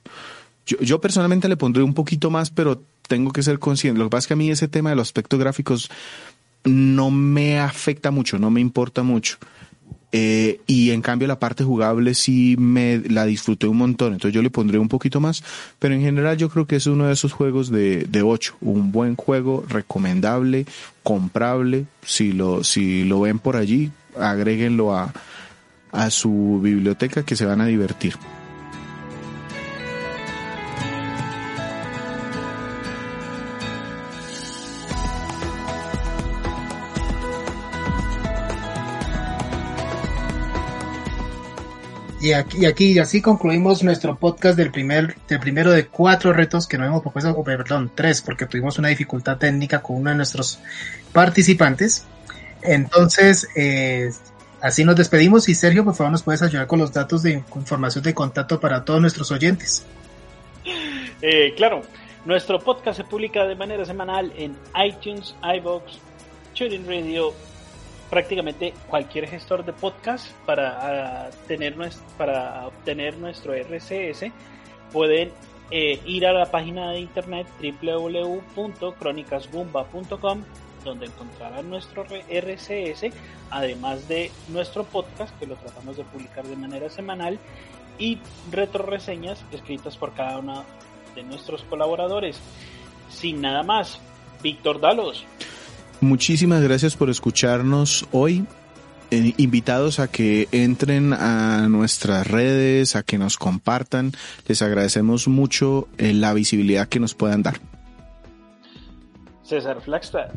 Yo, 0.65 0.79
yo 0.79 1.01
personalmente 1.01 1.49
le 1.49 1.57
pondré 1.57 1.83
un 1.83 1.95
poquito 1.95 2.31
más, 2.31 2.51
pero 2.51 2.81
tengo 3.09 3.33
que 3.33 3.43
ser 3.43 3.59
consciente. 3.59 3.99
Lo 3.99 4.07
que 4.07 4.11
pasa 4.11 4.25
es 4.25 4.27
que 4.29 4.35
a 4.35 4.37
mí 4.37 4.51
ese 4.51 4.69
tema 4.69 4.91
de 4.91 4.97
los 4.97 5.09
aspectos 5.09 5.39
gráficos 5.39 5.91
no 6.65 7.11
me 7.11 7.61
afecta 7.61 8.11
mucho, 8.11 8.39
no 8.39 8.51
me 8.51 8.61
importa 8.61 9.03
mucho. 9.03 9.39
Eh, 10.13 10.61
y 10.67 10.93
en 10.93 11.03
cambio 11.03 11.29
la 11.29 11.39
parte 11.39 11.65
jugable 11.65 12.15
sí 12.15 12.57
me 12.59 12.99
la 13.09 13.27
disfruté 13.27 13.67
un 13.67 13.77
montón, 13.77 14.13
entonces 14.15 14.35
yo 14.35 14.41
le 14.41 14.51
pondré 14.51 14.79
un 14.79 14.89
poquito 14.89 15.21
más, 15.21 15.43
pero 15.79 15.95
en 15.95 16.01
general 16.01 16.37
yo 16.37 16.49
creo 16.49 16.67
que 16.67 16.77
es 16.77 16.87
uno 16.87 17.07
de 17.07 17.13
esos 17.13 17.33
juegos 17.33 17.71
de, 17.71 18.05
de 18.05 18.23
8, 18.23 18.57
un 18.61 18.93
buen 18.93 19.17
juego, 19.17 19.65
recomendable, 19.69 20.65
comprable, 21.03 21.87
si 22.03 22.33
lo, 22.33 22.65
si 22.65 23.05
lo 23.05 23.21
ven 23.21 23.41
por 23.41 23.57
allí, 23.57 23.91
agréguenlo 24.19 24.95
a, 24.97 25.13
a 25.91 26.11
su 26.11 26.61
biblioteca 26.63 27.25
que 27.25 27.37
se 27.37 27.45
van 27.45 27.61
a 27.61 27.67
divertir. 27.67 28.15
Y 42.27 42.65
aquí, 42.65 42.91
y 42.91 42.99
así 42.99 43.23
concluimos 43.23 43.85
nuestro 43.85 44.17
podcast 44.17 44.59
del 44.59 44.73
primer, 44.73 45.15
del 45.29 45.39
primero 45.39 45.71
de 45.71 45.87
cuatro 45.87 46.33
retos 46.33 46.67
que 46.67 46.77
nos 46.77 46.89
hemos 46.89 47.01
propuesto, 47.01 47.41
perdón, 47.45 47.93
tres, 47.95 48.21
porque 48.21 48.47
tuvimos 48.47 48.81
una 48.81 48.89
dificultad 48.89 49.37
técnica 49.37 49.81
con 49.81 49.99
uno 49.99 50.11
de 50.11 50.17
nuestros 50.17 50.59
participantes. 51.13 52.05
Entonces, 52.63 53.47
eh, 53.55 54.11
así 54.61 54.83
nos 54.83 54.97
despedimos 54.97 55.49
y 55.49 55.55
Sergio, 55.55 55.85
por 55.85 55.95
favor, 55.95 56.11
nos 56.11 56.25
puedes 56.25 56.43
ayudar 56.43 56.67
con 56.67 56.81
los 56.81 56.93
datos 56.93 57.23
de 57.23 57.45
información 57.55 58.03
de 58.03 58.13
contacto 58.13 58.59
para 58.59 58.85
todos 58.85 59.01
nuestros 59.01 59.31
oyentes. 59.31 59.87
Eh, 61.23 61.55
claro, 61.57 61.83
nuestro 62.25 62.59
podcast 62.59 62.97
se 62.97 63.05
publica 63.05 63.45
de 63.45 63.55
manera 63.55 63.85
semanal 63.85 64.33
en 64.37 64.57
iTunes, 64.85 65.37
iBox, 65.59 66.01
TuneIn 66.59 66.89
Radio, 66.89 67.33
prácticamente 68.11 68.75
cualquier 68.89 69.29
gestor 69.29 69.65
de 69.65 69.73
podcast 69.73 70.33
para, 70.45 71.31
tener, 71.47 71.77
para 72.17 72.67
obtener 72.67 73.17
nuestro 73.19 73.55
RCS 73.55 74.25
pueden 74.93 75.31
eh, 75.71 76.01
ir 76.07 76.27
a 76.27 76.33
la 76.33 76.51
página 76.51 76.91
de 76.93 76.99
internet 77.01 77.47
www.cronicasgumba.com 77.61 80.43
donde 80.85 81.07
encontrarán 81.07 81.69
nuestro 81.69 82.07
RCS 82.29 83.07
además 83.51 84.07
de 84.07 84.31
nuestro 84.49 84.85
podcast 84.85 85.37
que 85.39 85.47
lo 85.47 85.57
tratamos 85.57 85.97
de 85.97 86.05
publicar 86.05 86.47
de 86.47 86.55
manera 86.57 86.89
semanal 86.89 87.41
y 87.99 88.19
retroreseñas 88.53 89.45
escritas 89.53 89.97
por 89.97 90.13
cada 90.13 90.39
uno 90.39 90.65
de 91.15 91.23
nuestros 91.23 91.63
colaboradores. 91.65 92.39
Sin 93.09 93.41
nada 93.41 93.63
más 93.63 94.01
Víctor 94.43 94.81
Dalos 94.81 95.25
Muchísimas 96.01 96.63
gracias 96.63 96.97
por 96.97 97.11
escucharnos 97.11 98.07
hoy. 98.13 98.47
Eh, 99.11 99.35
invitados 99.37 100.01
a 100.01 100.09
que 100.09 100.49
entren 100.51 101.13
a 101.13 101.69
nuestras 101.69 102.27
redes, 102.27 102.97
a 102.97 103.05
que 103.05 103.19
nos 103.19 103.39
compartan. 103.39 104.13
Les 104.49 104.63
agradecemos 104.63 105.29
mucho 105.29 105.89
eh, 105.97 106.13
la 106.13 106.35
visibilidad 106.35 106.89
que 106.89 106.99
nos 106.99 107.15
puedan 107.15 107.43
dar. 107.43 107.55
César 109.45 109.81
Flagstad. 109.81 110.31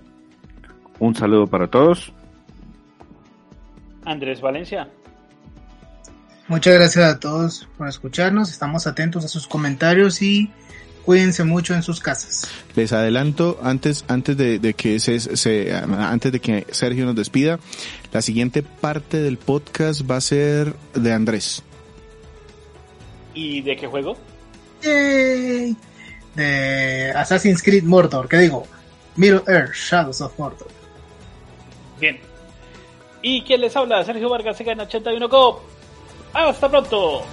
Un 1.00 1.16
saludo 1.16 1.48
para 1.48 1.68
todos. 1.68 2.14
Andrés 4.06 4.40
Valencia. 4.40 4.88
Muchas 6.48 6.74
gracias 6.76 7.06
a 7.06 7.20
todos 7.20 7.68
por 7.78 7.88
escucharnos. 7.88 8.52
Estamos 8.52 8.86
atentos 8.86 9.26
a 9.26 9.28
sus 9.28 9.48
comentarios 9.48 10.22
y 10.22 10.52
cuídense 11.10 11.44
mucho 11.44 11.74
en 11.74 11.82
sus 11.82 12.00
casas. 12.00 12.48
Les 12.76 12.94
adelanto 12.94 13.58
antes 13.64 14.06
antes 14.08 14.38
de, 14.38 14.76
que 14.76 15.00
se, 15.00 15.74
antes 15.74 16.32
de 16.32 16.40
que 16.40 16.68
Sergio 16.70 17.04
nos 17.04 17.16
despida, 17.16 17.58
la 18.14 18.22
siguiente 18.22 18.62
parte 18.62 19.20
del 19.20 19.40
podcast 19.40 20.04
va 20.08 20.18
a 20.18 20.22
ser 20.22 20.76
de 20.94 21.12
Andrés. 21.12 21.64
¿Y 23.34 23.62
de 23.62 23.76
qué 23.76 23.88
juego? 23.88 24.18
De 24.84 25.76
Assassin's 27.16 27.64
Creed 27.64 27.86
Mordor, 27.86 28.30
¿qué 28.30 28.38
digo? 28.38 28.68
Middle 29.16 29.42
Earth, 29.48 29.74
Shadows 29.74 30.22
of 30.22 30.38
Mordor. 30.38 30.68
Bien. 32.00 32.20
¿Y 33.24 33.42
quién 33.42 33.62
les 33.62 33.76
habla? 33.76 34.06
Sergio 34.06 34.30
Vargas, 34.30 34.62
en 34.62 34.80
81 34.80 35.28
Cop. 35.28 35.64
Hasta 36.34 36.70
pronto. 36.70 37.26